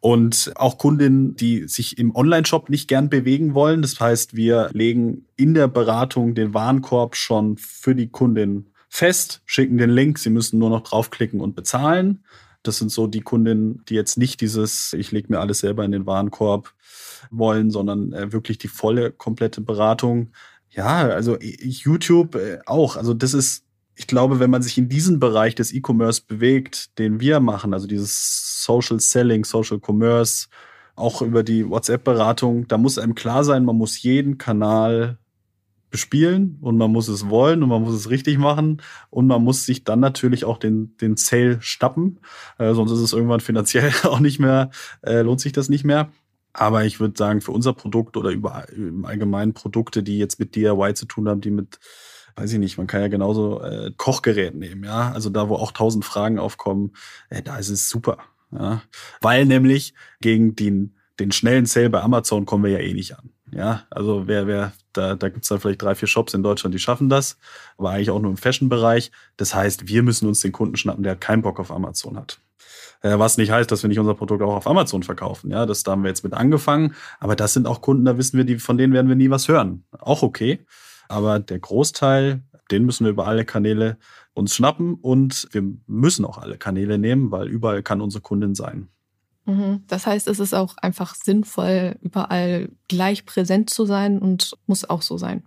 Und 0.00 0.52
auch 0.56 0.78
Kundinnen, 0.78 1.36
die 1.36 1.68
sich 1.68 1.96
im 1.96 2.14
Online-Shop 2.16 2.68
nicht 2.68 2.88
gern 2.88 3.08
bewegen 3.08 3.54
wollen. 3.54 3.82
Das 3.82 4.00
heißt, 4.00 4.34
wir 4.34 4.68
legen 4.72 5.26
in 5.36 5.54
der 5.54 5.68
Beratung 5.68 6.34
den 6.34 6.54
Warenkorb 6.54 7.14
schon 7.14 7.56
für 7.56 7.94
die 7.94 8.08
Kundin 8.08 8.72
fest, 8.88 9.42
schicken 9.46 9.78
den 9.78 9.90
Link, 9.90 10.18
sie 10.18 10.30
müssen 10.30 10.58
nur 10.58 10.70
noch 10.70 10.82
draufklicken 10.82 11.40
und 11.40 11.54
bezahlen. 11.54 12.24
Das 12.64 12.78
sind 12.78 12.90
so 12.90 13.06
die 13.06 13.20
Kundinnen, 13.20 13.84
die 13.88 13.94
jetzt 13.94 14.18
nicht 14.18 14.40
dieses, 14.40 14.92
ich 14.92 15.12
lege 15.12 15.28
mir 15.30 15.40
alles 15.40 15.60
selber 15.60 15.84
in 15.84 15.92
den 15.92 16.04
Warenkorb 16.04 16.74
wollen, 17.30 17.70
sondern 17.70 18.12
äh, 18.12 18.32
wirklich 18.32 18.58
die 18.58 18.68
volle, 18.68 19.12
komplette 19.12 19.60
Beratung. 19.60 20.32
Ja, 20.70 21.08
also 21.08 21.38
YouTube 21.40 22.34
äh, 22.34 22.58
auch. 22.66 22.96
Also 22.96 23.14
das 23.14 23.34
ist, 23.34 23.64
ich 23.94 24.06
glaube, 24.06 24.40
wenn 24.40 24.50
man 24.50 24.62
sich 24.62 24.78
in 24.78 24.88
diesen 24.88 25.20
Bereich 25.20 25.54
des 25.54 25.72
E-Commerce 25.72 26.22
bewegt, 26.26 26.98
den 26.98 27.20
wir 27.20 27.40
machen, 27.40 27.74
also 27.74 27.86
dieses 27.86 28.62
Social 28.62 29.00
Selling, 29.00 29.44
Social 29.44 29.80
Commerce, 29.84 30.48
auch 30.94 31.22
über 31.22 31.42
die 31.42 31.68
WhatsApp-Beratung, 31.68 32.68
da 32.68 32.78
muss 32.78 32.98
einem 32.98 33.14
klar 33.14 33.44
sein, 33.44 33.64
man 33.64 33.76
muss 33.76 34.02
jeden 34.02 34.38
Kanal 34.38 35.18
bespielen 35.92 36.58
und 36.60 36.78
man 36.78 36.90
muss 36.90 37.06
es 37.06 37.28
wollen 37.28 37.62
und 37.62 37.68
man 37.68 37.82
muss 37.82 37.94
es 37.94 38.10
richtig 38.10 38.38
machen 38.38 38.82
und 39.10 39.28
man 39.28 39.44
muss 39.44 39.64
sich 39.64 39.84
dann 39.84 40.00
natürlich 40.00 40.44
auch 40.44 40.58
den, 40.58 40.96
den 40.96 41.16
Sale 41.16 41.58
stappen, 41.60 42.18
äh, 42.58 42.74
sonst 42.74 42.90
ist 42.90 43.00
es 43.00 43.12
irgendwann 43.12 43.40
finanziell 43.40 43.92
auch 44.02 44.18
nicht 44.18 44.40
mehr, 44.40 44.70
äh, 45.02 45.20
lohnt 45.20 45.40
sich 45.40 45.52
das 45.52 45.68
nicht 45.68 45.84
mehr. 45.84 46.10
Aber 46.52 46.84
ich 46.84 47.00
würde 47.00 47.16
sagen, 47.16 47.40
für 47.40 47.52
unser 47.52 47.72
Produkt 47.72 48.16
oder 48.16 48.30
über, 48.30 48.66
im 48.70 49.04
Allgemeinen 49.04 49.54
Produkte, 49.54 50.02
die 50.02 50.18
jetzt 50.18 50.38
mit 50.38 50.54
DIY 50.54 50.94
zu 50.94 51.06
tun 51.06 51.28
haben, 51.28 51.40
die 51.40 51.50
mit, 51.50 51.78
weiß 52.36 52.52
ich 52.52 52.58
nicht, 52.58 52.78
man 52.78 52.86
kann 52.86 53.00
ja 53.00 53.08
genauso 53.08 53.62
äh, 53.62 53.92
Kochgerät 53.96 54.54
nehmen, 54.54 54.84
ja. 54.84 55.12
Also 55.12 55.30
da, 55.30 55.48
wo 55.48 55.56
auch 55.56 55.72
tausend 55.72 56.04
Fragen 56.04 56.38
aufkommen, 56.38 56.92
äh, 57.30 57.42
da 57.42 57.56
ist 57.56 57.70
es 57.70 57.88
super. 57.88 58.18
Ja. 58.50 58.82
Weil 59.20 59.46
nämlich 59.46 59.94
gegen 60.20 60.54
den, 60.54 60.96
den 61.18 61.32
schnellen 61.32 61.66
Sale 61.66 61.90
bei 61.90 62.02
Amazon 62.02 62.44
kommen 62.44 62.64
wir 62.64 62.72
ja 62.72 62.80
eh 62.80 62.92
nicht 62.92 63.18
an. 63.18 63.30
Ja, 63.50 63.86
also 63.90 64.26
wer, 64.28 64.46
wer, 64.46 64.72
da, 64.94 65.14
da 65.14 65.28
gibt's 65.28 65.48
dann 65.48 65.60
vielleicht 65.60 65.82
drei, 65.82 65.94
vier 65.94 66.08
Shops 66.08 66.32
in 66.32 66.42
Deutschland, 66.42 66.74
die 66.74 66.78
schaffen 66.78 67.10
das, 67.10 67.36
aber 67.76 67.90
eigentlich 67.90 68.10
auch 68.10 68.20
nur 68.20 68.30
im 68.30 68.38
Fashion-Bereich. 68.38 69.10
Das 69.36 69.54
heißt, 69.54 69.88
wir 69.88 70.02
müssen 70.02 70.26
uns 70.26 70.40
den 70.40 70.52
Kunden 70.52 70.76
schnappen, 70.76 71.02
der 71.02 71.16
keinen 71.16 71.42
Bock 71.42 71.60
auf 71.60 71.70
Amazon 71.70 72.16
hat. 72.16 72.38
Äh, 73.02 73.18
was 73.18 73.36
nicht 73.36 73.50
heißt, 73.50 73.70
dass 73.70 73.82
wir 73.82 73.88
nicht 73.88 73.98
unser 73.98 74.14
Produkt 74.14 74.42
auch 74.42 74.54
auf 74.54 74.66
Amazon 74.66 75.02
verkaufen. 75.02 75.50
Ja, 75.50 75.66
das 75.66 75.82
da 75.82 75.92
haben 75.92 76.02
wir 76.02 76.08
jetzt 76.08 76.24
mit 76.24 76.34
angefangen. 76.34 76.94
Aber 77.20 77.36
das 77.36 77.52
sind 77.52 77.66
auch 77.66 77.80
Kunden, 77.80 78.04
da 78.04 78.16
wissen 78.16 78.36
wir, 78.36 78.44
die, 78.44 78.58
von 78.58 78.78
denen 78.78 78.92
werden 78.92 79.08
wir 79.08 79.16
nie 79.16 79.30
was 79.30 79.48
hören. 79.48 79.84
Auch 79.98 80.22
okay. 80.22 80.64
Aber 81.08 81.38
der 81.40 81.58
Großteil, 81.58 82.42
den 82.70 82.84
müssen 82.84 83.04
wir 83.04 83.10
über 83.10 83.26
alle 83.26 83.44
Kanäle 83.44 83.98
uns 84.34 84.54
schnappen 84.54 84.94
und 84.94 85.48
wir 85.52 85.62
müssen 85.86 86.24
auch 86.24 86.38
alle 86.38 86.56
Kanäle 86.56 86.98
nehmen, 86.98 87.30
weil 87.30 87.48
überall 87.48 87.82
kann 87.82 88.00
unsere 88.00 88.22
Kundin 88.22 88.54
sein. 88.54 88.88
Mhm. 89.44 89.82
Das 89.88 90.06
heißt, 90.06 90.28
es 90.28 90.40
ist 90.40 90.54
auch 90.54 90.76
einfach 90.78 91.14
sinnvoll, 91.14 91.96
überall 92.00 92.70
gleich 92.88 93.26
präsent 93.26 93.70
zu 93.70 93.84
sein 93.84 94.20
und 94.20 94.52
muss 94.66 94.88
auch 94.88 95.02
so 95.02 95.18
sein. 95.18 95.42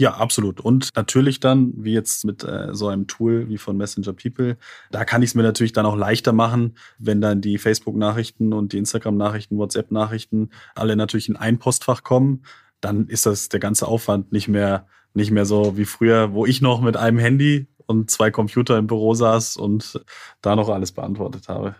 Ja, 0.00 0.14
absolut. 0.14 0.62
Und 0.62 0.96
natürlich 0.96 1.40
dann, 1.40 1.74
wie 1.76 1.92
jetzt 1.92 2.24
mit 2.24 2.42
äh, 2.42 2.68
so 2.72 2.88
einem 2.88 3.06
Tool 3.06 3.50
wie 3.50 3.58
von 3.58 3.76
Messenger 3.76 4.14
People, 4.14 4.56
da 4.90 5.04
kann 5.04 5.22
ich 5.22 5.28
es 5.28 5.34
mir 5.34 5.42
natürlich 5.42 5.74
dann 5.74 5.84
auch 5.84 5.94
leichter 5.94 6.32
machen, 6.32 6.78
wenn 6.98 7.20
dann 7.20 7.42
die 7.42 7.58
Facebook-Nachrichten 7.58 8.54
und 8.54 8.72
die 8.72 8.78
Instagram-Nachrichten, 8.78 9.58
WhatsApp-Nachrichten 9.58 10.52
alle 10.74 10.96
natürlich 10.96 11.28
in 11.28 11.36
ein 11.36 11.58
Postfach 11.58 12.02
kommen. 12.02 12.44
Dann 12.80 13.08
ist 13.08 13.26
das 13.26 13.50
der 13.50 13.60
ganze 13.60 13.88
Aufwand 13.88 14.32
nicht 14.32 14.48
mehr, 14.48 14.86
nicht 15.12 15.32
mehr 15.32 15.44
so 15.44 15.76
wie 15.76 15.84
früher, 15.84 16.32
wo 16.32 16.46
ich 16.46 16.62
noch 16.62 16.80
mit 16.80 16.96
einem 16.96 17.18
Handy 17.18 17.66
und 17.84 18.10
zwei 18.10 18.30
Computer 18.30 18.78
im 18.78 18.86
Büro 18.86 19.12
saß 19.12 19.58
und 19.58 20.02
da 20.40 20.56
noch 20.56 20.70
alles 20.70 20.92
beantwortet 20.92 21.50
habe. 21.50 21.74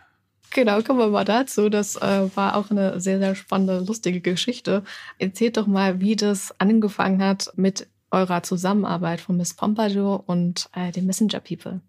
Genau, 0.50 0.82
kommen 0.82 0.98
wir 0.98 1.08
mal 1.08 1.24
dazu. 1.24 1.70
Das 1.70 1.96
äh, 1.96 2.28
war 2.34 2.56
auch 2.56 2.70
eine 2.70 3.00
sehr, 3.00 3.18
sehr 3.18 3.34
spannende, 3.34 3.78
lustige 3.78 4.20
Geschichte. 4.20 4.82
Erzählt 5.16 5.56
doch 5.56 5.66
mal, 5.66 6.00
wie 6.00 6.16
das 6.16 6.54
angefangen 6.58 7.24
hat 7.24 7.50
mit 7.56 7.88
eurer 8.10 8.42
Zusammenarbeit 8.42 9.20
von 9.20 9.36
Miss 9.36 9.54
Pompadour 9.54 10.28
und 10.28 10.68
äh, 10.74 10.92
den 10.92 11.06
Messenger 11.06 11.40
People. 11.40 11.80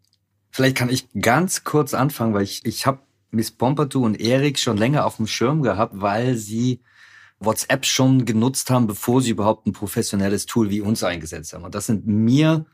Vielleicht 0.52 0.78
kann 0.78 0.90
ich 0.90 1.08
ganz 1.20 1.64
kurz 1.64 1.94
anfangen, 1.94 2.34
weil 2.34 2.44
ich, 2.44 2.62
ich 2.66 2.86
habe 2.86 3.00
Miss 3.32 3.52
Pompadour 3.52 4.04
und 4.04 4.20
Erik 4.20 4.60
schon 4.60 4.78
länger 4.78 5.06
auf 5.06 5.18
dem 5.18 5.28
Schirm 5.28 5.62
gehabt, 5.62 5.94
weil 5.96 6.36
sie 6.36 6.82
WhatsApp 7.40 7.86
schon 7.86 8.26
genutzt 8.26 8.70
haben, 8.70 8.88
bevor 8.88 9.22
sie 9.22 9.32
überhaupt 9.32 9.66
ein 9.66 9.74
professionelles 9.74 10.46
Tool 10.46 10.70
wie 10.70 10.82
uns 10.82 11.04
eingesetzt 11.04 11.54
haben. 11.54 11.64
Und 11.64 11.74
das 11.74 11.88
sind 11.88 12.06
mir 12.06 12.66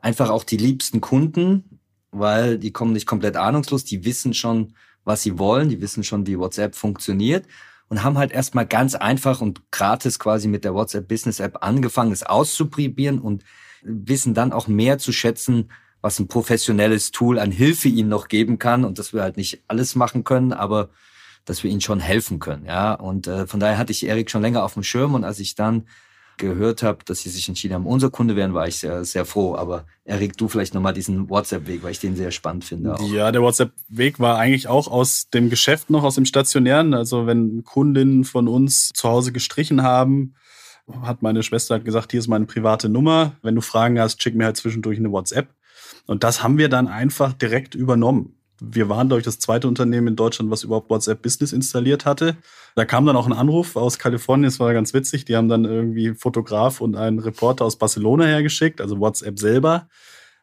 einfach 0.00 0.30
auch 0.30 0.44
die 0.44 0.56
liebsten 0.56 1.00
Kunden, 1.00 1.80
weil 2.10 2.58
die 2.58 2.72
kommen 2.72 2.92
nicht 2.92 3.06
komplett 3.06 3.36
ahnungslos, 3.36 3.84
die 3.84 4.04
wissen 4.04 4.34
schon, 4.34 4.74
was 5.04 5.22
sie 5.22 5.38
wollen, 5.38 5.68
die 5.68 5.80
wissen 5.80 6.02
schon, 6.02 6.26
wie 6.26 6.38
WhatsApp 6.38 6.74
funktioniert 6.74 7.46
und 7.88 8.02
haben 8.02 8.18
halt 8.18 8.32
erstmal 8.32 8.66
ganz 8.66 8.94
einfach 8.94 9.40
und 9.40 9.70
gratis 9.70 10.18
quasi 10.18 10.48
mit 10.48 10.64
der 10.64 10.74
WhatsApp 10.74 11.08
Business 11.08 11.40
App 11.40 11.58
angefangen, 11.62 12.12
es 12.12 12.22
auszuprobieren 12.22 13.18
und 13.18 13.44
wissen 13.82 14.34
dann 14.34 14.52
auch 14.52 14.68
mehr 14.68 14.98
zu 14.98 15.12
schätzen, 15.12 15.70
was 16.00 16.18
ein 16.18 16.28
professionelles 16.28 17.10
Tool 17.10 17.38
an 17.38 17.50
Hilfe 17.50 17.88
ihnen 17.88 18.08
noch 18.08 18.28
geben 18.28 18.58
kann 18.58 18.84
und 18.84 18.98
dass 18.98 19.12
wir 19.12 19.22
halt 19.22 19.36
nicht 19.36 19.62
alles 19.66 19.94
machen 19.94 20.24
können, 20.24 20.52
aber 20.52 20.90
dass 21.44 21.64
wir 21.64 21.70
ihnen 21.70 21.80
schon 21.80 22.00
helfen 22.00 22.38
können, 22.38 22.66
ja. 22.66 22.92
Und 22.92 23.26
äh, 23.26 23.46
von 23.46 23.58
daher 23.58 23.78
hatte 23.78 23.92
ich 23.92 24.06
Erik 24.06 24.30
schon 24.30 24.42
länger 24.42 24.64
auf 24.64 24.74
dem 24.74 24.82
Schirm 24.82 25.14
und 25.14 25.24
als 25.24 25.38
ich 25.38 25.54
dann 25.54 25.86
gehört 26.38 26.82
habe, 26.82 27.04
dass 27.04 27.20
sie 27.20 27.30
sich 27.30 27.48
entschieden 27.48 27.74
haben, 27.74 27.86
unser 27.86 28.10
Kunde 28.10 28.36
werden, 28.36 28.54
war 28.54 28.66
ich 28.66 28.76
sehr, 28.76 29.04
sehr 29.04 29.24
froh. 29.24 29.56
Aber 29.56 29.84
Erik, 30.04 30.36
du 30.36 30.48
vielleicht 30.48 30.74
nochmal 30.74 30.94
diesen 30.94 31.28
WhatsApp-Weg, 31.28 31.82
weil 31.82 31.92
ich 31.92 32.00
den 32.00 32.16
sehr 32.16 32.30
spannend 32.30 32.64
finde. 32.64 32.94
Auch. 32.94 33.12
Ja, 33.12 33.30
der 33.30 33.42
WhatsApp-Weg 33.42 34.18
war 34.20 34.38
eigentlich 34.38 34.68
auch 34.68 34.88
aus 34.88 35.28
dem 35.30 35.50
Geschäft 35.50 35.90
noch, 35.90 36.04
aus 36.04 36.14
dem 36.14 36.24
Stationären. 36.24 36.94
Also 36.94 37.26
wenn 37.26 37.64
Kundinnen 37.64 38.24
von 38.24 38.48
uns 38.48 38.90
zu 38.94 39.08
Hause 39.08 39.32
gestrichen 39.32 39.82
haben, 39.82 40.34
hat 41.02 41.22
meine 41.22 41.42
Schwester 41.42 41.78
gesagt, 41.80 42.12
hier 42.12 42.20
ist 42.20 42.28
meine 42.28 42.46
private 42.46 42.88
Nummer. 42.88 43.32
Wenn 43.42 43.54
du 43.54 43.60
Fragen 43.60 44.00
hast, 44.00 44.22
schick 44.22 44.34
mir 44.34 44.46
halt 44.46 44.56
zwischendurch 44.56 44.98
eine 44.98 45.12
WhatsApp. 45.12 45.48
Und 46.06 46.24
das 46.24 46.42
haben 46.42 46.56
wir 46.56 46.70
dann 46.70 46.88
einfach 46.88 47.34
direkt 47.34 47.74
übernommen 47.74 48.37
wir 48.60 48.88
waren, 48.88 49.08
glaube 49.08 49.20
ich, 49.20 49.24
das 49.24 49.38
zweite 49.38 49.68
Unternehmen 49.68 50.08
in 50.08 50.16
Deutschland, 50.16 50.50
was 50.50 50.64
überhaupt 50.64 50.90
WhatsApp 50.90 51.22
Business 51.22 51.52
installiert 51.52 52.04
hatte. 52.04 52.36
Da 52.74 52.84
kam 52.84 53.06
dann 53.06 53.16
auch 53.16 53.26
ein 53.26 53.32
Anruf 53.32 53.76
aus 53.76 53.98
Kalifornien, 53.98 54.50
das 54.50 54.60
war 54.60 54.72
ganz 54.72 54.94
witzig. 54.94 55.24
Die 55.24 55.36
haben 55.36 55.48
dann 55.48 55.64
irgendwie 55.64 56.06
einen 56.06 56.16
Fotograf 56.16 56.80
und 56.80 56.96
einen 56.96 57.18
Reporter 57.18 57.64
aus 57.64 57.76
Barcelona 57.76 58.24
hergeschickt, 58.24 58.80
also 58.80 58.98
WhatsApp 58.98 59.38
selber, 59.38 59.88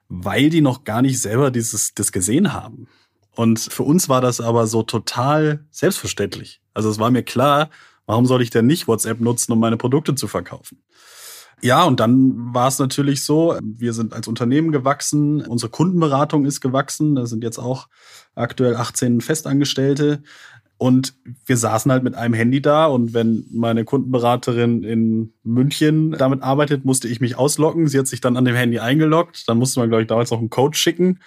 weil 0.08 0.50
die 0.50 0.62
noch 0.62 0.84
gar 0.84 1.02
nicht 1.02 1.22
selber 1.22 1.52
dieses, 1.52 1.94
das 1.94 2.12
gesehen 2.12 2.54
haben. 2.54 2.88
Und 3.36 3.60
für 3.60 3.84
uns 3.84 4.08
war 4.08 4.22
das 4.22 4.40
aber 4.40 4.66
so 4.68 4.84
total 4.84 5.66
selbstverständlich. 5.72 6.62
Also 6.74 6.90
es 6.90 7.00
war 7.00 7.12
mir 7.12 7.24
klar, 7.24 7.70
warum 8.06 8.26
soll 8.26 8.42
ich 8.42 8.50
denn 8.50 8.66
nicht 8.66 8.88
WhatsApp 8.88 9.20
nutzen, 9.20 9.52
um 9.52 9.60
meine 9.60 9.78
Produkte 9.78 10.16
zu 10.16 10.28
verkaufen? 10.28 10.82
Ja, 11.66 11.84
und 11.84 12.00
dann 12.00 12.54
war 12.54 12.68
es 12.68 12.78
natürlich 12.78 13.24
so, 13.24 13.58
wir 13.64 13.94
sind 13.94 14.14
als 14.14 14.28
Unternehmen 14.28 14.72
gewachsen, 14.72 15.42
unsere 15.42 15.72
Kundenberatung 15.72 16.46
ist 16.46 16.62
gewachsen, 16.62 17.16
da 17.16 17.26
sind 17.26 17.44
jetzt 17.44 17.58
auch 17.58 17.88
aktuell 18.36 18.76
18 18.76 19.20
Festangestellte. 19.20 20.22
Und 20.78 21.16
wir 21.48 21.58
saßen 21.58 21.92
halt 21.92 22.04
mit 22.04 22.14
einem 22.14 22.36
Handy 22.36 22.62
da 22.62 22.86
und 22.86 23.16
wenn 23.16 23.48
meine 23.50 23.84
Kundenberaterin 23.84 24.84
in 24.84 25.34
München 25.42 26.12
damit 26.12 26.44
arbeitet, 26.44 26.86
musste 26.86 27.08
ich 27.08 27.20
mich 27.20 27.36
ausloggen. 27.36 27.88
Sie 27.88 27.98
hat 27.98 28.06
sich 28.06 28.22
dann 28.22 28.38
an 28.38 28.46
dem 28.46 28.56
Handy 28.56 28.78
eingeloggt. 28.78 29.50
Dann 29.50 29.58
musste 29.58 29.80
man, 29.80 29.90
glaube 29.90 30.04
ich, 30.04 30.08
damals 30.08 30.30
noch 30.30 30.38
einen 30.38 30.52
Code 30.52 30.78
schicken. 30.78 31.20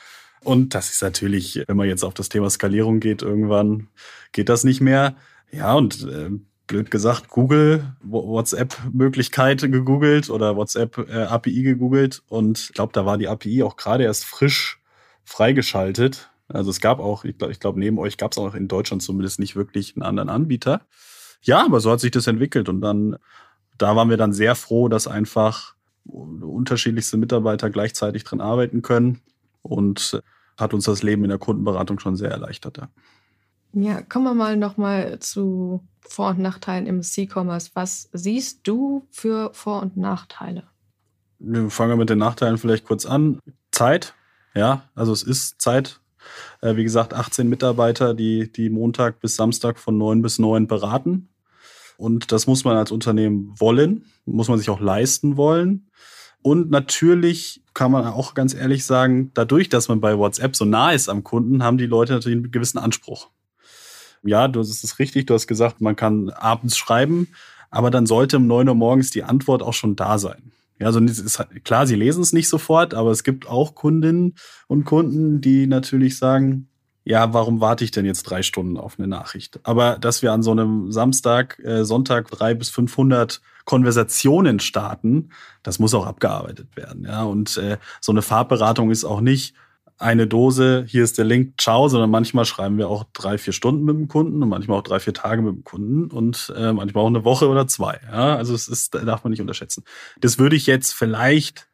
Und 0.44 0.72
das 0.72 0.90
ist 0.90 1.03
natürlich, 1.03 1.64
wenn 1.66 1.77
man 1.77 1.88
jetzt 1.88 2.05
auf 2.05 2.14
das 2.14 2.29
Thema 2.29 2.48
Skalierung 2.48 3.01
geht, 3.01 3.22
irgendwann 3.22 3.88
geht 4.31 4.48
das 4.48 4.62
nicht 4.62 4.81
mehr. 4.81 5.16
Ja, 5.51 5.74
und 5.74 6.07
äh, 6.07 6.31
blöd 6.68 6.90
gesagt, 6.90 7.28
Google, 7.28 7.96
WhatsApp-Möglichkeit 8.02 9.62
gegoogelt 9.62 10.31
oder 10.31 10.54
WhatsApp-API 10.54 11.61
äh, 11.61 11.62
gegoogelt. 11.62 12.22
Und 12.28 12.61
ich 12.61 12.72
glaube, 12.72 12.92
da 12.92 13.04
war 13.04 13.18
die 13.18 13.26
API 13.26 13.64
auch 13.64 13.76
gerade 13.76 14.04
erst 14.04 14.24
frisch 14.24 14.81
freigeschaltet. 15.24 16.31
Also 16.46 16.70
es 16.70 16.81
gab 16.81 17.00
auch, 17.00 17.24
ich 17.24 17.37
glaube, 17.37 17.54
glaub, 17.54 17.76
neben 17.76 17.98
euch 17.98 18.16
gab 18.16 18.33
es 18.33 18.38
auch 18.38 18.54
in 18.54 18.68
Deutschland 18.68 19.02
zumindest 19.02 19.40
nicht 19.40 19.57
wirklich 19.57 19.96
einen 19.96 20.04
anderen 20.04 20.28
Anbieter. 20.28 20.83
Ja, 21.42 21.64
aber 21.64 21.81
so 21.81 21.90
hat 21.90 22.00
sich 22.00 22.12
das 22.12 22.26
entwickelt. 22.26 22.68
Und 22.68 22.81
dann, 22.81 23.16
da 23.76 23.96
waren 23.96 24.11
wir 24.11 24.16
dann 24.16 24.33
sehr 24.33 24.54
froh, 24.54 24.88
dass 24.88 25.09
einfach 25.09 25.74
unterschiedlichste 26.04 27.16
Mitarbeiter 27.16 27.70
gleichzeitig 27.70 28.24
dran 28.24 28.40
arbeiten 28.40 28.83
können. 28.83 29.20
Und 29.62 30.22
hat 30.59 30.74
uns 30.74 30.85
das 30.85 31.02
Leben 31.02 31.22
in 31.24 31.31
der 31.31 31.38
Kundenberatung 31.38 31.98
schon 32.00 32.16
sehr 32.16 32.31
erleichtert. 32.31 32.78
Ja. 32.78 32.88
Ja, 33.72 34.02
kommen 34.02 34.24
wir 34.24 34.35
mal 34.35 34.57
nochmal 34.57 35.18
zu 35.18 35.87
Vor- 36.00 36.31
und 36.31 36.38
Nachteilen 36.38 36.87
im 36.87 37.02
C-Commerce. 37.02 37.70
Was 37.74 38.09
siehst 38.12 38.61
du 38.66 39.07
für 39.11 39.50
Vor- 39.52 39.83
und 39.83 39.96
Nachteile? 39.96 40.64
Fangen 41.68 41.92
wir 41.92 41.96
mit 41.96 42.11
den 42.11 42.18
Nachteilen 42.18 42.59
vielleicht 42.59 42.85
kurz 42.85 43.07
an. 43.07 43.38
Zeit, 43.70 44.14
ja, 44.54 44.83
also 44.94 45.12
es 45.12 45.22
ist 45.22 45.61
Zeit. 45.61 46.00
Äh, 46.61 46.76
wie 46.76 46.83
gesagt, 46.83 47.14
18 47.14 47.48
Mitarbeiter, 47.48 48.14
die, 48.14 48.50
die 48.50 48.70
Montag 48.70 49.20
bis 49.20 49.37
Samstag 49.37 49.78
von 49.78 49.96
9 49.98 50.22
bis 50.22 50.38
9 50.38 50.66
beraten. 50.66 51.28
Und 51.96 52.33
das 52.33 52.46
muss 52.46 52.64
man 52.64 52.76
als 52.76 52.90
Unternehmen 52.90 53.54
wollen, 53.59 54.07
muss 54.24 54.48
man 54.48 54.59
sich 54.59 54.70
auch 54.70 54.81
leisten 54.81 55.37
wollen. 55.37 55.90
Und 56.42 56.70
natürlich 56.70 57.62
kann 57.74 57.92
man 57.92 58.07
auch 58.07 58.35
ganz 58.35 58.54
ehrlich 58.54 58.85
sagen, 58.87 59.31
dadurch, 59.35 59.68
dass 59.68 59.88
man 59.88 60.00
bei 60.00 60.16
WhatsApp 60.16 60.57
so 60.57 60.64
nah 60.64 60.92
ist 60.92 61.09
am 61.09 61.24
Kunden, 61.24 61.62
haben 61.62 61.78
die 61.78 61.87
Leute 61.87 62.12
natürlich 62.12 62.38
einen 62.38 62.50
gewissen 62.50 62.78
Anspruch 62.78 63.31
ja, 64.29 64.49
du, 64.49 64.61
das 64.61 64.85
ist 64.85 64.99
richtig, 64.99 65.27
du 65.27 65.35
hast 65.35 65.47
gesagt, 65.47 65.81
man 65.81 65.97
kann 65.97 66.31
abends 66.31 66.77
schreiben, 66.77 67.29
aber 67.71 67.91
dann 67.91 68.07
sollte 68.07 68.37
um 68.37 68.47
neun 68.47 68.69
Uhr 68.69 68.75
morgens 68.75 69.11
die 69.11 69.25
Antwort 69.25 69.62
auch 69.62 69.75
schon 69.75 69.97
da 69.97 70.19
sein. 70.19 70.53
Ja, 70.79 70.87
also 70.87 71.01
ist 71.01 71.38
halt, 71.38 71.64
klar, 71.64 71.87
sie 71.87 71.97
lesen 71.97 72.23
es 72.23 72.33
nicht 72.33 72.49
sofort, 72.49 72.95
aber 72.95 73.11
es 73.11 73.25
gibt 73.25 73.49
auch 73.49 73.75
Kundinnen 73.75 74.37
und 74.69 74.85
Kunden, 74.85 75.41
die 75.41 75.67
natürlich 75.67 76.17
sagen, 76.19 76.69
ja, 77.05 77.33
warum 77.33 77.61
warte 77.61 77.85
ich 77.85 77.91
denn 77.91 78.05
jetzt 78.05 78.25
drei 78.25 78.43
Stunden 78.43 78.77
auf 78.77 78.99
eine 78.99 79.09
Nachricht? 79.09 79.61
Aber 79.62 79.99
dass 79.99 80.23
wir 80.23 80.33
an 80.33 80.43
so 80.43 80.51
einem 80.51 80.93
Samstag, 80.93 81.59
äh, 81.64 81.85
Sonntag 81.85 82.31
drei 82.31 82.55
bis 82.55 82.69
500 82.69 83.41
Konversationen 83.64 84.61
starten, 84.61 85.31
das 85.62 85.79
muss 85.79 85.95
auch 85.95 86.07
abgearbeitet 86.07 86.77
werden. 86.77 87.05
Ja, 87.05 87.25
und 87.25 87.57
äh, 87.57 87.79
so 88.01 88.12
eine 88.12 88.23
Farbberatung 88.23 88.91
ist 88.91 89.05
auch 89.05 89.23
nicht, 89.23 89.55
eine 89.98 90.28
Dose, 90.28 90.84
hier 90.87 91.02
ist 91.02 91.18
der 91.18 91.24
Link, 91.24 91.61
ciao, 91.61 91.88
sondern 91.88 92.11
manchmal 92.11 92.44
schreiben 92.44 92.78
wir 92.78 92.88
auch 92.88 93.04
drei, 93.12 93.37
vier 93.37 93.52
Stunden 93.52 93.84
mit 93.84 93.96
dem 93.96 94.08
Kunden 94.08 94.42
und 94.42 94.48
manchmal 94.48 94.78
auch 94.78 94.82
drei, 94.82 95.00
vier 95.00 95.12
Tage 95.12 95.42
mit 95.42 95.54
dem 95.54 95.64
Kunden 95.64 96.11
und 96.11 96.52
äh, 96.56 96.72
manchmal 96.72 97.02
auch 97.02 97.08
eine 97.08 97.24
Woche 97.24 97.48
oder 97.48 97.66
zwei. 97.66 98.00
Ja, 98.06 98.37
also 98.37 98.54
es 98.54 98.68
ist, 98.68 98.94
darf 98.94 99.24
man 99.24 99.32
nicht 99.32 99.40
unterschätzen. 99.40 99.82
Das 100.20 100.38
würde 100.38 100.55
ich 100.55 100.66
jetzt 100.66 100.92
vielleicht, 100.94 101.66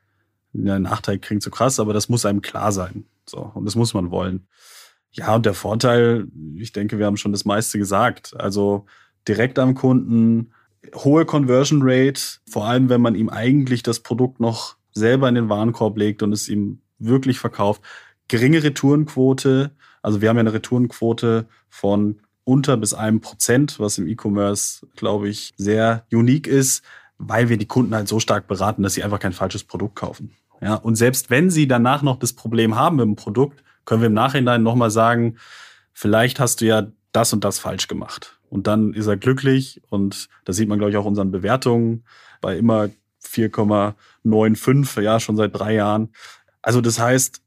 ja, 0.55 0.79
Nachteil 0.79 1.19
kriegen 1.19 1.43
zu 1.43 1.51
krass, 1.51 1.79
aber 1.79 1.93
das 1.93 2.09
muss 2.09 2.25
einem 2.25 2.41
klar 2.41 2.73
sein. 2.73 3.05
So, 3.27 3.51
und 3.55 3.67
das 3.67 3.75
muss 3.75 3.93
man 3.93 4.11
wollen. 4.11 4.47
Ja, 5.13 5.35
und 5.35 5.47
der 5.47 5.55
Vorteil, 5.55 6.27
ich 6.57 6.73
denke, 6.73 6.99
wir 6.99 7.07
haben 7.07 7.17
schon 7.17 7.33
das 7.33 7.45
meiste 7.45 7.79
gesagt. 7.79 8.35
Also 8.39 8.87
direkt 9.29 9.59
am 9.59 9.75
Kunden, 9.75 10.53
hohe 10.95 11.25
Conversion 11.27 11.81
Rate, 11.83 12.21
vor 12.49 12.67
allem 12.67 12.89
wenn 12.89 13.01
man 13.01 13.15
ihm 13.15 13.29
eigentlich 13.29 13.83
das 13.83 14.01
Produkt 14.01 14.41
noch 14.41 14.77
selber 14.93 15.29
in 15.29 15.35
den 15.35 15.49
Warenkorb 15.49 15.97
legt 15.99 16.23
und 16.23 16.33
es 16.33 16.49
ihm 16.49 16.81
wirklich 16.99 17.39
verkauft, 17.39 17.83
geringe 18.29 18.63
Retourenquote. 18.63 19.71
Also 20.03 20.21
wir 20.21 20.29
haben 20.29 20.37
ja 20.37 20.41
eine 20.41 20.53
Retourenquote 20.53 21.47
von 21.69 22.21
unter 22.45 22.77
bis 22.77 22.95
einem 22.95 23.21
Prozent, 23.21 23.81
was 23.81 23.99
im 23.99 24.07
E-Commerce, 24.07 24.87
glaube 24.97 25.29
ich, 25.29 25.55
sehr 25.57 26.05
unique 26.13 26.47
ist, 26.47 26.85
weil 27.19 27.49
wir 27.49 27.57
die 27.57 27.67
Kunden 27.67 27.95
halt 27.95 28.09
so 28.09 28.21
stark 28.21 28.47
beraten, 28.47 28.83
dass 28.83 28.95
sie 28.95 29.03
einfach 29.03 29.19
kein 29.19 29.33
falsches 29.33 29.65
Produkt 29.65 29.97
kaufen. 29.97 30.33
Ja, 30.61 30.75
und 30.75 30.97
selbst 30.97 31.31
wenn 31.31 31.51
sie 31.51 31.67
danach 31.67 32.03
noch 32.03 32.19
das 32.19 32.33
Problem 32.33 32.77
haben 32.77 32.97
mit 32.97 33.07
dem 33.07 33.17
Produkt, 33.17 33.63
können 33.85 34.03
wir 34.03 34.07
im 34.07 34.15
Nachhinein 34.15 34.63
nochmal 34.63 34.91
sagen, 34.91 35.37
vielleicht 35.93 36.41
hast 36.41 36.61
du 36.61 36.67
ja 36.67 36.87
das 37.13 37.33
und 37.33 37.45
das 37.45 37.59
falsch 37.59 37.89
gemacht. 37.89 38.39
Und 38.49 38.67
dann 38.67 38.93
ist 38.93 39.07
er 39.07 39.17
glücklich 39.17 39.83
und 39.89 40.29
das 40.45 40.57
sieht 40.57 40.69
man, 40.69 40.79
glaube 40.79 40.91
ich, 40.91 40.97
auch 40.97 41.05
unseren 41.05 41.31
Bewertungen 41.31 42.05
bei 42.41 42.57
immer 42.57 42.89
4,95, 43.25 45.01
ja, 45.01 45.19
schon 45.19 45.37
seit 45.37 45.59
drei 45.59 45.75
Jahren. 45.75 46.11
Also 46.63 46.81
das 46.81 46.99
heißt, 46.99 47.43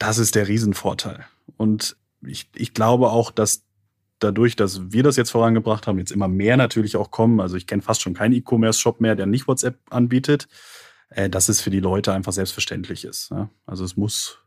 das 0.00 0.18
ist 0.18 0.34
der 0.34 0.48
Riesenvorteil. 0.48 1.26
Und 1.56 1.96
ich, 2.22 2.48
ich 2.56 2.74
glaube 2.74 3.10
auch, 3.10 3.30
dass 3.30 3.64
dadurch, 4.18 4.56
dass 4.56 4.92
wir 4.92 5.02
das 5.02 5.16
jetzt 5.16 5.30
vorangebracht 5.30 5.86
haben, 5.86 5.98
jetzt 5.98 6.10
immer 6.10 6.26
mehr 6.26 6.56
natürlich 6.56 6.96
auch 6.96 7.10
kommen. 7.10 7.38
Also 7.40 7.56
ich 7.56 7.66
kenne 7.66 7.82
fast 7.82 8.02
schon 8.02 8.14
keinen 8.14 8.32
E-Commerce-Shop 8.32 9.00
mehr, 9.00 9.14
der 9.14 9.26
nicht 9.26 9.46
WhatsApp 9.46 9.78
anbietet, 9.90 10.48
äh, 11.10 11.28
dass 11.28 11.48
es 11.48 11.60
für 11.60 11.70
die 11.70 11.80
Leute 11.80 12.12
einfach 12.12 12.32
selbstverständlich 12.32 13.04
ist. 13.04 13.30
Ja? 13.30 13.50
Also 13.66 13.84
es 13.84 13.96
muss, 13.96 14.38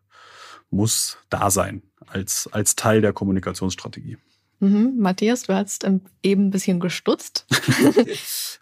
muss 0.72 1.18
da 1.30 1.51
sein 1.51 1.84
als, 2.08 2.49
als 2.51 2.76
Teil 2.76 3.01
der 3.01 3.14
Kommunikationsstrategie. 3.14 4.18
Mhm. 4.60 4.95
Matthias, 4.97 5.43
du 5.43 5.54
hast 5.54 5.86
eben 6.24 6.47
ein 6.47 6.51
bisschen 6.51 6.80
gestutzt. 6.80 7.45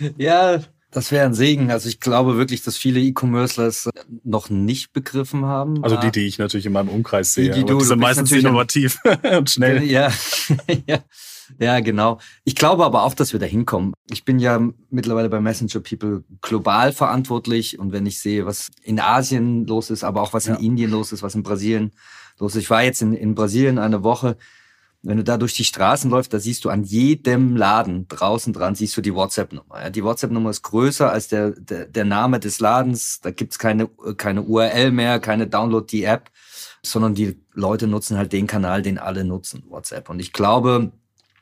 ja, 0.16 0.60
das 0.90 1.12
wäre 1.12 1.24
ein 1.24 1.34
Segen. 1.34 1.70
Also 1.70 1.88
ich 1.88 2.00
glaube 2.00 2.36
wirklich, 2.36 2.62
dass 2.62 2.76
viele 2.76 3.00
E-Commercers 3.00 3.90
noch 4.24 4.50
nicht 4.50 4.92
begriffen 4.92 5.44
haben. 5.44 5.82
Also 5.84 5.96
die, 5.96 6.10
die 6.10 6.26
ich 6.26 6.38
natürlich 6.38 6.66
in 6.66 6.72
meinem 6.72 6.88
Umkreis 6.88 7.34
sehe. 7.34 7.50
Die, 7.50 7.60
die, 7.60 7.64
du, 7.64 7.78
die 7.78 7.84
sind 7.84 8.00
meistens 8.00 8.32
innovativ 8.32 8.98
und 9.38 9.50
schnell. 9.50 9.82
Ja, 9.84 10.10
ja, 10.86 10.98
ja, 11.58 11.80
genau. 11.80 12.18
Ich 12.44 12.54
glaube 12.54 12.84
aber 12.84 13.04
auch, 13.04 13.14
dass 13.14 13.32
wir 13.32 13.40
da 13.40 13.46
hinkommen. 13.46 13.94
Ich 14.10 14.24
bin 14.24 14.38
ja 14.38 14.60
mittlerweile 14.90 15.28
bei 15.28 15.40
Messenger 15.40 15.80
People 15.80 16.24
global 16.40 16.92
verantwortlich 16.92 17.78
und 17.78 17.92
wenn 17.92 18.06
ich 18.06 18.20
sehe, 18.20 18.46
was 18.46 18.68
in 18.82 19.00
Asien 19.00 19.66
los 19.66 19.90
ist, 19.90 20.04
aber 20.04 20.22
auch 20.22 20.32
was 20.32 20.46
in 20.46 20.54
ja. 20.54 20.60
Indien 20.60 20.90
los 20.90 21.12
ist, 21.12 21.22
was 21.22 21.34
in 21.34 21.42
Brasilien 21.42 21.92
los 22.38 22.56
ist. 22.56 22.62
Ich 22.62 22.70
war 22.70 22.82
jetzt 22.82 23.02
in, 23.02 23.12
in 23.12 23.34
Brasilien 23.34 23.78
eine 23.78 24.02
Woche 24.02 24.36
wenn 25.02 25.16
du 25.16 25.24
da 25.24 25.38
durch 25.38 25.54
die 25.54 25.64
Straßen 25.64 26.10
läufst, 26.10 26.32
da 26.34 26.38
siehst 26.38 26.64
du 26.64 26.68
an 26.68 26.84
jedem 26.84 27.56
Laden 27.56 28.06
draußen 28.08 28.52
dran, 28.52 28.74
siehst 28.74 28.96
du 28.96 29.00
die 29.00 29.14
WhatsApp-Nummer. 29.14 29.82
Ja, 29.82 29.90
die 29.90 30.04
WhatsApp-Nummer 30.04 30.50
ist 30.50 30.62
größer 30.62 31.10
als 31.10 31.28
der, 31.28 31.52
der, 31.52 31.86
der 31.86 32.04
Name 32.04 32.38
des 32.38 32.60
Ladens. 32.60 33.20
Da 33.20 33.30
gibt's 33.30 33.58
keine, 33.58 33.88
keine 34.18 34.42
URL 34.42 34.90
mehr, 34.90 35.18
keine 35.18 35.46
Download 35.46 35.86
die 35.90 36.04
App, 36.04 36.30
sondern 36.82 37.14
die 37.14 37.40
Leute 37.54 37.86
nutzen 37.86 38.18
halt 38.18 38.32
den 38.32 38.46
Kanal, 38.46 38.82
den 38.82 38.98
alle 38.98 39.24
nutzen, 39.24 39.64
WhatsApp. 39.68 40.10
Und 40.10 40.20
ich 40.20 40.34
glaube, 40.34 40.92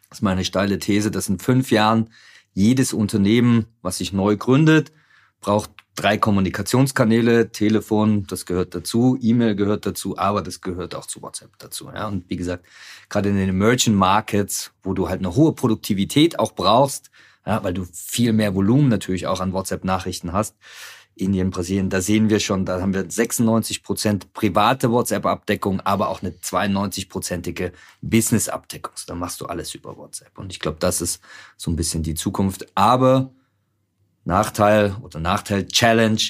das 0.08 0.18
ist 0.18 0.22
meine 0.22 0.44
steile 0.44 0.78
These, 0.78 1.10
dass 1.10 1.28
in 1.28 1.40
fünf 1.40 1.72
Jahren 1.72 2.10
jedes 2.54 2.92
Unternehmen, 2.92 3.66
was 3.82 3.98
sich 3.98 4.12
neu 4.12 4.36
gründet, 4.36 4.92
braucht 5.40 5.70
drei 5.98 6.16
Kommunikationskanäle, 6.16 7.50
Telefon, 7.50 8.26
das 8.28 8.46
gehört 8.46 8.74
dazu, 8.74 9.18
E-Mail 9.20 9.56
gehört 9.56 9.84
dazu, 9.84 10.16
aber 10.16 10.42
das 10.42 10.60
gehört 10.60 10.94
auch 10.94 11.06
zu 11.06 11.20
WhatsApp 11.22 11.58
dazu. 11.58 11.90
Ja? 11.92 12.06
Und 12.06 12.30
wie 12.30 12.36
gesagt, 12.36 12.64
gerade 13.08 13.30
in 13.30 13.36
den 13.36 13.48
Emerging 13.48 13.94
Markets, 13.94 14.70
wo 14.82 14.94
du 14.94 15.08
halt 15.08 15.18
eine 15.20 15.34
hohe 15.34 15.52
Produktivität 15.52 16.38
auch 16.38 16.52
brauchst, 16.52 17.10
ja, 17.44 17.64
weil 17.64 17.74
du 17.74 17.84
viel 17.92 18.32
mehr 18.32 18.54
Volumen 18.54 18.88
natürlich 18.88 19.26
auch 19.26 19.40
an 19.40 19.52
WhatsApp-Nachrichten 19.52 20.32
hast, 20.32 20.54
Indien, 21.16 21.50
Brasilien, 21.50 21.90
da 21.90 22.00
sehen 22.00 22.30
wir 22.30 22.38
schon, 22.38 22.64
da 22.64 22.80
haben 22.80 22.94
wir 22.94 23.10
96 23.10 23.82
Prozent 23.82 24.32
private 24.32 24.92
WhatsApp-Abdeckung, 24.92 25.80
aber 25.80 26.10
auch 26.10 26.22
eine 26.22 26.30
92-prozentige 26.30 27.72
Business-Abdeckung. 28.02 28.92
Da 29.06 29.16
machst 29.16 29.40
du 29.40 29.46
alles 29.46 29.74
über 29.74 29.96
WhatsApp. 29.96 30.38
Und 30.38 30.52
ich 30.52 30.60
glaube, 30.60 30.76
das 30.78 31.00
ist 31.00 31.20
so 31.56 31.70
ein 31.72 31.76
bisschen 31.76 32.04
die 32.04 32.14
Zukunft. 32.14 32.66
Aber 32.76 33.32
Nachteil 34.24 34.96
oder 35.02 35.20
Nachteil 35.20 35.66
Challenge. 35.66 36.20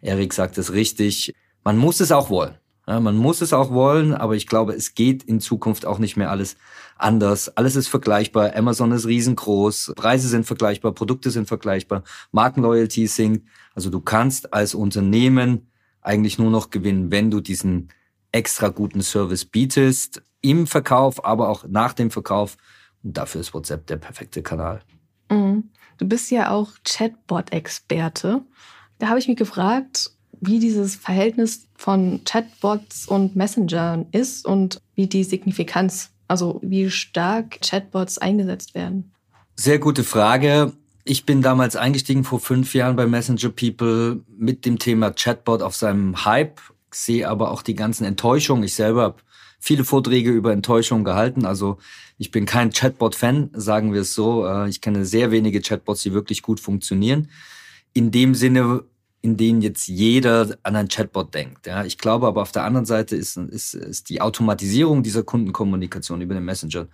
Erik 0.00 0.32
sagt 0.32 0.58
es 0.58 0.72
richtig. 0.72 1.34
Man 1.64 1.76
muss 1.76 2.00
es 2.00 2.12
auch 2.12 2.30
wollen. 2.30 2.56
Ja, 2.88 3.00
man 3.00 3.18
muss 3.18 3.42
es 3.42 3.52
auch 3.52 3.70
wollen, 3.70 4.14
aber 4.14 4.34
ich 4.34 4.46
glaube, 4.46 4.72
es 4.72 4.94
geht 4.94 5.22
in 5.22 5.40
Zukunft 5.40 5.84
auch 5.84 5.98
nicht 5.98 6.16
mehr 6.16 6.30
alles 6.30 6.56
anders. 6.96 7.54
Alles 7.54 7.76
ist 7.76 7.88
vergleichbar. 7.88 8.56
Amazon 8.56 8.92
ist 8.92 9.06
riesengroß. 9.06 9.92
Preise 9.94 10.26
sind 10.28 10.46
vergleichbar. 10.46 10.92
Produkte 10.92 11.30
sind 11.30 11.48
vergleichbar. 11.48 12.02
Markenloyalty 12.32 13.06
sinkt. 13.06 13.46
Also 13.74 13.90
du 13.90 14.00
kannst 14.00 14.54
als 14.54 14.74
Unternehmen 14.74 15.70
eigentlich 16.00 16.38
nur 16.38 16.50
noch 16.50 16.70
gewinnen, 16.70 17.10
wenn 17.10 17.30
du 17.30 17.42
diesen 17.42 17.88
extra 18.32 18.68
guten 18.68 19.02
Service 19.02 19.44
bietest. 19.44 20.22
Im 20.40 20.66
Verkauf, 20.66 21.22
aber 21.24 21.50
auch 21.50 21.64
nach 21.68 21.92
dem 21.92 22.10
Verkauf. 22.10 22.56
Und 23.02 23.18
dafür 23.18 23.42
ist 23.42 23.52
WhatsApp 23.52 23.86
der 23.86 23.96
perfekte 23.96 24.42
Kanal. 24.42 24.80
Mhm. 25.30 25.70
Du 25.98 26.06
bist 26.06 26.30
ja 26.30 26.50
auch 26.50 26.70
Chatbot-Experte. 26.84 28.42
Da 28.98 29.08
habe 29.08 29.18
ich 29.18 29.28
mich 29.28 29.36
gefragt, 29.36 30.10
wie 30.40 30.60
dieses 30.60 30.94
Verhältnis 30.94 31.66
von 31.76 32.22
Chatbots 32.24 33.06
und 33.06 33.36
Messengern 33.36 34.06
ist 34.12 34.46
und 34.46 34.80
wie 34.94 35.08
die 35.08 35.24
Signifikanz, 35.24 36.10
also 36.28 36.60
wie 36.62 36.90
stark 36.90 37.60
Chatbots 37.60 38.18
eingesetzt 38.18 38.74
werden. 38.74 39.12
Sehr 39.56 39.80
gute 39.80 40.04
Frage. 40.04 40.72
Ich 41.04 41.26
bin 41.26 41.42
damals 41.42 41.74
eingestiegen 41.74 42.22
vor 42.22 42.38
fünf 42.38 42.74
Jahren 42.74 42.94
bei 42.94 43.06
Messenger 43.06 43.48
People 43.48 44.22
mit 44.36 44.64
dem 44.64 44.78
Thema 44.78 45.10
Chatbot 45.10 45.62
auf 45.62 45.74
seinem 45.74 46.24
Hype, 46.24 46.60
sehe 46.92 47.28
aber 47.28 47.50
auch 47.50 47.62
die 47.62 47.74
ganzen 47.74 48.04
Enttäuschungen. 48.04 48.62
Ich 48.62 48.74
selber 48.74 49.02
habe 49.02 49.22
viele 49.58 49.84
Vorträge 49.84 50.30
über 50.30 50.52
Enttäuschung 50.52 51.04
gehalten. 51.04 51.44
Also 51.44 51.78
ich 52.16 52.30
bin 52.30 52.46
kein 52.46 52.70
Chatbot-Fan, 52.70 53.50
sagen 53.54 53.92
wir 53.92 54.02
es 54.02 54.14
so. 54.14 54.46
Äh, 54.46 54.68
ich 54.68 54.80
kenne 54.80 55.04
sehr 55.04 55.30
wenige 55.30 55.60
Chatbots, 55.60 56.02
die 56.02 56.12
wirklich 56.12 56.42
gut 56.42 56.60
funktionieren. 56.60 57.28
In 57.92 58.10
dem 58.10 58.34
Sinne, 58.34 58.84
in 59.20 59.36
denen 59.36 59.60
jetzt 59.62 59.88
jeder 59.88 60.56
an 60.62 60.76
ein 60.76 60.88
Chatbot 60.88 61.34
denkt. 61.34 61.66
Ja, 61.66 61.84
ich 61.84 61.98
glaube 61.98 62.26
aber 62.26 62.42
auf 62.42 62.52
der 62.52 62.64
anderen 62.64 62.86
Seite 62.86 63.16
ist, 63.16 63.36
ist, 63.36 63.74
ist 63.74 64.08
die 64.10 64.20
Automatisierung 64.20 65.02
dieser 65.02 65.24
Kundenkommunikation 65.24 66.20
über 66.20 66.34
den 66.34 66.44
Messenger 66.44 66.86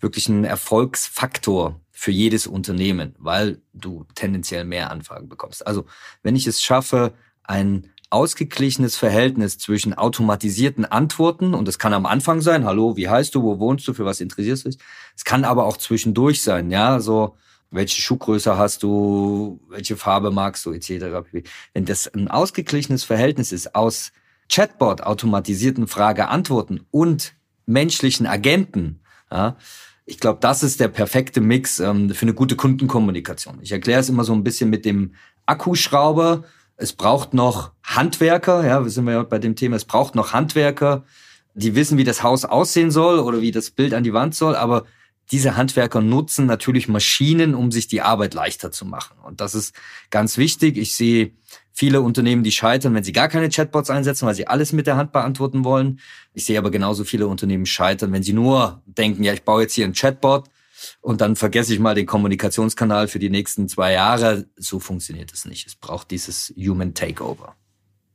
wirklich 0.00 0.28
ein 0.28 0.44
Erfolgsfaktor 0.44 1.80
für 1.90 2.12
jedes 2.12 2.46
Unternehmen, 2.46 3.14
weil 3.18 3.60
du 3.74 4.06
tendenziell 4.14 4.64
mehr 4.64 4.90
Anfragen 4.90 5.28
bekommst. 5.28 5.66
Also 5.66 5.84
wenn 6.22 6.36
ich 6.36 6.46
es 6.46 6.62
schaffe, 6.62 7.12
ein 7.42 7.90
ausgeglichenes 8.10 8.96
Verhältnis 8.96 9.58
zwischen 9.58 9.94
automatisierten 9.94 10.84
Antworten, 10.84 11.54
und 11.54 11.68
das 11.68 11.78
kann 11.78 11.92
am 11.92 12.06
Anfang 12.06 12.40
sein, 12.40 12.64
hallo, 12.64 12.96
wie 12.96 13.08
heißt 13.08 13.34
du, 13.34 13.42
wo 13.42 13.58
wohnst 13.58 13.86
du, 13.86 13.92
für 13.92 14.04
was 14.04 14.20
interessierst 14.20 14.64
du 14.64 14.70
dich? 14.70 14.78
Es 15.16 15.24
kann 15.24 15.44
aber 15.44 15.66
auch 15.66 15.76
zwischendurch 15.76 16.42
sein, 16.42 16.70
ja, 16.70 17.00
so, 17.00 17.36
welche 17.70 18.00
Schuhgröße 18.00 18.56
hast 18.56 18.82
du, 18.82 19.60
welche 19.68 19.96
Farbe 19.96 20.30
magst 20.30 20.64
du, 20.64 20.72
etc. 20.72 21.26
Wenn 21.74 21.84
das 21.84 22.06
ein 22.08 22.28
ausgeglichenes 22.28 23.04
Verhältnis 23.04 23.52
ist 23.52 23.74
aus 23.74 24.12
Chatbot, 24.50 25.02
automatisierten 25.02 25.86
Frage-Antworten 25.86 26.80
und 26.90 27.34
menschlichen 27.66 28.26
Agenten, 28.26 29.00
ja, 29.30 29.56
ich 30.06 30.18
glaube, 30.18 30.38
das 30.40 30.62
ist 30.62 30.80
der 30.80 30.88
perfekte 30.88 31.42
Mix 31.42 31.80
ähm, 31.80 32.08
für 32.08 32.22
eine 32.22 32.32
gute 32.32 32.56
Kundenkommunikation. 32.56 33.58
Ich 33.60 33.72
erkläre 33.72 34.00
es 34.00 34.08
immer 34.08 34.24
so 34.24 34.32
ein 34.32 34.42
bisschen 34.42 34.70
mit 34.70 34.86
dem 34.86 35.12
Akkuschrauber 35.44 36.44
es 36.78 36.92
braucht 36.92 37.34
noch 37.34 37.72
Handwerker, 37.82 38.64
ja, 38.64 38.82
wir 38.82 38.90
sind 38.90 39.06
ja 39.08 39.22
bei 39.24 39.38
dem 39.38 39.56
Thema, 39.56 39.76
es 39.76 39.84
braucht 39.84 40.14
noch 40.14 40.32
Handwerker, 40.32 41.04
die 41.54 41.74
wissen, 41.74 41.98
wie 41.98 42.04
das 42.04 42.22
Haus 42.22 42.44
aussehen 42.44 42.92
soll 42.92 43.18
oder 43.18 43.40
wie 43.40 43.50
das 43.50 43.70
Bild 43.70 43.92
an 43.92 44.04
die 44.04 44.12
Wand 44.12 44.34
soll, 44.34 44.54
aber 44.54 44.84
diese 45.32 45.56
Handwerker 45.56 46.00
nutzen 46.00 46.46
natürlich 46.46 46.88
Maschinen, 46.88 47.54
um 47.54 47.72
sich 47.72 47.88
die 47.88 48.00
Arbeit 48.00 48.32
leichter 48.32 48.70
zu 48.70 48.86
machen. 48.86 49.18
Und 49.22 49.42
das 49.42 49.54
ist 49.54 49.74
ganz 50.08 50.38
wichtig. 50.38 50.78
Ich 50.78 50.96
sehe 50.96 51.32
viele 51.72 52.00
Unternehmen, 52.00 52.44
die 52.44 52.52
scheitern, 52.52 52.94
wenn 52.94 53.04
sie 53.04 53.12
gar 53.12 53.28
keine 53.28 53.50
Chatbots 53.50 53.90
einsetzen, 53.90 54.26
weil 54.26 54.34
sie 54.34 54.46
alles 54.46 54.72
mit 54.72 54.86
der 54.86 54.96
Hand 54.96 55.12
beantworten 55.12 55.64
wollen. 55.64 56.00
Ich 56.32 56.46
sehe 56.46 56.58
aber 56.58 56.70
genauso 56.70 57.04
viele 57.04 57.26
Unternehmen 57.26 57.66
scheitern, 57.66 58.12
wenn 58.12 58.22
sie 58.22 58.32
nur 58.32 58.80
denken, 58.86 59.22
ja, 59.22 59.34
ich 59.34 59.42
baue 59.42 59.62
jetzt 59.62 59.74
hier 59.74 59.84
einen 59.84 59.94
Chatbot 59.94 60.48
und 61.00 61.20
dann 61.20 61.36
vergesse 61.36 61.72
ich 61.72 61.80
mal 61.80 61.94
den 61.94 62.06
Kommunikationskanal 62.06 63.08
für 63.08 63.18
die 63.18 63.30
nächsten 63.30 63.68
zwei 63.68 63.92
Jahre. 63.92 64.46
So 64.56 64.80
funktioniert 64.80 65.32
es 65.32 65.44
nicht. 65.44 65.66
Es 65.66 65.74
braucht 65.74 66.10
dieses 66.10 66.52
Human 66.56 66.94
Takeover. 66.94 67.54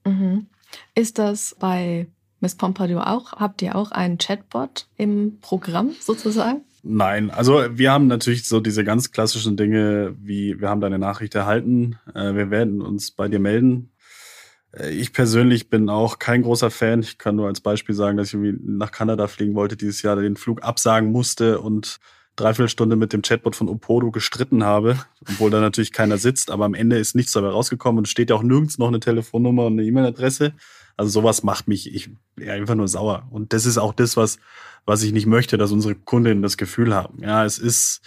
Mhm. 0.05 0.47
Ist 0.95 1.20
das 1.20 1.55
bei 1.59 2.07
Miss 2.39 2.55
Pompadour 2.55 3.07
auch? 3.07 3.34
Habt 3.34 3.61
ihr 3.61 3.76
auch 3.76 3.91
einen 3.91 4.18
Chatbot 4.18 4.88
im 4.97 5.39
Programm 5.39 5.91
sozusagen? 5.99 6.61
Nein, 6.86 7.32
also 7.32 7.64
wir 7.72 7.93
haben 7.93 8.07
natürlich 8.07 8.45
so 8.45 8.59
diese 8.59 8.84
ganz 8.84 9.11
klassischen 9.11 9.55
Dinge 9.55 10.16
wie 10.20 10.59
wir 10.59 10.68
haben 10.68 10.82
deine 10.82 10.99
Nachricht 10.99 11.34
erhalten, 11.34 11.97
äh, 12.14 12.36
wir 12.36 12.51
werden 12.51 12.82
uns 12.82 13.11
bei 13.11 13.30
dir 13.30 13.39
melden. 13.39 13.93
Äh, 14.74 14.89
ich 14.89 15.14
persönlich 15.14 15.70
bin 15.70 15.88
auch 15.89 16.20
kein 16.20 16.41
großer 16.41 16.70
Fan. 16.72 16.99
Ich 16.99 17.18
kann 17.18 17.38
nur 17.38 17.47
als 17.47 17.61
Beispiel 17.61 17.95
sagen, 17.95 18.18
dass 18.18 18.28
ich 18.28 18.34
irgendwie 18.34 18.59
nach 18.66 18.91
Kanada 18.91 19.28
fliegen 19.28 19.55
wollte 19.55 19.78
dieses 19.78 20.01
Jahr, 20.01 20.18
den 20.18 20.36
Flug 20.36 20.64
absagen 20.64 21.09
musste 21.09 21.61
und 21.61 21.99
dreiviertel 22.36 22.70
Stunde 22.70 22.96
mit 22.96 23.14
dem 23.14 23.22
Chatbot 23.22 23.56
von 23.56 23.70
Opodo 23.70 24.12
gestritten 24.12 24.64
habe, 24.64 24.98
obwohl 25.22 25.52
da 25.52 25.60
natürlich 25.62 25.92
keiner 25.92 26.18
sitzt, 26.18 26.52
aber 26.52 26.66
am 26.66 26.74
Ende 26.74 26.98
ist 26.98 27.16
nichts 27.16 27.32
dabei 27.32 27.50
rausgekommen 27.50 28.00
und 28.00 28.08
steht 28.08 28.30
ja 28.30 28.36
auch 28.36 28.44
nirgends 28.44 28.78
noch 28.78 28.88
eine 28.88 29.00
Telefonnummer 29.00 29.66
und 29.66 29.74
eine 29.74 29.84
E-Mail-Adresse. 29.84 30.54
Also 30.98 31.12
sowas 31.12 31.44
macht 31.44 31.68
mich 31.68 31.94
ich, 31.94 32.10
ja, 32.40 32.54
einfach 32.54 32.76
nur 32.76 32.88
sauer. 32.88 33.28
Und 33.32 33.54
das 33.54 33.66
ist 33.66 33.78
auch 33.78 33.94
das, 33.94 34.18
was, 34.18 34.38
was 34.86 35.04
ich 35.04 35.12
nicht 35.12 35.26
möchte, 35.26 35.58
dass 35.58 35.72
unsere 35.72 35.96
Kundinnen 35.96 36.42
das 36.42 36.58
Gefühl 36.58 36.94
haben. 36.94 37.22
Ja, 37.22 37.46
es 37.46 37.58
ist, 37.58 38.02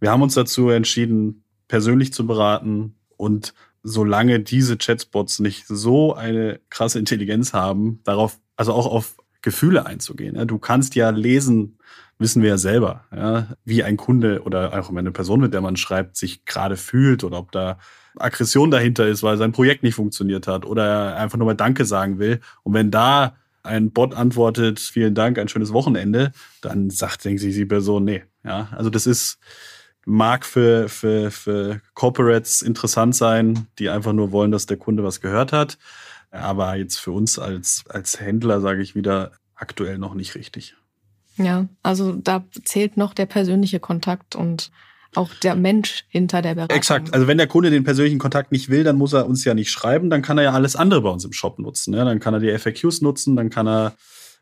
wir 0.00 0.10
haben 0.10 0.22
uns 0.22 0.34
dazu 0.34 0.68
entschieden, 0.68 1.44
persönlich 1.68 2.12
zu 2.12 2.26
beraten 2.26 2.96
und 3.16 3.54
solange 3.82 4.40
diese 4.40 4.76
Chatbots 4.76 5.40
nicht 5.40 5.66
so 5.66 6.14
eine 6.14 6.60
krasse 6.70 6.98
Intelligenz 6.98 7.52
haben, 7.52 8.00
darauf, 8.04 8.38
also 8.56 8.72
auch 8.72 8.86
auf 8.86 9.16
Gefühle 9.42 9.86
einzugehen. 9.86 10.36
Ja, 10.36 10.44
du 10.44 10.58
kannst 10.58 10.94
ja 10.94 11.10
lesen, 11.10 11.78
wissen 12.18 12.42
wir 12.42 12.50
ja 12.50 12.58
selber, 12.58 13.04
ja, 13.14 13.48
wie 13.64 13.82
ein 13.82 13.96
Kunde 13.96 14.42
oder 14.42 14.78
auch 14.78 14.90
eine 14.94 15.10
Person, 15.10 15.40
mit 15.40 15.52
der 15.52 15.60
man 15.60 15.76
schreibt, 15.76 16.16
sich 16.16 16.44
gerade 16.44 16.76
fühlt 16.76 17.24
oder 17.24 17.38
ob 17.38 17.52
da 17.52 17.78
Aggression 18.16 18.70
dahinter 18.70 19.06
ist, 19.08 19.22
weil 19.22 19.36
sein 19.36 19.52
Projekt 19.52 19.82
nicht 19.82 19.94
funktioniert 19.94 20.46
hat 20.46 20.64
oder 20.64 21.16
einfach 21.16 21.38
nur 21.38 21.46
mal 21.46 21.54
Danke 21.54 21.84
sagen 21.84 22.18
will. 22.18 22.40
Und 22.62 22.74
wenn 22.74 22.90
da 22.90 23.36
ein 23.62 23.92
Bot 23.92 24.14
antwortet, 24.14 24.80
vielen 24.80 25.14
Dank, 25.14 25.38
ein 25.38 25.48
schönes 25.48 25.72
Wochenende, 25.72 26.32
dann 26.60 26.90
sagt, 26.90 27.24
denkt 27.24 27.40
sich 27.40 27.54
die 27.54 27.64
Person, 27.64 28.04
nee. 28.04 28.22
Ja, 28.44 28.68
also 28.72 28.90
das 28.90 29.06
ist, 29.06 29.38
mag 30.04 30.44
für, 30.44 30.88
für, 30.88 31.30
für 31.30 31.80
Corporates 31.94 32.62
interessant 32.62 33.14
sein, 33.14 33.66
die 33.78 33.88
einfach 33.88 34.12
nur 34.12 34.32
wollen, 34.32 34.50
dass 34.50 34.66
der 34.66 34.76
Kunde 34.76 35.04
was 35.04 35.20
gehört 35.20 35.52
hat. 35.52 35.78
Aber 36.32 36.74
jetzt 36.76 36.98
für 36.98 37.12
uns 37.12 37.38
als, 37.38 37.84
als 37.88 38.18
Händler, 38.18 38.60
sage 38.60 38.82
ich 38.82 38.94
wieder, 38.94 39.32
aktuell 39.54 39.98
noch 39.98 40.14
nicht 40.14 40.34
richtig. 40.34 40.74
Ja, 41.36 41.68
also 41.82 42.12
da 42.12 42.44
zählt 42.64 42.96
noch 42.96 43.14
der 43.14 43.26
persönliche 43.26 43.80
Kontakt 43.80 44.34
und 44.34 44.70
auch 45.14 45.32
der 45.42 45.54
Mensch 45.54 46.04
hinter 46.08 46.40
der 46.40 46.54
Beratung. 46.54 46.76
Exakt. 46.76 47.12
Also 47.12 47.26
wenn 47.26 47.36
der 47.36 47.46
Kunde 47.46 47.70
den 47.70 47.84
persönlichen 47.84 48.18
Kontakt 48.18 48.50
nicht 48.50 48.70
will, 48.70 48.82
dann 48.82 48.96
muss 48.96 49.12
er 49.12 49.26
uns 49.26 49.44
ja 49.44 49.52
nicht 49.52 49.70
schreiben, 49.70 50.08
dann 50.08 50.22
kann 50.22 50.38
er 50.38 50.44
ja 50.44 50.52
alles 50.52 50.74
andere 50.74 51.02
bei 51.02 51.10
uns 51.10 51.24
im 51.24 51.32
Shop 51.32 51.58
nutzen. 51.58 51.94
Ja, 51.94 52.04
dann 52.04 52.18
kann 52.18 52.34
er 52.34 52.40
die 52.40 52.58
FAQs 52.58 53.02
nutzen, 53.02 53.36
dann 53.36 53.50
kann 53.50 53.68
er 53.68 53.94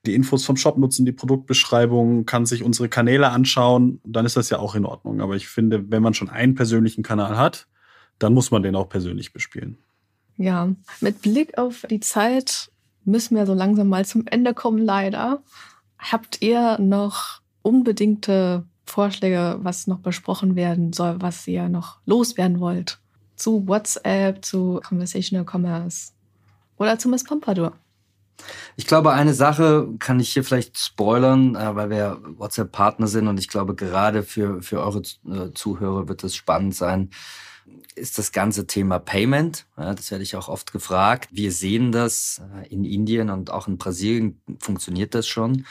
die 0.06 0.14
Infos 0.14 0.44
vom 0.44 0.56
Shop 0.56 0.78
nutzen, 0.78 1.04
die 1.04 1.12
Produktbeschreibung, 1.12 2.24
kann 2.24 2.46
sich 2.46 2.62
unsere 2.62 2.88
Kanäle 2.88 3.30
anschauen, 3.30 4.00
dann 4.04 4.24
ist 4.24 4.36
das 4.36 4.48
ja 4.48 4.58
auch 4.58 4.74
in 4.74 4.86
Ordnung. 4.86 5.20
Aber 5.20 5.36
ich 5.36 5.48
finde, 5.48 5.90
wenn 5.90 6.02
man 6.02 6.14
schon 6.14 6.30
einen 6.30 6.54
persönlichen 6.54 7.02
Kanal 7.02 7.36
hat, 7.36 7.66
dann 8.18 8.32
muss 8.32 8.50
man 8.50 8.62
den 8.62 8.76
auch 8.76 8.88
persönlich 8.88 9.32
bespielen. 9.32 9.78
Ja, 10.40 10.70
mit 11.02 11.20
Blick 11.20 11.58
auf 11.58 11.84
die 11.90 12.00
Zeit 12.00 12.70
müssen 13.04 13.36
wir 13.36 13.44
so 13.44 13.52
langsam 13.52 13.88
mal 13.88 14.06
zum 14.06 14.26
Ende 14.26 14.54
kommen, 14.54 14.78
leider. 14.78 15.42
Habt 15.98 16.40
ihr 16.40 16.78
noch 16.78 17.42
unbedingte 17.60 18.64
Vorschläge, 18.86 19.58
was 19.60 19.86
noch 19.86 19.98
besprochen 19.98 20.56
werden 20.56 20.94
soll, 20.94 21.20
was 21.20 21.46
ihr 21.46 21.68
noch 21.68 21.98
loswerden 22.06 22.58
wollt? 22.58 23.00
Zu 23.36 23.68
WhatsApp, 23.68 24.42
zu 24.42 24.80
Conversational 24.82 25.44
Commerce 25.44 26.12
oder 26.78 26.98
zu 26.98 27.10
Miss 27.10 27.22
Pompadour? 27.22 27.74
Ich 28.76 28.86
glaube, 28.86 29.12
eine 29.12 29.34
Sache 29.34 29.88
kann 29.98 30.20
ich 30.20 30.32
hier 30.32 30.42
vielleicht 30.42 30.78
spoilern, 30.78 31.54
äh, 31.54 31.76
weil 31.76 31.90
wir 31.90 32.18
WhatsApp-Partner 32.38 33.08
sind 33.08 33.28
und 33.28 33.38
ich 33.38 33.48
glaube, 33.48 33.74
gerade 33.74 34.22
für, 34.22 34.62
für 34.62 34.80
eure 34.80 35.00
äh, 35.00 35.52
Zuhörer 35.52 36.08
wird 36.08 36.24
es 36.24 36.34
spannend 36.34 36.74
sein, 36.74 37.10
ist 37.94 38.18
das 38.18 38.32
ganze 38.32 38.66
Thema 38.66 38.98
Payment. 38.98 39.66
das 39.76 40.10
werde 40.10 40.24
ich 40.24 40.36
auch 40.36 40.48
oft 40.48 40.72
gefragt. 40.72 41.28
Wir 41.32 41.52
sehen 41.52 41.92
das 41.92 42.40
äh, 42.56 42.68
in 42.68 42.84
Indien 42.84 43.30
und 43.30 43.50
auch 43.50 43.68
in 43.68 43.78
Brasilien 43.78 44.40
funktioniert 44.58 45.14
das 45.14 45.26
schon. 45.26 45.66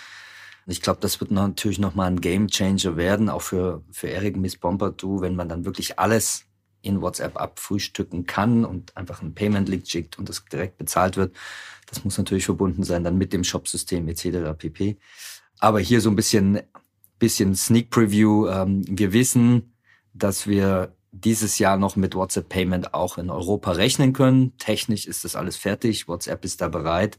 Ich 0.68 0.82
glaube, 0.82 1.00
das 1.02 1.20
wird 1.20 1.32
natürlich 1.32 1.80
nochmal 1.80 2.12
ein 2.12 2.22
Game 2.22 2.48
Changer 2.48 2.96
werden, 2.96 3.30
auch 3.30 3.42
für, 3.42 3.82
für 3.92 4.10
Eric 4.10 4.38
Miss 4.38 4.56
Pompidou, 4.56 5.22
wenn 5.22 5.36
man 5.36 5.50
dann 5.50 5.66
wirklich 5.66 5.98
alles 5.98 6.46
in 6.82 7.02
WhatsApp 7.02 7.38
abfrühstücken 7.38 8.26
kann 8.26 8.64
und 8.66 8.96
einfach 8.96 9.22
ein 9.22 9.34
Payment-Link 9.34 9.88
schickt 9.88 10.20
und 10.20 10.30
das 10.30 10.46
direkt 10.46 10.78
bezahlt 10.78 11.18
wird. 11.18 11.36
Das 11.88 12.04
muss 12.04 12.18
natürlich 12.18 12.46
verbunden 12.46 12.84
sein 12.84 13.04
dann 13.04 13.18
mit 13.18 13.34
dem 13.34 13.44
Shop-System 13.44 14.08
etc. 14.08 14.56
pp. 14.58 14.98
Aber 15.60 15.80
hier 15.80 16.02
so 16.02 16.10
ein 16.10 16.16
bisschen, 16.16 16.62
bisschen 17.18 17.56
Sneak 17.56 17.90
Preview. 17.90 18.48
Ähm, 18.48 18.86
wir 18.88 19.12
wissen, 19.12 19.74
dass 20.14 20.48
wir 20.48 20.94
dieses 21.12 21.60
Jahr 21.60 21.78
noch 21.78 21.96
mit 21.96 22.16
WhatsApp 22.16 22.50
Payment 22.50 22.94
auch 22.94 23.18
in 23.18 23.30
Europa 23.30 23.72
rechnen 23.72 24.14
können. 24.14 24.58
Technisch 24.58 25.08
ist 25.08 25.26
das 25.26 25.36
alles 25.36 25.58
fertig. 25.58 26.08
WhatsApp 26.08 26.46
ist 26.46 26.62
da 26.62 26.68
bereit. 26.68 27.18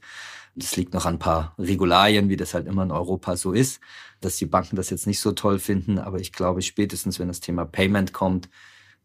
Das 0.55 0.77
liegt 0.77 0.95
noch 0.95 1.07
an 1.07 1.15
ein 1.15 1.19
paar 1.19 1.55
Regularien, 1.59 2.29
wie 2.29 2.37
das 2.37 2.55
halt 2.55 2.67
immer 2.67 2.83
in 2.83 2.91
Europa 2.91 3.37
so 3.37 3.53
ist, 3.53 3.81
dass 4.21 4.37
die 4.37 4.47
Banken 4.47 4.77
das 4.77 4.91
jetzt 4.91 5.07
nicht 5.07 5.21
so 5.21 5.33
toll 5.33 5.59
finden. 5.59 5.99
Aber 5.99 6.19
ich 6.19 6.33
glaube, 6.33 6.63
spätestens 6.63 7.19
wenn 7.19 7.29
das 7.29 7.41
Thema 7.41 7.65
Payment 7.65 8.13
kommt, 8.13 8.49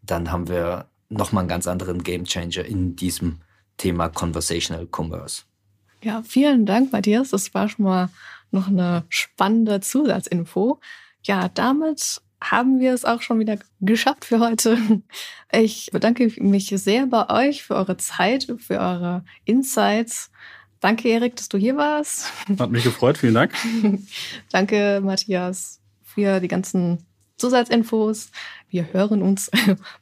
dann 0.02 0.32
haben 0.32 0.48
wir 0.48 0.90
nochmal 1.10 1.42
einen 1.42 1.50
ganz 1.50 1.68
anderen 1.68 2.04
Gamechanger 2.04 2.66
in 2.66 2.96
diesem 2.96 3.42
Thema 3.78 4.10
Conversational 4.10 4.88
Commerce. 4.88 5.44
Ja, 6.02 6.24
vielen 6.24 6.66
Dank, 6.66 6.92
Matthias. 6.92 7.30
Das 7.30 7.54
war 7.54 7.70
schon 7.70 7.86
mal 7.86 8.10
noch 8.52 8.68
eine 8.68 9.06
spannende 9.10 9.82
Zusatzinfo. 9.82 10.80
Ja, 11.24 11.50
damit 11.50 12.22
haben 12.42 12.80
wir 12.80 12.94
es 12.94 13.06
auch 13.06 13.22
schon 13.22 13.40
wieder 13.40 13.58
geschafft 13.82 14.26
für 14.26 14.40
heute. 14.40 14.78
Ich 15.52 15.90
bedanke 15.94 16.30
mich 16.42 16.68
sehr 16.68 17.06
bei 17.06 17.30
euch 17.30 17.64
für 17.64 17.76
eure 17.76 17.96
Zeit, 17.96 18.48
für 18.60 18.78
eure 18.78 19.24
Insights. 19.46 20.30
Danke, 20.82 21.08
Erik, 21.08 21.38
dass 21.38 21.48
du 21.48 21.58
hier 21.58 21.78
warst. 21.78 22.30
Hat 22.60 22.72
mich 22.72 22.84
gefreut, 22.84 23.18
vielen 23.18 23.36
Dank. 23.36 23.54
Danke, 24.52 25.02
Matthias, 25.02 25.80
für 26.04 26.42
die 26.42 26.50
ganzen 26.50 27.06
Zusatzinfos. 27.38 28.32
Wir 28.68 28.92
hören 28.92 29.22
uns 29.22 29.50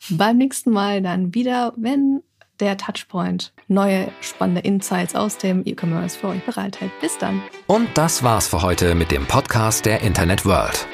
beim 0.10 0.38
nächsten 0.38 0.72
Mal 0.72 1.04
dann 1.04 1.36
wieder, 1.36 1.74
wenn 1.78 2.24
der 2.60 2.78
Touchpoint 2.78 3.54
neue 3.68 4.12
spannende 4.22 4.62
Insights 4.62 5.16
aus 5.16 5.38
dem 5.38 5.64
E-Commerce 5.66 6.18
für 6.18 6.30
euch 6.30 6.44
bereithält. 6.46 6.92
Bis 7.02 7.18
dann. 7.18 7.42
Und 7.68 7.90
das 7.96 8.24
war's 8.24 8.48
für 8.48 8.62
heute 8.62 8.96
mit 8.96 9.12
dem 9.12 9.26
Podcast 9.26 9.86
der 9.86 10.02
Internet 10.02 10.46
World. 10.46 10.88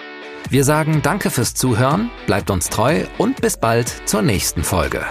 Wir 0.51 0.63
sagen 0.63 1.01
Danke 1.03 1.29
fürs 1.29 1.53
Zuhören, 1.53 2.09
bleibt 2.25 2.49
uns 2.49 2.69
treu 2.69 3.03
und 3.19 3.39
bis 3.39 3.57
bald 3.57 3.87
zur 4.09 4.23
nächsten 4.23 4.63
Folge. 4.63 5.05